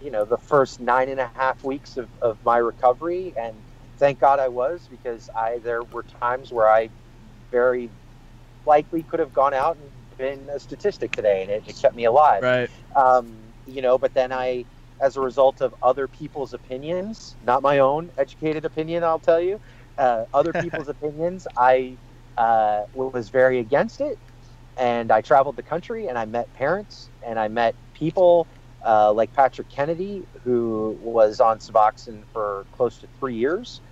you 0.00 0.10
know 0.10 0.24
the 0.24 0.38
first 0.38 0.80
nine 0.80 1.08
and 1.08 1.20
a 1.20 1.30
half 1.34 1.64
weeks 1.64 1.96
of, 1.96 2.10
of 2.22 2.44
my 2.44 2.58
recovery, 2.58 3.34
and 3.38 3.64
thank 3.98 4.20
God 4.20 4.40
I 4.40 4.48
was 4.48 4.88
because 4.88 5.30
I 5.36 5.58
there 5.58 5.84
were 5.84 6.04
times 6.04 6.52
where 6.52 6.68
I 6.68 6.90
very 7.50 7.90
likely 8.66 9.02
could 9.02 9.20
have 9.20 9.32
gone 9.32 9.54
out 9.54 9.76
and 9.78 9.90
been 10.18 10.48
a 10.50 10.60
statistic 10.60 11.12
today, 11.12 11.42
and 11.42 11.50
it, 11.50 11.64
it 11.68 11.76
kept 11.78 11.96
me 11.96 12.04
alive 12.06 12.42
Right. 12.42 12.70
um, 12.96 13.54
you 13.66 13.82
know 13.82 13.98
but 13.98 14.14
then 14.14 14.32
i 14.32 14.66
as 15.00 15.16
a 15.16 15.20
result 15.20 15.62
of 15.62 15.74
other 15.82 16.08
people's 16.08 16.52
opinions 16.54 17.36
not 17.42 17.62
my 17.62 17.78
own 17.78 18.10
educated 18.18 18.64
opinion 18.64 19.04
i'll 19.04 19.20
tell 19.20 19.40
you 19.40 19.60
uh, 19.98 20.24
other 20.34 20.52
people's 20.60 20.88
opinions 20.88 21.46
i 21.56 21.98
uh, 22.38 22.82
was 22.94 23.28
very 23.30 23.58
against 23.58 24.00
it 24.00 24.18
and 24.80 25.12
i 25.12 25.22
traveled 25.22 25.56
the 25.56 25.62
country 25.64 26.08
and 26.08 26.18
i 26.18 26.26
met 26.26 26.52
parents 26.54 27.12
and 27.22 27.38
i 27.38 27.48
met 27.48 27.76
people 27.94 28.48
uh, 28.86 29.12
like 29.12 29.32
patrick 29.34 29.68
kennedy 29.70 30.26
who 30.44 30.98
was 31.02 31.40
on 31.40 31.58
suboxone 31.58 32.24
for 32.32 32.66
close 32.72 32.98
to 33.00 33.08
three 33.18 33.36
years 33.36 33.82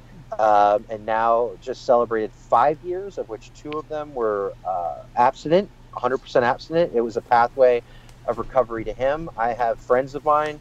um, 0.41 0.87
and 0.91 1.07
now 1.07 1.53
just 1.61 1.87
celebrated 1.87 2.33
five 2.35 2.83
years 2.83 3.19
of 3.19 3.29
which 3.29 3.53
two 3.55 3.79
of 3.79 3.89
them 3.89 4.15
were 4.15 4.55
uh, 4.65 5.03
abstinent 5.17 5.71
100% 5.97 6.43
abstinent 6.43 6.93
it 6.95 7.03
was 7.03 7.17
a 7.17 7.23
pathway 7.23 7.83
of 8.27 8.39
recovery 8.39 8.85
to 8.85 8.95
him. 8.95 9.31
I 9.37 9.55
have 9.55 9.81
friends 9.81 10.15
of 10.15 10.25
mine 10.25 10.61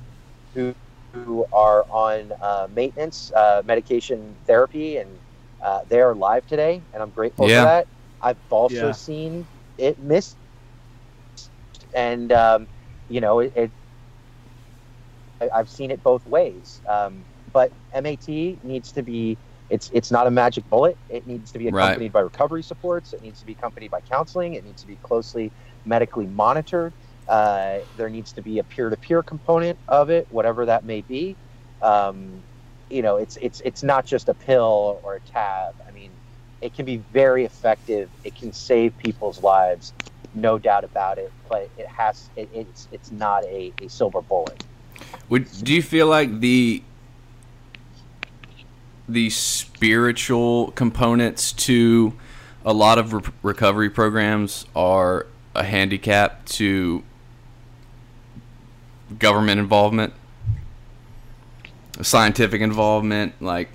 who 0.54 0.76
who 1.14 1.46
are 1.54 1.86
on 1.90 2.34
uh, 2.42 2.68
maintenance 2.72 3.32
uh, 3.36 3.62
medication 3.66 4.38
therapy, 4.46 4.98
and 4.98 5.22
uh, 5.62 5.82
they 5.88 6.02
are 6.02 6.12
alive 6.12 6.46
today, 6.48 6.84
and 6.94 7.02
I'm 7.04 7.12
grateful 7.12 7.48
Yeah. 7.48 7.62
for 7.62 7.66
that. 7.66 7.88
I've 8.22 8.38
also 8.50 8.92
Yeah. 8.92 8.94
seen 8.94 9.48
it 9.78 10.00
missed, 10.00 10.38
and 11.94 12.32
um, 12.32 12.68
you 13.10 13.22
know 13.22 13.40
it. 13.40 13.54
it 13.56 13.72
I've 15.54 15.70
seen 15.70 15.92
it 15.92 16.04
both 16.04 16.26
ways, 16.26 16.82
um, 16.88 17.26
but 17.54 17.74
MAT 17.94 18.28
needs 18.28 18.92
to 18.94 19.04
be. 19.04 19.38
It's 19.70 19.90
it's 19.94 20.12
not 20.12 20.28
a 20.28 20.32
magic 20.32 20.70
bullet. 20.70 20.98
It 21.10 21.28
needs 21.28 21.52
to 21.52 21.60
be 21.60 21.68
Right. 21.68 22.00
accompanied 22.00 22.12
by 22.14 22.22
recovery 22.22 22.64
supports. 22.64 23.14
It 23.14 23.22
needs 23.22 23.40
to 23.42 23.46
be 23.46 23.54
accompanied 23.54 23.92
by 23.92 24.02
counseling. 24.02 24.54
It 24.56 24.64
needs 24.64 24.82
to 24.82 24.88
be 24.88 24.98
closely 24.98 25.52
medically 25.86 26.26
monitored. 26.28 26.96
Uh, 27.28 27.80
there 27.96 28.10
needs 28.10 28.34
to 28.34 28.42
be 28.42 28.60
a 28.60 28.64
peer-to-peer 28.64 29.24
component 29.24 29.78
of 29.90 30.10
it, 30.10 30.28
whatever 30.32 30.66
that 30.66 30.86
may 30.86 31.02
be. 31.02 31.38
Um, 31.82 32.44
you 32.90 33.02
know, 33.02 33.18
it's 33.18 33.38
it's 33.42 33.62
it's 33.66 33.84
not 33.84 34.06
just 34.06 34.30
a 34.30 34.34
pill 34.34 35.02
or 35.04 35.18
a 35.18 35.22
tab. 35.22 35.76
It 36.62 36.74
can 36.74 36.86
be 36.86 36.98
very 36.98 37.46
effective. 37.46 38.10
It 38.24 38.36
can 38.36 38.52
save 38.52 38.98
people's 38.98 39.44
lives, 39.44 39.94
no 40.34 40.58
doubt 40.58 40.84
about 40.84 41.18
it. 41.18 41.32
But 41.50 41.70
it 41.78 41.88
has 41.88 42.30
it, 42.36 42.50
it's 42.54 42.88
it's 42.92 43.12
not 43.12 43.44
a, 43.46 43.74
a 43.82 43.90
silver 43.90 44.22
bullet. 44.22 44.64
Would 45.30 45.48
do 45.64 45.74
you 45.74 45.82
feel 45.82 46.08
like 46.08 46.40
the 46.40 46.82
the 49.08 49.30
spiritual 49.30 50.72
components 50.72 51.54
to 51.54 52.14
a 52.66 52.74
lot 52.74 52.98
of 52.98 53.14
re- 53.14 53.22
recovery 53.44 53.90
programs 53.90 54.66
are 54.76 55.28
a 55.56 55.64
handicap 55.64 56.46
to 56.46 57.04
government 59.18 59.60
involvement, 59.60 60.14
scientific 62.02 62.62
involvement? 62.62 63.42
Like, 63.42 63.70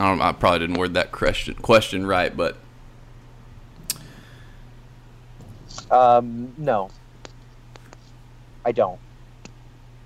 I 0.00 0.08
don't. 0.08 0.22
I 0.22 0.32
probably 0.32 0.60
didn't 0.60 0.78
word 0.78 0.94
that 0.94 1.12
question 1.12 1.54
question 1.56 2.06
right, 2.06 2.34
but 2.34 2.56
Um, 5.90 6.54
no, 6.56 6.90
I 8.64 8.72
don't. 8.72 8.98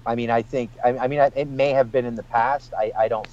I 0.07 0.17
mean, 0.17 0.31
I 0.31 0.43
think. 0.43 0.71
I, 0.85 0.99
I 0.99 1.09
mean, 1.09 1.21
I, 1.21 1.31
it 1.37 1.49
may 1.49 1.71
have 1.71 1.93
been 1.93 2.05
in 2.05 2.17
the 2.17 2.25
past. 2.25 2.75
I, 2.77 2.93
I 2.99 3.09
don't. 3.09 3.29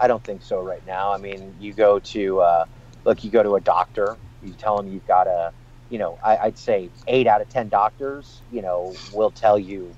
I 0.00 0.08
don't 0.08 0.24
think 0.24 0.42
so 0.42 0.60
right 0.62 0.84
now. 0.86 1.12
I 1.12 1.18
mean, 1.18 1.54
you 1.60 1.72
go 1.72 2.00
to 2.00 2.40
uh, 2.40 2.64
look. 3.04 3.22
You 3.22 3.30
go 3.30 3.44
to 3.44 3.54
a 3.54 3.60
doctor. 3.60 4.16
You 4.42 4.52
tell 4.54 4.76
them 4.76 4.92
you've 4.92 5.06
got 5.06 5.28
a. 5.28 5.52
You 5.90 5.98
know, 5.98 6.18
I, 6.24 6.36
I'd 6.38 6.58
say 6.58 6.90
eight 7.06 7.28
out 7.28 7.40
of 7.40 7.48
ten 7.48 7.68
doctors. 7.68 8.42
You 8.50 8.62
know, 8.62 8.94
will 9.12 9.30
tell 9.30 9.58
you, 9.58 9.94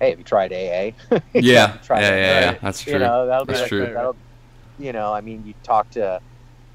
"Hey, 0.00 0.10
have 0.10 0.18
you 0.18 0.24
tried 0.24 0.52
AA?" 0.52 0.92
yeah, 1.34 1.42
You 1.42 1.52
yeah, 1.52 1.66
have 1.68 1.82
try 1.86 2.00
yeah, 2.00 2.16
yeah, 2.16 2.58
that's 2.62 2.82
true. 2.82 2.94
You 2.94 2.98
know, 3.00 3.26
that'll 3.26 3.44
be 3.44 3.52
That's 3.52 3.62
like, 3.62 3.68
true. 3.68 3.92
That'll, 3.92 4.16
you 4.78 4.92
know, 4.92 5.12
I 5.12 5.20
mean, 5.20 5.44
you 5.46 5.54
talk 5.62 5.90
to, 5.90 6.20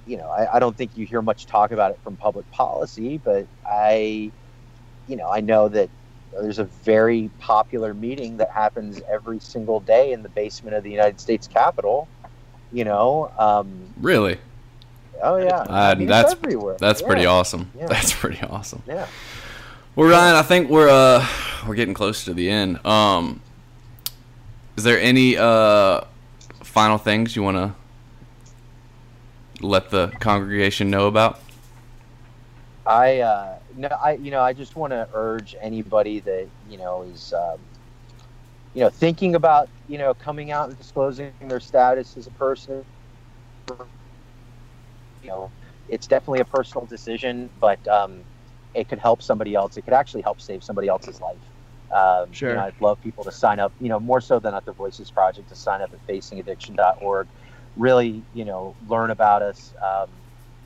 you 0.06 0.18
know, 0.18 0.30
I, 0.30 0.56
I 0.56 0.60
don't 0.60 0.76
think 0.76 0.92
you 0.98 1.06
hear 1.06 1.22
much 1.22 1.46
talk 1.46 1.72
about 1.72 1.92
it 1.92 2.00
from 2.04 2.16
public 2.18 2.50
policy, 2.52 3.18
but 3.18 3.48
I, 3.66 4.32
you 5.08 5.16
know, 5.16 5.30
I 5.30 5.40
know 5.42 5.68
that 5.70 5.90
there's 6.34 6.60
a 6.60 6.64
very 6.66 7.30
popular 7.40 7.94
meeting 7.94 8.38
that 8.38 8.50
happens 8.50 9.02
every 9.10 9.40
single 9.40 9.80
day 9.80 10.12
in 10.14 10.24
the 10.24 10.30
basement 10.30 10.76
of 10.76 10.84
the 10.84 10.90
United 10.92 11.20
States 11.20 11.48
Capitol. 11.48 12.08
You 12.72 12.86
know, 12.86 13.32
um, 13.38 13.70
Really, 14.02 14.40
oh 15.22 15.36
yeah, 15.38 15.58
Uh, 15.60 15.94
that's- 15.96 16.32
everywhere. 16.34 16.76
that's 16.80 17.02
Yeah, 17.02 17.08
pretty 17.08 17.26
awesome. 17.28 17.70
Yeah. 17.78 17.86
That's 17.88 18.12
pretty 18.14 18.42
awesome. 18.48 18.82
Yeah. 18.88 19.06
Well, 19.96 20.10
Ryan, 20.10 20.36
I 20.36 20.42
think 20.42 20.70
we're 20.72 20.90
uh 20.90 21.24
we're 21.68 21.76
getting 21.76 21.94
close 21.94 22.26
to 22.26 22.34
the 22.34 22.50
end. 22.50 22.84
Um, 22.84 23.42
is 24.76 24.84
there 24.84 25.00
any 25.00 25.38
uh 25.38 26.02
final 26.64 26.98
things 26.98 27.36
you 27.36 27.44
want 27.44 27.58
to 27.58 27.74
let 29.64 29.90
the 29.90 30.12
congregation 30.20 30.90
know 30.90 31.08
about? 31.08 31.40
I 32.86 33.20
uh, 33.20 33.60
no, 33.78 33.88
I 33.88 34.14
you 34.14 34.32
know, 34.32 34.42
I 34.42 34.54
just 34.54 34.76
want 34.76 34.92
to 34.92 35.08
urge 35.14 35.56
anybody 35.62 36.20
that 36.22 36.48
you 36.70 36.78
know 36.78 37.04
is 37.04 37.34
um, 37.34 37.60
you 38.74 38.82
know 38.82 38.90
thinking 38.90 39.36
about 39.36 39.70
you 39.88 39.98
know 39.98 40.14
coming 40.14 40.52
out 40.52 40.70
and 40.70 40.78
disclosing 40.78 41.32
their 41.48 41.60
status 41.60 42.18
as 42.18 42.28
a 42.28 42.32
person. 42.32 42.84
You 45.22 45.30
know, 45.30 45.52
it's 45.88 46.08
definitely 46.08 46.42
a 46.42 46.46
personal 46.46 46.86
decision, 46.86 47.50
but 47.62 47.86
um, 47.88 48.24
it 48.74 48.90
could 48.90 49.00
help 49.00 49.22
somebody 49.22 49.56
else. 49.56 49.78
It 49.78 49.84
could 49.84 49.94
actually 49.94 50.22
help 50.22 50.42
save 50.42 50.64
somebody 50.64 50.90
else's 50.90 51.22
life. 51.22 51.38
Um, 51.94 52.32
Sure. 52.34 52.50
You 52.50 52.56
know, 52.56 52.64
I'd 52.64 52.82
love 52.82 53.02
people 53.02 53.24
to 53.24 53.32
sign 53.32 53.60
up. 53.60 53.72
You 53.80 53.88
know, 53.88 54.00
more 54.00 54.20
so 54.20 54.40
than 54.40 54.54
at 54.54 54.66
the 54.66 54.74
Voices 54.74 55.12
Project, 55.12 55.48
to 55.50 55.56
sign 55.56 55.82
up 55.82 55.94
at 55.94 56.06
FacingAddiction.org. 56.08 57.28
Really, 57.78 58.22
you 58.34 58.46
know, 58.46 58.76
learn 58.88 59.10
about 59.12 59.42
us. 59.42 59.74
Um, 59.82 60.10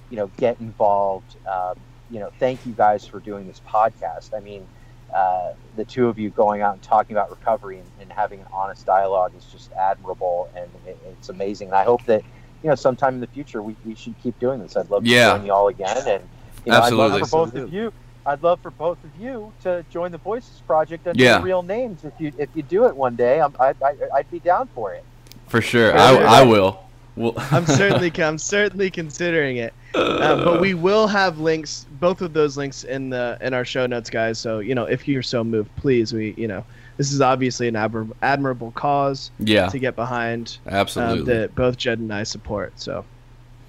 you 0.10 0.18
know, 0.18 0.28
get 0.38 0.60
involved. 0.60 1.36
Um, 1.46 1.76
you 2.10 2.20
know, 2.20 2.32
thank 2.40 2.66
you 2.66 2.74
guys 2.74 3.06
for 3.06 3.20
doing 3.20 3.48
this 3.48 3.62
podcast. 3.68 4.34
I 4.36 4.40
mean, 4.40 4.66
uh, 5.14 5.54
the 5.76 5.84
two 5.86 6.08
of 6.08 6.18
you 6.18 6.30
going 6.30 6.62
out 6.62 6.74
and 6.74 6.82
talking 6.82 7.16
about 7.16 7.30
recovery 7.30 7.80
and, 7.80 7.88
and 8.02 8.12
having 8.12 8.40
an 8.40 8.46
honest 8.54 8.86
dialogue 8.86 9.34
is 9.38 9.44
just 9.46 9.72
admirable 9.74 10.50
and 10.56 10.70
it, 10.86 10.98
it's 11.10 11.30
amazing. 11.30 11.68
And 11.70 11.76
I 11.76 11.84
hope 11.84 12.04
that, 12.06 12.24
you 12.64 12.70
know, 12.70 12.76
sometime 12.76 13.16
in 13.16 13.20
the 13.22 13.28
future 13.28 13.62
we, 13.62 13.76
we 13.86 13.96
should 13.96 14.16
keep 14.22 14.40
doing 14.40 14.60
this. 14.62 14.78
I'd 14.78 14.90
love 14.90 15.04
to 15.04 15.10
Yeah. 15.10 15.36
join 15.36 15.46
you 15.46 15.52
all 15.52 15.68
again. 15.68 15.98
And, 15.98 16.24
you 16.66 16.72
know, 16.72 16.78
I'd 16.78 16.84
Absolutely. 16.84 17.20
love 17.22 17.30
for 17.30 17.46
both 17.46 17.56
of 17.56 17.74
you. 17.74 17.94
I'd 18.26 18.44
love 18.44 18.60
for 18.62 18.72
both 18.72 19.02
of 19.04 19.10
you 19.20 19.54
to 19.64 19.86
join 19.90 20.12
the 20.12 20.18
Voices 20.18 20.62
Project 20.68 21.08
under 21.08 21.22
Yeah. 21.22 21.42
real 21.42 21.64
names. 21.64 22.04
If 22.04 22.14
you 22.20 22.32
if 22.38 22.50
you 22.54 22.64
do 22.64 22.86
it 22.86 22.96
one 22.96 23.16
day, 23.16 23.40
I'm, 23.42 23.56
I, 23.60 23.74
I, 23.84 23.96
I'd 24.16 24.32
be 24.32 24.40
down 24.40 24.68
for 24.76 24.94
it. 24.94 25.04
For 25.48 25.62
sure, 25.62 25.98
I. 25.98 26.16
I 26.16 26.44
will. 26.44 26.87
Well, 27.18 27.34
I'm 27.52 27.66
certainly 27.66 28.12
I'm 28.22 28.38
certainly 28.38 28.90
considering 28.90 29.58
it. 29.58 29.74
Uh, 29.96 30.44
but 30.44 30.62
we 30.62 30.74
will 30.76 31.08
have 31.08 31.40
links, 31.40 31.86
both 32.00 32.22
of 32.22 32.34
those 32.34 32.56
links 32.56 32.84
in 32.84 33.10
the 33.10 33.38
in 33.42 33.54
our 33.54 33.66
show 33.66 33.88
notes, 33.88 34.10
guys. 34.10 34.38
So 34.40 34.60
you 34.60 34.76
know, 34.76 34.86
if 34.86 35.08
you're 35.08 35.24
so 35.24 35.44
moved, 35.44 35.76
please, 35.76 36.14
we 36.14 36.36
you 36.38 36.48
know, 36.48 36.64
this 36.98 37.12
is 37.12 37.20
obviously 37.20 37.68
an 37.68 37.74
admir- 37.74 38.14
admirable 38.22 38.72
cause 38.72 39.32
yeah, 39.40 39.68
to 39.70 39.80
get 39.80 39.96
behind 39.96 40.60
um, 40.68 40.74
absolutely. 40.74 41.34
that 41.34 41.56
both 41.56 41.78
Jed 41.78 42.00
and 42.00 42.14
I 42.14 42.24
support. 42.24 42.80
So 42.80 43.04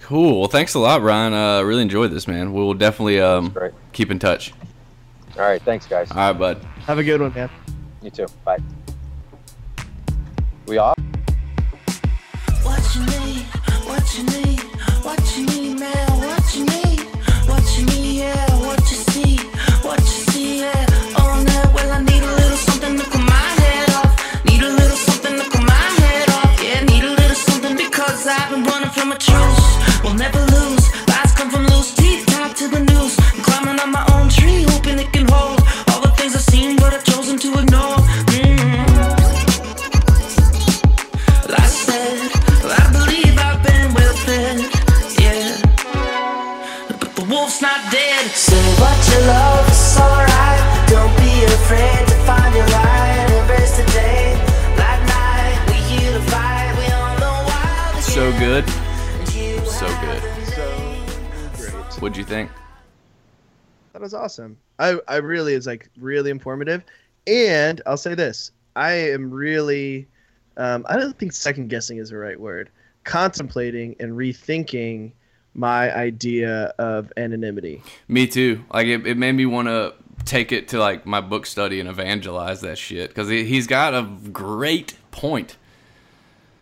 cool. 0.03 0.41
Well, 0.41 0.49
thanks 0.49 0.75
a 0.75 0.79
lot, 0.79 1.01
Ryan. 1.01 1.33
Uh, 1.33 1.63
really 1.63 1.83
enjoyed 1.83 2.11
this, 2.11 2.29
man. 2.29 2.53
We 2.53 2.61
will 2.61 2.75
definitely 2.75 3.21
um 3.21 3.57
keep 3.93 4.11
in 4.11 4.19
touch. 4.19 4.53
All 5.37 5.45
right. 5.45 5.63
Thanks, 5.63 5.87
guys. 5.87 6.11
All 6.11 6.17
right, 6.17 6.33
bud. 6.33 6.63
have 6.87 6.99
a 6.99 7.05
good 7.05 7.21
one, 7.21 7.33
man. 7.33 7.49
You 8.03 8.11
too. 8.11 8.27
Bye. 8.45 8.59
We 10.67 10.77
off? 10.77 10.98
I've 28.31 28.51
been 28.51 28.63
running 28.65 28.91
from 28.91 29.13
a 29.13 29.17
truce. 29.17 30.03
We'll 30.03 30.15
never 30.15 30.39
lose. 30.39 30.85
Lies 31.09 31.33
come 31.33 31.51
from 31.51 31.67
loose. 31.67 31.95
Teeth, 31.95 32.27
tied 32.27 32.55
to 32.57 32.69
the 32.69 32.81
noose. 32.81 32.98
Good. 58.49 58.69
So 59.67 59.87
good. 60.01 60.23
So 60.47 61.51
great. 61.55 62.01
What'd 62.01 62.17
you 62.17 62.25
think? 62.25 62.51
That 63.93 64.01
was 64.01 64.15
awesome. 64.15 64.57
I 64.79 64.99
I 65.07 65.17
really 65.17 65.53
is 65.53 65.67
like 65.67 65.91
really 65.99 66.31
informative, 66.31 66.83
and 67.27 67.83
I'll 67.85 67.99
say 67.99 68.15
this: 68.15 68.51
I 68.75 68.93
am 68.93 69.31
really, 69.31 70.09
um, 70.57 70.87
I 70.89 70.97
don't 70.97 71.19
think 71.19 71.35
second 71.35 71.69
guessing 71.69 71.99
is 71.99 72.09
the 72.09 72.17
right 72.17 72.41
word. 72.41 72.71
Contemplating 73.05 73.97
and 74.01 74.13
rethinking 74.13 75.13
my 75.53 75.95
idea 75.95 76.73
of 76.79 77.13
anonymity. 77.19 77.83
Me 78.09 78.27
too. 78.27 78.65
Like 78.73 78.87
it, 78.87 79.07
it 79.07 79.19
made 79.19 79.33
me 79.33 79.45
want 79.45 79.69
to 79.69 79.93
take 80.25 80.53
it 80.53 80.69
to 80.69 80.79
like 80.79 81.05
my 81.05 81.21
book 81.21 81.45
study 81.45 81.81
and 81.81 81.89
evangelize 81.89 82.63
that 82.63 82.79
shit 82.79 83.11
because 83.11 83.29
he, 83.29 83.45
he's 83.45 83.67
got 83.67 83.93
a 83.93 84.05
great 84.33 84.97
point. 85.11 85.59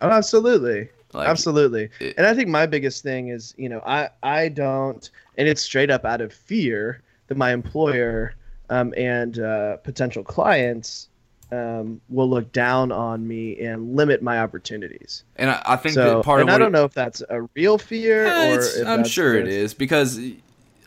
Oh, 0.01 0.11
absolutely. 0.11 0.89
Like, 1.17 1.29
absolutely 1.29 1.89
it- 2.01 2.15
and 2.19 2.27
i 2.27 2.35
think 2.35 2.49
my 2.49 2.67
biggest 2.67 3.03
thing 3.03 3.29
is 3.29 3.55
you 3.57 3.69
know 3.69 3.81
i 3.87 4.09
i 4.23 4.49
don't 4.49 5.11
and 5.39 5.49
it's 5.49 5.63
straight 5.63 5.91
up 5.91 6.05
out 6.05 6.21
of 6.21 6.33
fear 6.33 7.03
that 7.29 7.37
my 7.37 7.53
employer 7.53 8.35
um, 8.69 8.93
and 8.97 9.39
uh, 9.39 9.77
potential 9.79 10.23
clients 10.25 11.09
um, 11.53 12.01
will 12.09 12.29
look 12.29 12.51
down 12.53 12.91
on 12.91 13.27
me 13.27 13.59
and 13.61 13.95
limit 13.95 14.21
my 14.23 14.41
opportunities 14.41 15.23
And 15.37 15.51
I, 15.51 15.63
I 15.65 15.77
think 15.77 15.95
so 15.95 16.17
that 16.17 16.25
part 16.25 16.41
of 16.41 16.49
and 16.49 16.51
of 16.51 16.55
i 16.55 16.59
don't 16.59 16.73
know 16.73 16.85
if 16.85 16.93
that's 16.93 17.23
a 17.29 17.43
real 17.55 17.79
fear 17.79 18.27
Eh, 18.27 18.55
or 18.57 18.89
I'm 18.89 19.05
sure 19.05 19.37
it 19.37 19.47
is 19.49 19.73
because 19.75 20.19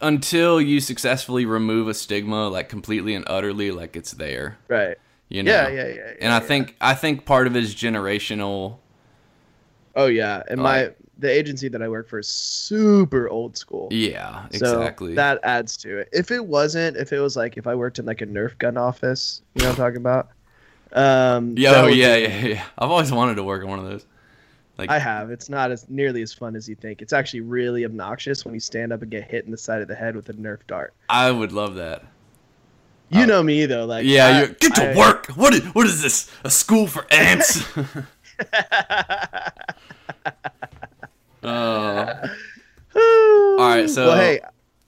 until 0.01 0.61
you 0.61 0.79
successfully 0.79 1.45
remove 1.45 1.87
a 1.87 1.93
stigma 1.93 2.47
like 2.49 2.69
completely 2.69 3.15
and 3.15 3.25
utterly 3.27 3.71
like 3.71 3.95
it's 3.95 4.11
there 4.11 4.57
Right. 4.67 4.97
you 5.29 5.43
know 5.43 5.51
Yeah, 5.51 5.67
yeah, 5.69 5.87
yeah. 5.87 5.93
yeah, 5.95 6.13
and 6.21 6.33
i 6.33 6.37
yeah. 6.37 6.39
think 6.39 6.75
i 6.81 6.93
think 6.93 7.25
part 7.25 7.47
of 7.47 7.55
it 7.55 7.63
is 7.63 7.73
generational 7.75 8.77
Oh 9.99 10.07
yeah, 10.07 10.43
and 10.49 10.61
my 10.61 10.91
the 11.17 11.29
agency 11.29 11.67
that 11.67 11.81
I 11.81 11.89
work 11.89 12.07
for 12.07 12.19
is 12.19 12.27
super 12.29 13.27
old 13.29 13.57
school. 13.57 13.89
yeah 13.91 14.47
So 14.53 14.81
exactly 14.81 15.13
that 15.15 15.39
adds 15.43 15.75
to 15.83 15.97
it. 15.99 16.07
If 16.13 16.31
it 16.31 16.45
wasn't, 16.45 16.95
if 16.95 17.11
it 17.11 17.19
was 17.19 17.35
like 17.35 17.57
if 17.57 17.67
I 17.67 17.75
worked 17.75 17.99
in 17.99 18.05
like 18.05 18.21
a 18.21 18.25
Nerf 18.27 18.57
gun 18.57 18.77
office, 18.77 19.41
you 19.55 19.61
know 19.63 19.69
what 19.69 19.79
I'm 19.79 19.85
talking 19.85 19.97
about? 19.97 20.29
Um, 20.93 21.55
yeah 21.57 21.71
that 21.73 21.83
oh 21.83 21.87
yeah 21.87 22.15
be- 22.15 22.21
yeah 22.23 22.45
yeah 22.55 22.63
i've 22.79 22.89
always 22.89 23.11
wanted 23.11 23.35
to 23.35 23.43
work 23.43 23.61
in 23.63 23.69
one 23.69 23.77
of 23.77 23.85
those 23.85 24.05
like 24.79 24.89
I 24.89 24.97
have. 24.97 25.29
It's 25.29 25.49
not 25.49 25.71
as 25.71 25.85
nearly 25.89 26.21
as 26.21 26.33
fun 26.33 26.55
as 26.55 26.67
you 26.69 26.75
think. 26.75 27.01
It's 27.01 27.11
actually 27.13 27.41
really 27.41 27.83
obnoxious 27.83 28.45
when 28.45 28.53
you 28.53 28.61
stand 28.61 28.93
up 28.93 29.01
and 29.01 29.11
get 29.11 29.29
hit 29.29 29.43
in 29.45 29.51
the 29.51 29.57
side 29.57 29.81
of 29.81 29.87
the 29.89 29.95
head 29.95 30.15
with 30.15 30.29
a 30.29 30.33
Nerf 30.33 30.59
dart. 30.67 30.93
i 31.09 31.29
would 31.29 31.51
love 31.51 31.75
that 31.75 32.03
You 33.09 33.23
Uh, 33.23 33.25
know 33.25 33.43
me 33.43 33.65
though, 33.65 33.85
like 33.85 34.05
yeah 34.05 34.27
I- 34.27 34.41
you 34.41 34.47
get 34.59 34.73
to 34.75 34.91
I- 34.93 34.95
work 34.95 35.27
what 35.35 35.53
is, 35.53 35.61
what 35.75 35.85
is 35.85 36.01
this 36.01 36.31
a 36.45 36.49
school 36.49 36.87
for 36.87 37.05
ants 37.11 37.61
uh, 41.43 42.27
All 42.95 43.57
right, 43.57 43.89
so 43.89 44.07
well, 44.07 44.17
hey, 44.17 44.39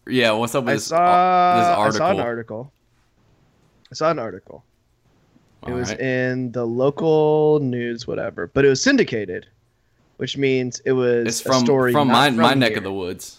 yeah 0.07 0.31
what's 0.31 0.55
up 0.55 0.63
with 0.63 0.71
I 0.71 0.73
this, 0.75 0.85
saw 0.87 1.57
this 1.87 1.95
I 1.95 1.97
saw 1.97 2.11
an 2.11 2.19
article. 2.19 2.71
I 3.91 3.95
saw 3.95 4.11
an 4.11 4.19
article. 4.19 4.63
It 5.67 5.73
was 5.73 5.89
right. 5.91 5.99
in 5.99 6.51
the 6.53 6.65
local 6.65 7.59
news, 7.61 8.07
whatever, 8.07 8.47
but 8.47 8.65
it 8.65 8.69
was 8.69 8.81
syndicated, 8.81 9.45
which 10.17 10.35
means 10.35 10.79
it 10.85 10.93
was 10.93 11.27
it's 11.27 11.41
a 11.41 11.43
from 11.43 11.63
story 11.65 11.91
from 11.91 12.07
my, 12.07 12.29
from 12.29 12.37
my 12.37 12.53
neck 12.55 12.69
here. 12.69 12.77
of 12.79 12.83
the 12.83 12.93
woods 12.93 13.37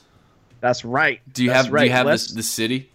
That's 0.61 0.85
right. 0.85 1.21
do 1.33 1.43
you 1.43 1.51
That's 1.51 1.65
have 1.67 1.73
right. 1.73 1.81
do 1.81 1.87
you 1.87 1.93
have 1.93 2.07
West, 2.07 2.29
this 2.29 2.37
the 2.37 2.43
city 2.45 2.91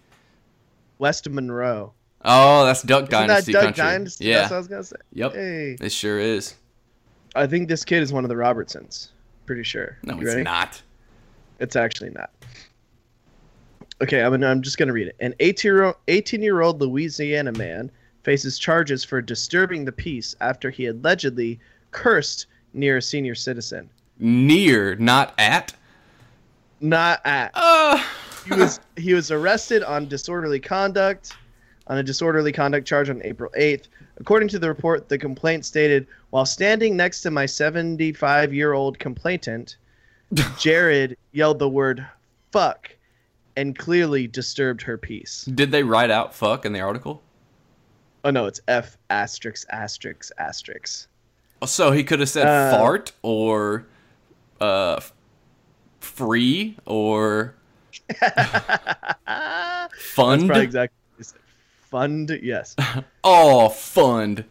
West 0.98 1.28
Monroe? 1.28 1.92
oh 2.24 2.64
that's 2.64 2.82
duck 2.82 3.02
Isn't 3.02 3.10
dynasty 3.12 3.52
that 3.52 3.58
Duck 3.58 3.62
country 3.76 3.84
Dynasty? 3.84 4.24
yeah 4.24 4.38
That's 4.38 4.50
what 4.50 4.56
I 4.56 4.58
was 4.58 4.68
gonna 4.68 4.82
say. 4.84 4.96
yep 5.12 5.34
Hey, 5.34 5.76
it 5.80 5.92
sure 5.92 6.18
is 6.18 6.54
I 7.38 7.46
think 7.46 7.68
this 7.68 7.84
kid 7.84 8.02
is 8.02 8.12
one 8.12 8.24
of 8.24 8.28
the 8.28 8.36
Robertsons. 8.36 9.12
Pretty 9.46 9.62
sure. 9.62 9.96
no 10.02 10.14
You 10.14 10.20
it's 10.20 10.28
ready? 10.28 10.42
not 10.42 10.82
It's 11.58 11.76
actually 11.76 12.10
not. 12.10 12.30
Okay, 14.00 14.22
I'm, 14.22 14.32
I'm 14.44 14.62
just 14.62 14.78
going 14.78 14.86
to 14.86 14.92
read 14.92 15.08
it. 15.08 15.16
An 15.20 15.34
18 15.40 15.72
year, 15.72 15.94
18 16.08 16.42
year 16.42 16.60
old 16.60 16.80
Louisiana 16.80 17.52
man 17.52 17.90
faces 18.22 18.58
charges 18.58 19.04
for 19.04 19.20
disturbing 19.20 19.84
the 19.84 19.92
peace 19.92 20.36
after 20.40 20.70
he 20.70 20.86
allegedly 20.86 21.58
cursed 21.90 22.46
near 22.74 22.98
a 22.98 23.02
senior 23.02 23.34
citizen. 23.34 23.88
near 24.18 24.94
not 24.96 25.32
at 25.38 25.72
Not 26.80 27.20
at. 27.24 27.50
uh 27.54 28.02
He 28.44 28.52
was 28.54 28.80
he 28.96 29.14
was 29.14 29.30
arrested 29.30 29.82
on 29.82 30.08
disorderly 30.08 30.60
conduct, 30.60 31.34
on 31.86 31.98
a 31.98 32.02
disorderly 32.02 32.52
conduct 32.52 32.86
charge 32.86 33.10
on 33.10 33.20
April 33.24 33.50
8th. 33.58 33.86
According 34.20 34.48
to 34.48 34.58
the 34.58 34.68
report, 34.68 35.08
the 35.08 35.16
complaint 35.18 35.64
stated, 35.64 36.06
while 36.30 36.44
standing 36.46 36.96
next 36.96 37.22
to 37.22 37.30
my 37.30 37.46
75 37.46 38.52
year 38.52 38.72
old 38.72 38.98
complainant, 38.98 39.76
Jared 40.58 41.16
yelled 41.32 41.58
the 41.58 41.68
word 41.68 42.04
"fuck" 42.52 42.90
and 43.56 43.76
clearly 43.78 44.26
disturbed 44.26 44.82
her 44.82 44.98
peace. 44.98 45.44
did 45.54 45.70
they 45.70 45.82
write 45.82 46.10
out 46.10 46.34
fuck 46.34 46.64
in 46.64 46.72
the 46.72 46.80
article 46.80 47.22
Oh 48.24 48.30
no, 48.30 48.46
it's 48.46 48.60
F 48.68 48.98
asterisk 49.10 49.66
asterisk 49.70 50.32
asterisk. 50.38 51.08
so 51.64 51.92
he 51.92 52.02
could 52.04 52.18
have 52.20 52.28
said 52.28 52.46
Uh, 52.46 52.76
fart 52.76 53.12
or 53.22 53.86
uh 54.60 55.00
free 56.00 56.76
or 56.84 57.54
That's 58.20 59.94
fund 59.98 60.46
probably 60.46 60.64
exactly. 60.64 60.97
Fund, 61.90 62.38
yes. 62.42 62.76
oh 63.24 63.68
fund 63.68 64.44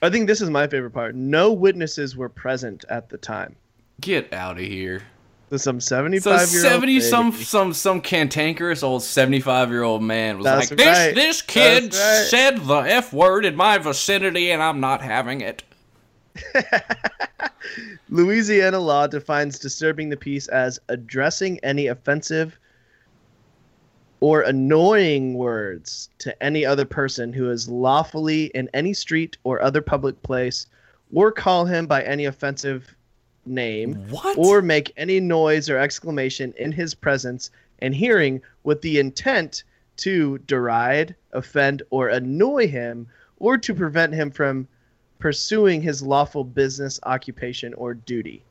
I 0.00 0.10
think 0.10 0.28
this 0.28 0.40
is 0.40 0.48
my 0.48 0.66
favorite 0.68 0.92
part. 0.92 1.14
No 1.14 1.52
witnesses 1.52 2.16
were 2.16 2.28
present 2.28 2.84
at 2.88 3.08
the 3.08 3.18
time. 3.18 3.56
get 4.00 4.32
out 4.32 4.58
of 4.58 4.64
here 4.64 5.02
So 5.50 5.56
some 5.56 5.80
So 5.80 5.96
75 5.96 6.24
year 6.24 6.34
old 6.36 6.70
seventy 6.70 7.00
some 7.00 7.32
some 7.32 7.72
some 7.72 8.00
cantankerous 8.00 8.82
old 8.82 9.02
seventy 9.02 9.40
five 9.40 9.70
year 9.70 9.82
old 9.82 10.02
man 10.02 10.36
was 10.36 10.44
That's 10.44 10.70
like, 10.70 10.78
"This 10.78 10.86
right. 10.86 11.14
this 11.14 11.42
kid 11.42 11.94
right. 11.94 12.26
said 12.28 12.58
the 12.58 12.78
f 12.78 13.12
word 13.12 13.44
in 13.44 13.56
my 13.56 13.78
vicinity, 13.78 14.52
and 14.52 14.62
I'm 14.62 14.80
not 14.80 15.02
having 15.02 15.40
it." 15.40 15.64
Louisiana 18.08 18.78
law 18.78 19.08
defines 19.08 19.58
disturbing 19.58 20.08
the 20.08 20.16
peace 20.16 20.46
as 20.48 20.78
addressing 20.88 21.58
any 21.64 21.88
offensive 21.88 22.56
or 24.20 24.42
annoying 24.42 25.34
words 25.34 26.08
to 26.18 26.42
any 26.42 26.64
other 26.64 26.84
person 26.84 27.32
who 27.32 27.50
is 27.50 27.68
lawfully 27.68 28.46
in 28.54 28.68
any 28.74 28.92
street 28.92 29.36
or 29.44 29.62
other 29.62 29.80
public 29.80 30.20
place, 30.22 30.66
or 31.12 31.30
call 31.30 31.64
him 31.64 31.86
by 31.86 32.02
any 32.02 32.24
offensive 32.24 32.94
name, 33.46 33.94
What? 34.10 34.36
or 34.36 34.60
make 34.60 34.92
any 34.96 35.20
noise 35.20 35.70
or 35.70 35.78
exclamation 35.78 36.52
in 36.58 36.72
his 36.72 36.94
presence 36.94 37.50
and 37.80 37.94
hearing 37.94 38.42
with 38.64 38.82
the 38.82 38.98
intent 38.98 39.62
to 39.98 40.38
deride, 40.38 41.14
offend, 41.32 41.82
or 41.90 42.08
annoy 42.08 42.68
him, 42.68 43.06
or 43.38 43.56
to 43.58 43.74
prevent 43.74 44.14
him 44.14 44.30
from 44.30 44.66
pursuing 45.18 45.82
his 45.82 46.02
lawful 46.02 46.44
business, 46.44 47.00
occupation, 47.04 47.74
or 47.74 47.94
duty. 47.94 48.42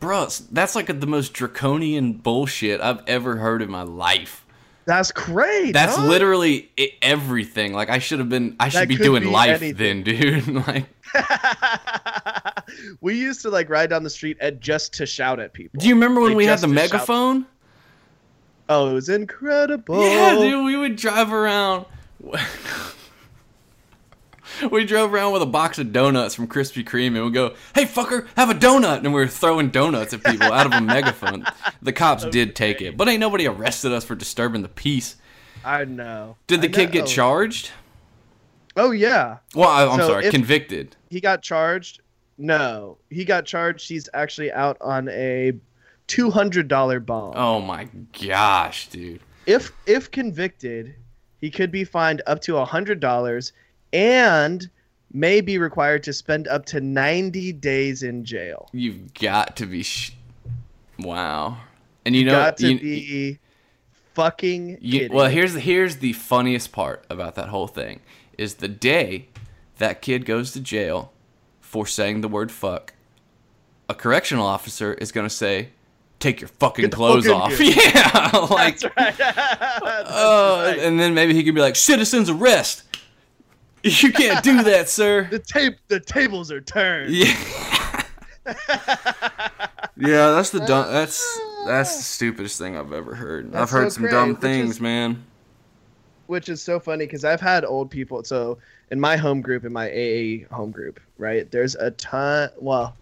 Bro, 0.00 0.28
that's 0.52 0.74
like 0.74 0.86
the 1.00 1.06
most 1.06 1.32
draconian 1.32 2.14
bullshit 2.14 2.80
I've 2.80 3.02
ever 3.06 3.36
heard 3.36 3.62
in 3.62 3.70
my 3.70 3.82
life. 3.82 4.45
That's 4.86 5.10
great. 5.12 5.72
That's 5.72 5.96
huh? 5.96 6.06
literally 6.06 6.70
everything. 7.02 7.72
Like 7.72 7.90
I 7.90 7.98
should 7.98 8.20
have 8.20 8.28
been. 8.28 8.56
I 8.60 8.68
should 8.68 8.82
That 8.82 8.88
be 8.88 8.96
doing 8.96 9.24
be 9.24 9.28
life 9.28 9.60
anything. 9.62 10.04
then, 10.04 10.44
dude. 10.44 10.66
like, 10.66 10.86
we 13.00 13.18
used 13.18 13.42
to 13.42 13.50
like 13.50 13.68
ride 13.68 13.90
down 13.90 14.04
the 14.04 14.10
street 14.10 14.36
and 14.40 14.60
just 14.60 14.94
to 14.94 15.04
shout 15.06 15.40
at 15.40 15.52
people. 15.52 15.78
do 15.80 15.88
you 15.88 15.94
remember 15.94 16.20
when 16.20 16.30
Like, 16.30 16.36
we 16.38 16.44
had 16.46 16.60
the 16.60 16.68
to 16.68 16.74
shout- 16.74 16.90
megaphone? 16.92 17.46
Oh, 18.68 18.90
it 18.90 18.94
was 18.94 19.08
incredible. 19.08 20.02
Yeah, 20.02 20.32
dude, 20.34 20.64
we 20.64 20.76
would 20.76 20.96
drive 20.96 21.32
around. 21.32 21.86
we 24.70 24.84
drove 24.84 25.12
around 25.12 25.32
with 25.32 25.42
a 25.42 25.46
box 25.46 25.78
of 25.78 25.92
donuts 25.92 26.34
from 26.34 26.48
Krispy 26.48 26.84
Kreme 26.84 27.14
and 27.16 27.24
we'd 27.24 27.34
go, 27.34 27.54
hey, 27.74 27.84
fucker, 27.84 28.26
have 28.36 28.50
a 28.50 28.54
donut. 28.54 28.98
And 28.98 29.06
we 29.14 29.20
were 29.20 29.26
throwing 29.26 29.70
donuts 29.70 30.12
at 30.14 30.22
people 30.24 30.52
out 30.52 30.66
of 30.66 30.72
a 30.72 30.80
megaphone. 30.80 31.44
The 31.82 31.92
cops 31.92 32.24
did 32.26 32.54
take 32.56 32.80
it, 32.82 32.96
but 32.96 33.08
ain't 33.08 33.20
nobody 33.20 33.46
arrested 33.46 33.92
us 33.92 34.04
for 34.04 34.14
disturbing 34.14 34.62
the 34.62 34.68
peace. 34.68 35.16
I 35.64 35.84
know. 35.84 36.36
Did 36.46 36.62
the 36.62 36.68
kid 36.68 36.92
get 36.92 37.06
charged? 37.06 37.70
Oh 38.76 38.90
yeah, 38.90 39.38
Well, 39.54 39.68
I, 39.70 39.86
I'm 39.86 39.98
So 40.00 40.08
sorry, 40.08 40.30
convicted. 40.30 40.96
he 41.08 41.20
got 41.20 41.40
charged. 41.42 42.00
No, 42.36 42.98
he 43.08 43.24
got 43.24 43.46
charged. 43.46 43.88
He's 43.88 44.06
actually 44.12 44.52
out 44.52 44.76
on 44.82 45.08
a 45.08 45.54
two 46.06 46.30
hundred 46.30 46.68
dollar 46.68 47.00
bond. 47.00 47.34
Oh 47.38 47.60
my 47.62 47.88
gosh, 48.26 48.88
dude. 48.88 49.20
If 49.46 49.72
if 49.86 50.10
convicted, 50.10 50.94
he 51.40 51.50
could 51.50 51.72
be 51.72 51.84
fined 51.84 52.20
up 52.26 52.42
to 52.42 52.62
hundred 52.66 53.00
dollars 53.00 53.54
and 53.92 54.68
may 55.12 55.40
be 55.40 55.58
required 55.58 56.02
to 56.04 56.12
spend 56.12 56.48
up 56.48 56.66
to 56.66 56.80
ninety 56.80 57.52
days 57.52 58.02
in 58.02 58.24
jail. 58.24 58.68
You've 58.72 59.14
got 59.14 59.56
to 59.56 59.66
be. 59.66 59.82
Sh- 59.82 60.12
wow. 60.98 61.58
And 62.04 62.14
you 62.14 62.24
know, 62.24 62.32
got 62.32 62.56
to 62.58 62.72
you- 62.72 62.78
be 62.80 63.38
fucking 64.14 64.78
You, 64.80 65.08
well, 65.12 65.28
here's 65.28 65.52
the, 65.54 65.60
here's 65.60 65.96
the 65.96 66.12
funniest 66.14 66.72
part 66.72 67.04
about 67.10 67.34
that 67.34 67.48
whole 67.48 67.66
thing 67.66 68.00
is 68.38 68.54
the 68.54 68.68
day 68.68 69.28
that 69.78 70.00
kid 70.00 70.24
goes 70.24 70.52
to 70.52 70.60
jail 70.60 71.12
for 71.60 71.86
saying 71.86 72.20
the 72.22 72.28
word 72.28 72.50
fuck. 72.50 72.94
A 73.88 73.94
correctional 73.94 74.46
officer 74.46 74.94
is 74.94 75.12
gonna 75.12 75.30
say, 75.30 75.68
"Take 76.18 76.40
your 76.40 76.48
fucking 76.48 76.90
clothes 76.90 77.26
fuck 77.26 77.50
in 77.52 77.54
off." 77.54 77.60
Yeah, 77.60 78.46
like, 78.50 78.78
That's 78.80 78.96
right. 78.96 79.16
That's 79.18 80.10
uh, 80.10 80.64
right. 80.74 80.78
and 80.80 80.98
then 80.98 81.14
maybe 81.14 81.34
he 81.34 81.44
could 81.44 81.54
be 81.54 81.60
like, 81.60 81.76
"Citizens 81.76 82.28
arrest." 82.30 82.82
You 84.02 84.12
can't 84.12 84.42
do 84.42 84.62
that, 84.64 84.88
sir. 84.88 85.28
The 85.30 85.38
tape, 85.38 85.76
the 85.88 86.00
tables 86.00 86.50
are 86.50 86.60
turned. 86.60 87.12
Yeah. 87.12 87.36
yeah, 89.96 90.30
that's 90.30 90.50
the 90.50 90.64
dumb. 90.66 90.92
That's 90.92 91.22
ah. 91.22 91.64
that's 91.66 91.96
the 91.96 92.02
stupidest 92.02 92.58
thing 92.58 92.76
I've 92.76 92.92
ever 92.92 93.14
heard. 93.14 93.54
I've 93.54 93.70
heard 93.70 93.84
so 93.92 93.96
some 93.96 94.02
great, 94.02 94.12
dumb 94.12 94.28
which 94.30 94.38
things, 94.40 94.70
is- 94.76 94.80
man. 94.80 95.24
which 96.26 96.48
is 96.48 96.62
so 96.62 96.78
funny 96.78 97.06
because 97.06 97.24
I've 97.24 97.40
had 97.40 97.64
old 97.64 97.90
people. 97.90 98.22
So 98.24 98.58
in 98.90 99.00
my 99.00 99.16
home 99.16 99.40
group, 99.40 99.64
in 99.64 99.72
my 99.72 99.88
AA 99.88 100.54
home 100.54 100.70
group, 100.70 101.00
right? 101.18 101.50
There's 101.50 101.74
a 101.76 101.90
ton. 101.92 102.50
Well, 102.58 102.96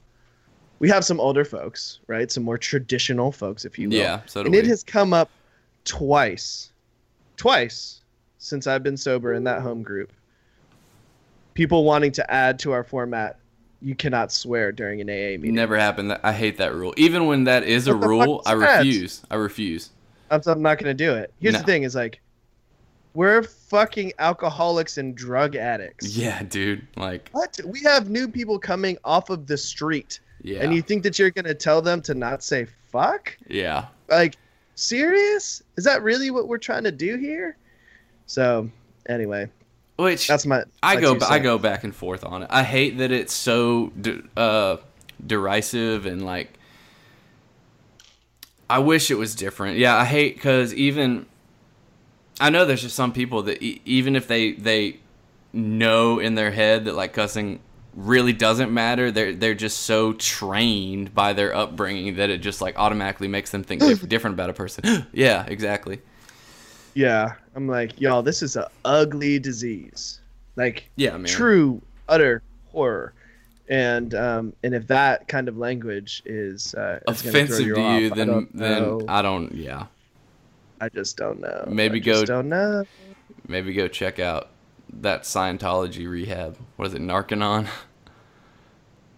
we 0.79 0.89
have 0.89 1.05
some 1.05 1.21
older 1.21 1.45
folks, 1.45 2.01
right? 2.07 2.31
Some 2.31 2.43
more 2.43 2.59
traditional 2.59 3.33
folks, 3.33 3.65
if 3.65 3.79
you 3.79 3.89
will. 3.89 3.97
Yeah, 3.97 4.21
so 4.27 4.43
do 4.43 4.47
and 4.47 4.55
it 4.55 4.67
has 4.67 4.83
come 4.83 5.13
up 5.13 5.31
twice, 5.85 6.71
twice 7.37 8.01
since 8.39 8.67
I've 8.67 8.83
been 8.83 8.97
sober 8.97 9.35
in 9.35 9.45
that 9.45 9.63
home 9.63 9.83
group. 9.83 10.13
People 11.55 11.85
wanting 11.85 12.13
to 12.13 12.31
add 12.31 12.59
to 12.61 12.73
our 12.73 12.85
format, 12.85 13.39
you 13.81 13.95
cannot 13.95 14.33
swear 14.33 14.73
during 14.73 15.01
an 15.01 15.09
AA 15.09 15.39
meeting. 15.39 15.55
Never 15.55 15.79
happened. 15.79 16.19
I 16.23 16.33
hate 16.33 16.59
that 16.59 16.75
rule. 16.75 16.93
Even 16.97 17.27
when 17.27 17.45
that 17.45 17.65
is 17.65 17.87
a 17.87 17.93
What 17.95 18.01
fuck 18.03 18.09
rule, 18.11 18.41
is 18.41 18.47
I 18.47 18.55
that? 18.57 18.79
refuse. 18.79 19.23
I 19.31 19.37
refuse. 19.37 19.91
I'm, 20.31 20.41
I'm 20.47 20.63
not 20.63 20.79
gonna 20.79 20.95
do 20.95 21.15
it. 21.15 21.33
Here's 21.41 21.53
No. 21.55 21.61
the 21.61 21.65
thing: 21.67 21.83
is 21.85 21.95
like, 21.95 22.21
we're 23.13 23.43
fucking 23.45 24.13
alcoholics 24.19 24.99
and 24.99 25.15
drug 25.15 25.55
addicts. 25.55 26.17
Yeah, 26.17 26.43
dude. 26.43 26.87
Like, 26.97 27.29
What? 27.33 27.61
We 27.65 27.81
have 27.83 28.11
new 28.11 28.27
people 28.27 28.59
coming 28.59 28.97
off 29.05 29.31
of 29.31 29.47
the 29.47 29.57
street, 29.57 30.19
yeah, 30.43 30.61
and 30.63 30.75
you 30.75 30.83
think 30.83 31.03
that 31.05 31.19
you're 31.19 31.31
gonna 31.31 31.55
tell 31.55 31.81
them 31.83 32.01
to 32.03 32.15
not 32.15 32.43
say 32.43 32.67
fuck? 32.91 33.37
yeah. 33.49 33.87
Like, 34.09 34.37
serious? 34.75 35.63
Is 35.77 35.85
that 35.85 36.03
really 36.03 36.31
what 36.31 36.49
we're 36.49 36.59
trying 36.59 36.85
to 36.85 36.93
do 36.93 37.17
here? 37.17 37.57
So, 38.27 38.69
anyway, 39.09 39.49
Which 39.97 40.27
that's 40.27 40.45
my. 40.45 40.65
I 40.83 41.01
go 41.01 41.19
I 41.23 41.39
go 41.39 41.59
back 41.59 41.85
and 41.85 41.95
forth 41.95 42.25
on 42.25 42.43
it. 42.43 42.49
I 42.51 42.65
hate 42.65 42.99
that 42.99 43.13
it's 43.13 43.33
so 43.33 43.89
de- 44.01 44.23
uh, 44.37 44.79
derisive 45.25 46.07
and 46.07 46.25
like. 46.25 46.59
I 48.69 48.79
wish 48.79 49.11
it 49.11 49.15
was 49.17 49.35
different. 49.35 49.79
Yeah, 49.79 49.97
I 49.97 50.05
hate 50.05 50.35
because 50.35 50.75
even. 50.75 51.27
I 52.41 52.51
know 52.51 52.65
there's 52.65 52.83
just 52.83 52.97
some 52.97 53.13
people 53.13 53.43
that 53.43 53.63
e- 53.63 53.81
even 53.85 54.17
if 54.17 54.27
they 54.27 54.53
they 54.53 54.99
know 55.53 56.19
in 56.19 56.35
their 56.35 56.51
head 56.51 56.87
that 56.87 56.97
like 56.97 57.13
cussing 57.13 57.61
really 57.95 58.33
doesn't 58.33 58.73
matter, 58.73 59.13
they're 59.13 59.33
they're 59.33 59.55
just 59.55 59.83
so 59.83 60.13
trained 60.15 61.15
by 61.15 61.33
their 61.33 61.55
upbringing 61.55 62.17
that 62.17 62.31
it 62.31 62.39
just 62.39 62.61
like 62.61 62.77
automatically 62.77 63.29
makes 63.29 63.51
them 63.51 63.63
think 63.63 63.81
different 64.09 64.35
about 64.35 64.51
a 64.51 64.55
person. 64.55 65.07
yeah, 65.13 65.45
exactly. 65.47 66.01
Yeah, 66.95 67.35
I'm 67.57 67.67
like, 67.69 68.01
y'all, 68.01 68.23
this 68.23 68.43
is 68.43 68.57
a 68.57 68.71
ugly 68.85 69.39
disease. 69.39 70.21
Like, 70.57 70.89
Yeah, 70.97 71.17
man. 71.17 71.25
true, 71.27 71.83
utter 72.09 72.43
horror. 72.71 73.13
And 73.69 74.15
um, 74.15 74.53
and 74.63 74.75
if 74.75 74.87
that 74.89 75.27
kind 75.27 75.49
of 75.49 75.57
language 75.57 76.23
is 76.27 76.75
uh, 76.75 77.01
is 77.09 77.23
gonna 77.23 77.33
throw 77.33 77.41
Offensive 77.43 77.75
to 77.75 77.81
off, 77.81 78.01
you, 78.01 78.07
I 78.07 78.15
then 78.15 78.27
don't 78.27 78.57
then 78.57 78.83
know. 78.83 79.01
I 79.09 79.23
don't. 79.23 79.53
Yeah. 79.55 79.87
I 80.81 80.89
just 80.91 81.17
don't 81.17 81.41
know. 81.41 81.65
Maybe 81.67 81.99
I 81.99 82.03
just 82.03 82.27
go- 82.27 82.35
Don't 82.35 82.49
know. 82.51 82.85
maybe 83.49 83.73
go 83.73 83.89
check 83.89 84.19
out 84.19 84.51
that 85.01 85.23
Scientology 85.23 86.07
rehab. 86.09 86.59
What 86.77 86.89
is 86.89 86.95
it, 86.95 87.01
Narconon? 87.01 87.67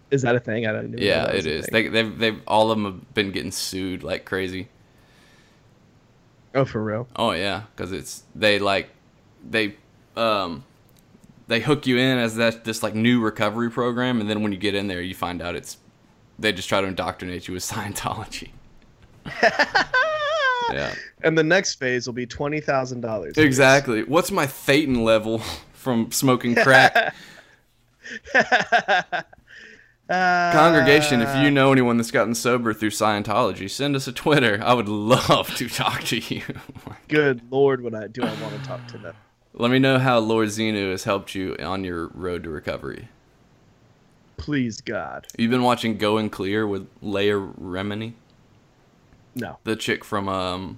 Is 0.09 0.21
that 0.21 0.35
a 0.35 0.39
thing? 0.39 0.65
I 0.65 0.71
don't 0.71 0.91
know. 0.91 1.03
yeah, 1.03 1.25
it 1.29 1.45
is. 1.45 1.65
thing. 1.65 1.73
They, 1.73 1.87
they've, 1.89 2.17
they've, 2.17 2.41
all 2.47 2.71
of 2.71 2.77
them 2.77 2.85
have 2.85 3.13
been 3.13 3.31
getting 3.33 3.51
sued 3.51 4.03
like 4.03 4.23
crazy. 4.23 4.69
Oh, 6.55 6.65
for 6.65 6.83
real. 6.83 7.07
Oh 7.15 7.31
yeah, 7.31 7.63
because 7.75 7.91
it's 7.91 8.23
they 8.35 8.59
like 8.59 8.89
they 9.47 9.75
um 10.15 10.63
they 11.47 11.59
hook 11.59 11.87
you 11.87 11.97
in 11.97 12.17
as 12.17 12.35
that 12.35 12.63
this 12.65 12.83
like 12.83 12.93
new 12.95 13.21
recovery 13.21 13.69
program, 13.71 14.19
and 14.21 14.29
then 14.29 14.41
when 14.43 14.51
you 14.51 14.57
get 14.57 14.75
in 14.75 14.87
there, 14.87 15.01
you 15.01 15.15
find 15.15 15.41
out 15.41 15.55
it's 15.55 15.77
they 16.39 16.51
just 16.51 16.69
try 16.69 16.81
to 16.81 16.87
indoctrinate 16.87 17.47
you 17.47 17.53
with 17.53 17.63
Scientology. 17.69 18.49
Yeah, 20.69 20.93
And 21.23 21.37
the 21.37 21.45
next 21.45 21.75
phase 21.75 22.07
will 22.07 22.13
be 22.13 22.25
twenty 22.25 22.59
thousand 22.59 22.99
dollars. 22.99 23.37
exactly. 23.37 24.03
What's 24.03 24.31
my 24.31 24.45
thetan 24.45 25.01
level 25.01 25.39
from 25.73 26.11
smoking 26.11 26.55
crack? 26.55 27.15
Congregation, 30.09 31.21
if 31.21 31.35
you 31.43 31.51
know 31.51 31.71
anyone 31.71 31.97
that's 31.97 32.11
gotten 32.11 32.33
sober 32.33 32.73
through 32.73 32.91
Scientology, 32.91 33.69
send 33.69 33.95
us 33.95 34.07
a 34.07 34.11
Twitter. 34.13 34.59
I 34.63 34.73
would 34.73 34.87
love 34.87 35.53
to 35.55 35.67
talk 35.69 36.03
to 36.05 36.17
you. 36.17 36.43
Good 37.07 37.41
Lord, 37.51 37.81
would 37.81 37.93
I 37.93 38.07
do 38.07 38.21
I 38.23 38.33
want 38.41 38.55
to 38.61 38.67
talk 38.67 38.87
to 38.89 38.97
them? 38.97 39.15
Let 39.53 39.71
me 39.71 39.79
know 39.79 39.97
how 39.99 40.19
Lord 40.19 40.49
Xenu 40.49 40.91
has 40.91 41.03
helped 41.03 41.33
you 41.35 41.55
on 41.59 41.83
your 41.83 42.07
road 42.09 42.43
to 42.43 42.49
recovery. 42.49 43.09
Please, 44.37 44.81
God, 44.81 45.25
You've 45.37 45.49
been 45.51 45.63
watching 45.63 45.97
Going 45.97 46.29
Clear 46.29 46.67
with 46.67 46.87
Leah 47.01 47.33
Remini, 47.39 48.13
no. 49.33 49.57
the 49.63 49.75
chick 49.75 50.05
from 50.05 50.29
um, 50.29 50.77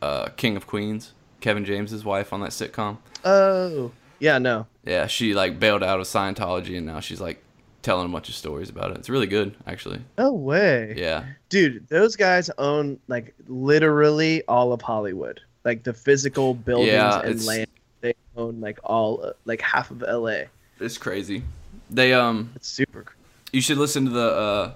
uh, 0.00 0.28
King 0.36 0.56
of 0.56 0.66
Queens, 0.68 1.14
Kevin 1.40 1.64
James's 1.64 2.04
wife 2.04 2.32
on 2.32 2.40
that 2.42 2.50
sitcom. 2.50 2.98
Oh, 3.24 3.90
yeah, 4.20 4.38
no. 4.38 4.68
Yeah, 4.84 5.08
she 5.08 5.34
like 5.34 5.58
bailed 5.58 5.82
out 5.82 5.98
of 5.98 6.06
Scientology 6.06 6.76
and 6.78 6.86
now 6.86 7.00
she's 7.00 7.20
like 7.20 7.42
telling 7.84 8.06
a 8.06 8.08
bunch 8.08 8.28
of 8.28 8.34
stories 8.34 8.70
about 8.70 8.90
it. 8.90 8.96
It's 8.96 9.08
really 9.10 9.26
good, 9.28 9.54
actually. 9.66 10.00
No 10.18 10.32
way. 10.32 10.94
Yeah, 10.96 11.24
Dude, 11.50 11.86
those 11.88 12.16
guys 12.16 12.50
own 12.58 12.98
like 13.06 13.32
literally 13.46 14.42
all 14.48 14.72
of 14.72 14.82
Hollywood. 14.82 15.40
Like 15.64 15.84
the 15.84 15.92
physical 15.94 16.54
buildings 16.54 16.88
Yeah, 16.92 17.20
and 17.20 17.44
land. 17.44 17.66
They 18.00 18.14
own 18.36 18.60
like 18.60 18.78
all 18.84 19.32
like 19.44 19.60
half 19.60 19.90
of 19.90 20.00
LA. 20.02 20.44
it's 20.80 20.98
crazy. 20.98 21.42
They 21.90 22.12
um 22.12 22.50
It's 22.56 22.68
super 22.68 23.02
cr- 23.02 23.14
You 23.52 23.60
should 23.60 23.78
listen 23.78 24.04
to 24.06 24.10
the 24.10 24.28
uh, 24.34 24.72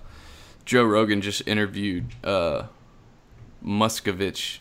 Joe 0.65 0.85
Rogan 0.85 1.21
just 1.23 1.47
interviewed 1.49 2.05
uh, 2.23 2.65
Miscavige. 3.65 4.59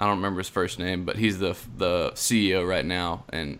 I 0.00 0.06
don't 0.06 0.16
remember 0.16 0.38
his 0.40 0.48
first 0.48 0.78
name, 0.78 1.04
but 1.04 1.16
he's 1.16 1.38
the 1.38 1.56
the 1.76 2.12
CEO 2.14 2.66
right 2.68 2.84
now, 2.84 3.24
and 3.30 3.58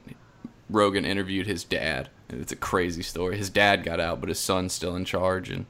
Rogan 0.70 1.04
interviewed 1.04 1.46
his 1.46 1.64
dad. 1.64 2.08
It's 2.28 2.52
a 2.52 2.56
crazy 2.56 3.02
story. 3.02 3.36
His 3.38 3.50
dad 3.50 3.84
got 3.84 4.00
out, 4.00 4.20
but 4.20 4.28
his 4.28 4.38
son's 4.38 4.72
still 4.72 4.96
in 4.96 5.04
charge, 5.04 5.50
and 5.50 5.66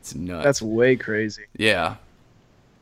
it's 0.00 0.14
nuts. 0.14 0.44
That's 0.44 0.62
way 0.62 0.96
crazy. 0.96 1.44
yeah. 1.56 1.96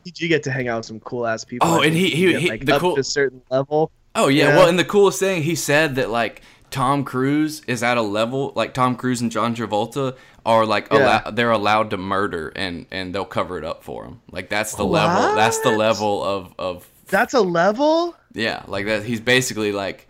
You 0.03 0.27
get 0.27 0.43
to 0.43 0.51
hang 0.51 0.67
out 0.67 0.77
with 0.77 0.85
some 0.85 0.99
cool 0.99 1.25
ass 1.25 1.43
people. 1.43 1.67
Oh, 1.67 1.81
and 1.81 1.95
he- 1.95 2.11
he- 2.11 2.31
get, 2.31 2.41
he- 2.41 2.49
like, 2.49 2.65
the 2.65 2.75
up 2.75 2.81
cool- 2.81 2.93
to 2.95 3.01
a 3.01 3.03
certain 3.03 3.41
level. 3.49 3.91
Oh 4.13 4.27
yeah. 4.27 4.49
Yeah. 4.49 4.55
Well, 4.57 4.69
and 4.69 4.77
the 4.77 4.85
coolest 4.85 5.19
thing 5.19 5.41
he 5.41 5.55
said 5.55 5.95
that 5.95 6.09
like 6.11 6.41
Tom 6.69 7.03
Cruise 7.03 7.61
is 7.67 7.81
at 7.81 7.97
a 7.97 8.01
level 8.03 8.53
like 8.55 8.73
Tom 8.75 8.95
Cruise 8.95 9.19
and 9.21 9.31
John 9.31 9.55
Travolta 9.55 10.15
are 10.45 10.65
like 10.65 10.87
Yeah. 10.91 10.99
allow- 11.23 11.31
they're 11.31 11.49
allowed 11.51 11.89
to 11.89 11.97
murder 11.97 12.53
and 12.55 12.85
and 12.91 13.15
they'll 13.15 13.25
cover 13.25 13.57
it 13.57 13.63
up 13.65 13.83
for 13.83 14.05
him. 14.05 14.21
Like 14.31 14.47
that's 14.49 14.75
the 14.75 14.85
level. 14.85 15.35
That's 15.35 15.59
the 15.61 15.71
level 15.71 16.23
of 16.23 16.53
of 16.59 16.87
That's 17.07 17.33
a 17.33 17.41
level. 17.41 18.15
yeah. 18.33 18.61
Like 18.67 18.85
that. 18.85 19.03
He's 19.03 19.19
basically 19.21 19.71
like 19.71 20.07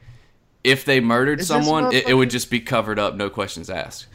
if 0.65 0.83
they 0.85 0.99
murdered 0.99 1.39
Is 1.39 1.47
this 1.47 1.65
someone, 1.65 1.93
it, 1.93 2.09
it 2.09 2.13
would 2.15 2.29
just 2.29 2.49
be 2.49 2.59
covered 2.59 2.99
up, 2.99 3.15
no 3.15 3.29
questions 3.29 3.69
asked. 3.69 4.07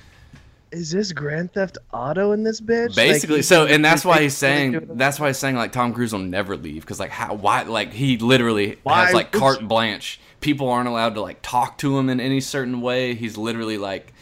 Is 0.73 0.91
this 0.93 1.13
Grand 1.13 1.53
Theft 1.53 1.79
Auto 1.93 2.31
in 2.33 2.45
this 2.45 2.61
bitch? 2.61 2.89
Like, 2.91 2.97
Basically, 2.97 3.37
he- 3.37 3.43
so 3.43 3.67
and 3.67 3.85
that's 3.85 4.05
why 4.05 4.21
he's 4.23 4.37
saying 4.37 4.87
that's 4.91 5.19
why 5.19 5.27
he's 5.29 5.39
saying 5.39 5.57
like 5.57 5.73
Tom 5.73 5.93
Cruise 5.93 6.13
will 6.13 6.21
never 6.21 6.57
leave 6.57 6.83
because 6.83 7.01
like 7.01 7.11
how 7.11 7.35
why 7.35 7.63
like 7.63 7.93
he 7.93 8.19
literally 8.19 8.79
Why 8.85 9.07
has 9.07 9.15
like 9.15 9.33
would 9.33 9.41
carte 9.41 9.67
blanche. 9.67 10.21
People 10.41 10.69
aren't 10.69 10.89
allowed 10.89 11.15
to 11.17 11.21
like 11.23 11.43
talk 11.43 11.77
to 11.79 11.99
him 11.99 12.09
in 12.09 12.21
any 12.21 12.41
certain 12.41 12.81
way. 12.81 13.15
He's 13.15 13.37
literally 13.37 13.79
like, 13.79 14.13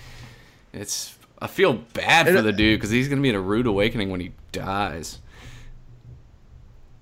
it's. 0.73 1.17
I 1.41 1.47
feel 1.49 1.75
bad 1.75 2.27
for 2.27 2.37
And- 2.39 2.47
the 2.47 2.53
dude 2.53 2.79
because 2.81 2.91
he's 2.91 3.09
gonna 3.09 3.21
be 3.21 3.29
in 3.29 3.35
a 3.35 3.41
rude 3.41 3.67
awakening 3.67 4.11
when 4.11 4.21
he 4.21 4.33
dies. 4.51 5.19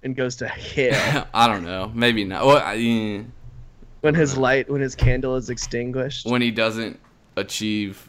and 0.03 0.15
goes 0.17 0.37
to 0.37 0.49
hell 0.49 1.27
I 1.35 1.47
don't 1.47 1.65
know, 1.65 1.91
maybe 1.95 2.25
not. 2.25 2.45
Well, 2.47 2.59
I, 2.59 2.77
eh, 2.77 3.23
when 4.01 4.15
his 4.15 4.37
light, 4.37 4.71
when 4.71 4.81
his 4.81 4.95
candle 4.95 5.37
is 5.37 5.51
extinguished. 5.51 6.27
when 6.27 6.43
he 6.43 6.51
doesn't 6.51 6.99
achieve 7.37 8.09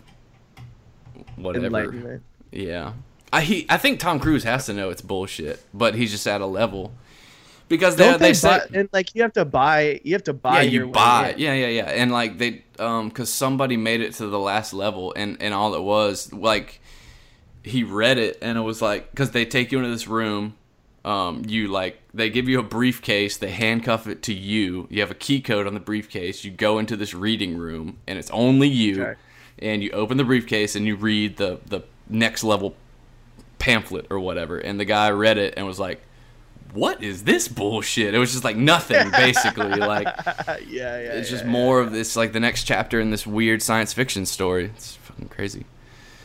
whatever. 1.35 1.65
Enlightenment. 1.65 2.23
Yeah. 2.51 2.93
I 3.31 3.41
he 3.41 3.65
I 3.69 3.77
think 3.77 3.99
Tom 3.99 4.19
Cruise 4.19 4.43
has 4.43 4.65
to 4.67 4.73
know 4.73 4.89
it's 4.89 5.01
bullshit, 5.01 5.63
but 5.73 5.95
he's 5.95 6.11
just 6.11 6.25
at 6.27 6.41
a 6.41 6.45
level 6.45 6.93
because 7.67 7.95
they 7.95 8.05
Don't 8.05 8.19
they, 8.19 8.29
they, 8.29 8.33
say 8.33 8.59
buy, 8.59 8.79
and 8.79 8.89
like 8.93 9.13
you 9.15 9.21
have 9.21 9.33
to 9.33 9.45
buy, 9.45 9.99
you 10.03 10.13
have 10.13 10.23
to 10.23 10.33
buy. 10.33 10.61
yeah 10.61 10.69
you 10.69 10.87
buy 10.87 11.35
yeah 11.37 11.53
yeah 11.53 11.67
yeah 11.67 11.83
and 11.85 12.11
like 12.11 12.37
they 12.37 12.63
um 12.79 13.09
because 13.09 13.31
somebody 13.31 13.75
made 13.77 14.01
it 14.01 14.13
to 14.13 14.27
the 14.27 14.39
last 14.39 14.73
level 14.73 15.13
and 15.15 15.41
and 15.41 15.53
all 15.53 15.73
it 15.75 15.81
was 15.81 16.31
like 16.31 16.81
he 17.63 17.83
read 17.83 18.17
it 18.17 18.37
and 18.41 18.57
it 18.57 18.61
was 18.61 18.81
like 18.81 19.11
because 19.11 19.31
they 19.31 19.45
take 19.45 19.71
you 19.71 19.77
into 19.79 19.89
this 19.89 20.07
room 20.07 20.55
um 21.07 21.43
you 21.47 21.69
like 21.69 22.01
they 22.13 22.29
give 22.29 22.49
you 22.49 22.59
a 22.59 22.63
briefcase 22.63 23.37
they 23.37 23.49
handcuff 23.49 24.07
it 24.07 24.21
to 24.23 24.33
you. 24.33 24.87
You 24.89 24.99
have 25.01 25.11
a 25.11 25.15
key 25.15 25.39
code 25.39 25.65
on 25.65 25.73
the 25.73 25.79
briefcase. 25.79 26.43
You 26.43 26.51
go 26.51 26.79
into 26.79 26.97
this 26.97 27.13
reading 27.13 27.57
room 27.57 27.97
and 28.05 28.19
it's 28.19 28.29
only 28.31 28.67
you. 28.67 29.01
Okay. 29.01 29.19
and 29.59 29.81
you 29.81 29.89
open 29.91 30.17
the 30.17 30.25
briefcase 30.25 30.75
and 30.75 30.85
you 30.85 30.97
read 30.97 31.37
the 31.37 31.59
the 31.65 31.81
next 32.09 32.43
level 32.43 32.75
pamphlet 33.57 34.07
or 34.09 34.19
whatever. 34.19 34.57
And 34.59 34.79
the 34.79 34.85
guy 34.85 35.09
read 35.11 35.37
it 35.37 35.53
and 35.55 35.65
was 35.65 35.79
like 35.79 36.01
what 36.73 37.01
is 37.01 37.23
this 37.23 37.47
bullshit? 37.47 38.13
It 38.13 38.17
was 38.17 38.33
just 38.33 38.43
like 38.43 38.57
nothing 38.57 39.09
basically 39.11 39.75
like 39.75 40.07
yeah, 40.47 40.57
yeah. 40.67 41.13
it's 41.13 41.29
just 41.29 41.45
yeah, 41.45 41.49
more 41.49 41.79
of 41.79 41.93
this 41.93 42.17
like 42.17 42.33
the 42.33 42.41
next 42.41 42.65
chapter 42.65 42.99
in 42.99 43.11
this 43.11 43.25
weird 43.25 43.61
science 43.61 43.93
fiction 43.93 44.25
story. 44.25 44.65
It's 44.75 44.95
fucking 44.95 45.29
crazy 45.29 45.65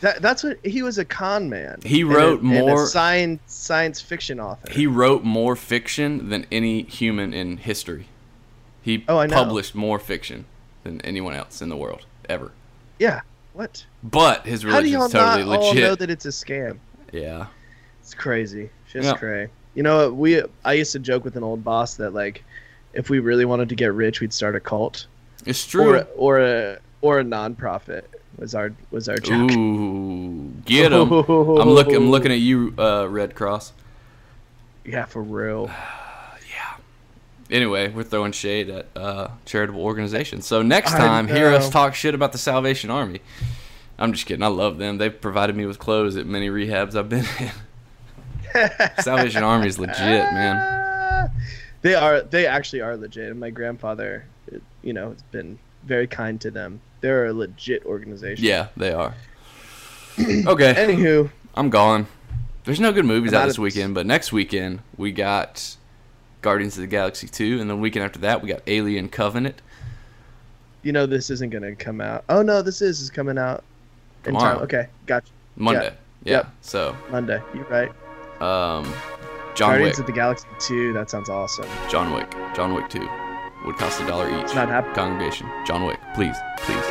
That, 0.03 0.21
that's 0.21 0.43
what 0.43 0.57
he 0.65 0.83
was 0.83 0.97
a 0.97 1.05
con 1.05 1.49
man. 1.49 1.79
He 1.83 2.01
And 2.01 2.09
wrote 2.11 2.41
and 2.41 2.53
a 2.57 2.59
more- 2.59 2.85
science 2.87 3.41
science 3.47 4.01
fiction 4.01 4.37
author. 4.39 4.69
he 4.71 4.85
wrote 4.85 5.23
more 5.23 5.55
fiction 5.55 6.27
than 6.29 6.45
any 6.51 6.83
human 6.83 7.33
in 7.33 7.55
history 7.57 8.07
he 8.81 9.05
Oh, 9.07 9.17
I 9.17 9.27
know. 9.27 9.35
published 9.35 9.73
more 9.75 9.99
fiction 9.99 10.43
than 10.83 10.99
anyone 11.01 11.33
else 11.33 11.61
in 11.61 11.69
the 11.69 11.77
world 11.77 12.05
ever 12.27 12.51
yeah. 12.99 13.21
What? 13.53 13.85
but 14.03 14.45
his 14.45 14.65
religion 14.65 14.99
do 14.99 15.07
totally 15.07 15.45
not 15.45 15.59
all 15.59 15.67
legit 15.69 15.83
know 15.83 15.95
that 15.95 16.09
it's 16.09 16.25
a 16.25 16.29
scam? 16.29 16.79
yeah 17.13 17.45
It's 18.01 18.13
crazy. 18.13 18.69
Just 18.91 19.07
Yeah. 19.07 19.13
cray. 19.15 19.47
You 19.75 19.83
know, 19.83 20.09
what, 20.09 20.15
we 20.17 20.41
I 20.65 20.73
used 20.73 20.91
to 20.91 20.99
joke 20.99 21.23
with 21.23 21.37
an 21.37 21.43
old 21.43 21.63
boss 21.63 21.95
that 21.95 22.13
like, 22.13 22.43
if 22.93 23.09
we 23.09 23.19
really 23.19 23.45
wanted 23.45 23.69
to 23.69 23.75
get 23.75 23.93
rich, 23.93 24.19
we'd 24.19 24.33
start 24.33 24.55
a 24.57 24.59
cult 24.59 25.07
it's 25.45 25.65
true 25.65 25.95
or 25.95 26.07
or 26.17 26.39
a 26.41 26.79
or 27.01 27.19
a 27.19 27.23
nonprofit. 27.23 28.03
Was 28.37 28.55
our 28.55 28.71
was 28.91 29.07
our 29.09 29.17
joke. 29.17 29.51
ooh 29.51 30.49
get 30.65 30.91
him 30.91 31.11
i'm 31.11 31.69
looking 31.69 31.95
i'm 31.95 32.09
looking 32.09 32.31
at 32.31 32.39
you 32.39 32.73
uh 32.77 33.05
red 33.07 33.35
cross 33.35 33.73
Yeah, 34.85 35.05
for 35.05 35.21
real. 35.21 35.67
yeah 36.49 36.75
anyway, 37.51 37.89
we're 37.89 38.03
throwing 38.03 38.31
shade 38.31 38.69
at 38.69 38.87
uh, 38.95 39.29
charitable 39.45 39.81
organizations. 39.81 40.45
So 40.45 40.61
next 40.61 40.91
time, 40.91 41.27
hear 41.27 41.49
us 41.49 41.69
talk 41.69 41.95
shit 41.95 42.15
about 42.15 42.31
the 42.31 42.37
Salvation 42.37 42.89
Army. 42.89 43.21
I'm 43.99 44.11
just 44.13 44.25
kidding. 44.25 44.43
I 44.43 44.47
love 44.47 44.77
them. 44.79 44.97
They've 44.97 45.19
provided 45.21 45.55
me 45.55 45.65
with 45.65 45.77
clothes 45.79 46.17
at 46.17 46.25
many 46.25 46.49
rehabs 46.49 46.95
I've 46.95 47.09
been 47.09 47.25
in. 47.39 47.51
Salvation 49.03 49.43
Army 49.43 49.67
is 49.67 49.77
legit, 49.79 49.97
man. 50.33 51.29
They 51.81 51.93
are. 51.95 52.21
They 52.21 52.45
actually 52.47 52.81
are 52.81 52.97
legit. 52.97 53.29
And 53.29 53.39
my 53.39 53.51
grandfather, 53.51 54.25
you 54.81 54.93
know, 54.93 55.11
has 55.11 55.21
been 55.23 55.59
very 55.83 56.07
kind 56.07 56.41
to 56.41 56.51
them. 56.51 56.81
They're 57.03 57.25
a 57.27 57.33
legit 57.33 57.85
organization. 57.85 58.45
Yeah, 58.45 58.67
they 58.77 58.93
are. 58.93 59.13
Okay, 60.17 60.73
Anywho, 60.75 61.29
I'm 61.55 61.69
gone. 61.69 62.07
There's 62.65 62.79
no 62.79 62.91
good 62.93 63.03
movies 63.05 63.33
out 63.33 63.45
this 63.47 63.59
weekend, 63.59 63.93
but 63.93 64.05
next 64.05 64.31
weekend 64.31 64.79
we 64.95 65.11
got 65.11 65.75
Guardians 66.41 66.77
of 66.77 66.81
the 66.81 66.87
Galaxy 66.87 67.27
2, 67.27 67.51
and 67.53 67.61
then 67.61 67.67
the 67.67 67.75
weekend 67.75 68.05
after 68.05 68.19
that 68.19 68.41
we 68.41 68.47
got 68.47 68.61
Alien 68.67 69.09
Covenant. 69.09 69.61
you 70.83 70.91
know 70.93 71.05
this 71.05 71.29
isn't 71.29 71.49
gonna 71.49 71.75
come 71.75 71.99
out. 71.99 72.23
Oh 72.29 72.41
no, 72.41 72.61
this 72.61 72.81
is 72.81 73.01
is 73.01 73.09
coming 73.09 73.37
out 73.37 73.63
in 74.25 74.33
Tomorrow. 74.33 74.53
time. 74.55 74.63
Okay, 74.63 74.87
gotcha. 75.07 75.31
Monday. 75.57 75.93
Yeah. 76.23 76.31
Yep. 76.37 76.47
So, 76.61 76.95
Monday. 77.11 77.41
You're 77.53 77.65
right. 77.65 77.89
um, 78.41 78.85
John 79.55 79.71
Guardians 79.71 79.97
Wick. 79.97 79.99
of 79.99 80.05
the 80.05 80.13
Galaxy 80.13 80.47
2. 80.59 80.93
That 80.93 81.09
sounds 81.09 81.27
awesome. 81.27 81.65
John 81.89 82.13
Wick. 82.13 82.31
John 82.55 82.73
Wick 82.73 82.87
2 82.89 82.99
would 83.65 83.75
cost 83.77 83.99
a 83.99 84.05
dollar 84.07 84.29
each. 84.29 84.43
It's 84.43 84.55
not 84.55 84.69
happening. 84.69 84.95
Congregation. 84.95 85.49
John 85.67 85.85
Wick. 85.85 85.99
Please. 86.15 86.37
Please. 86.59 86.85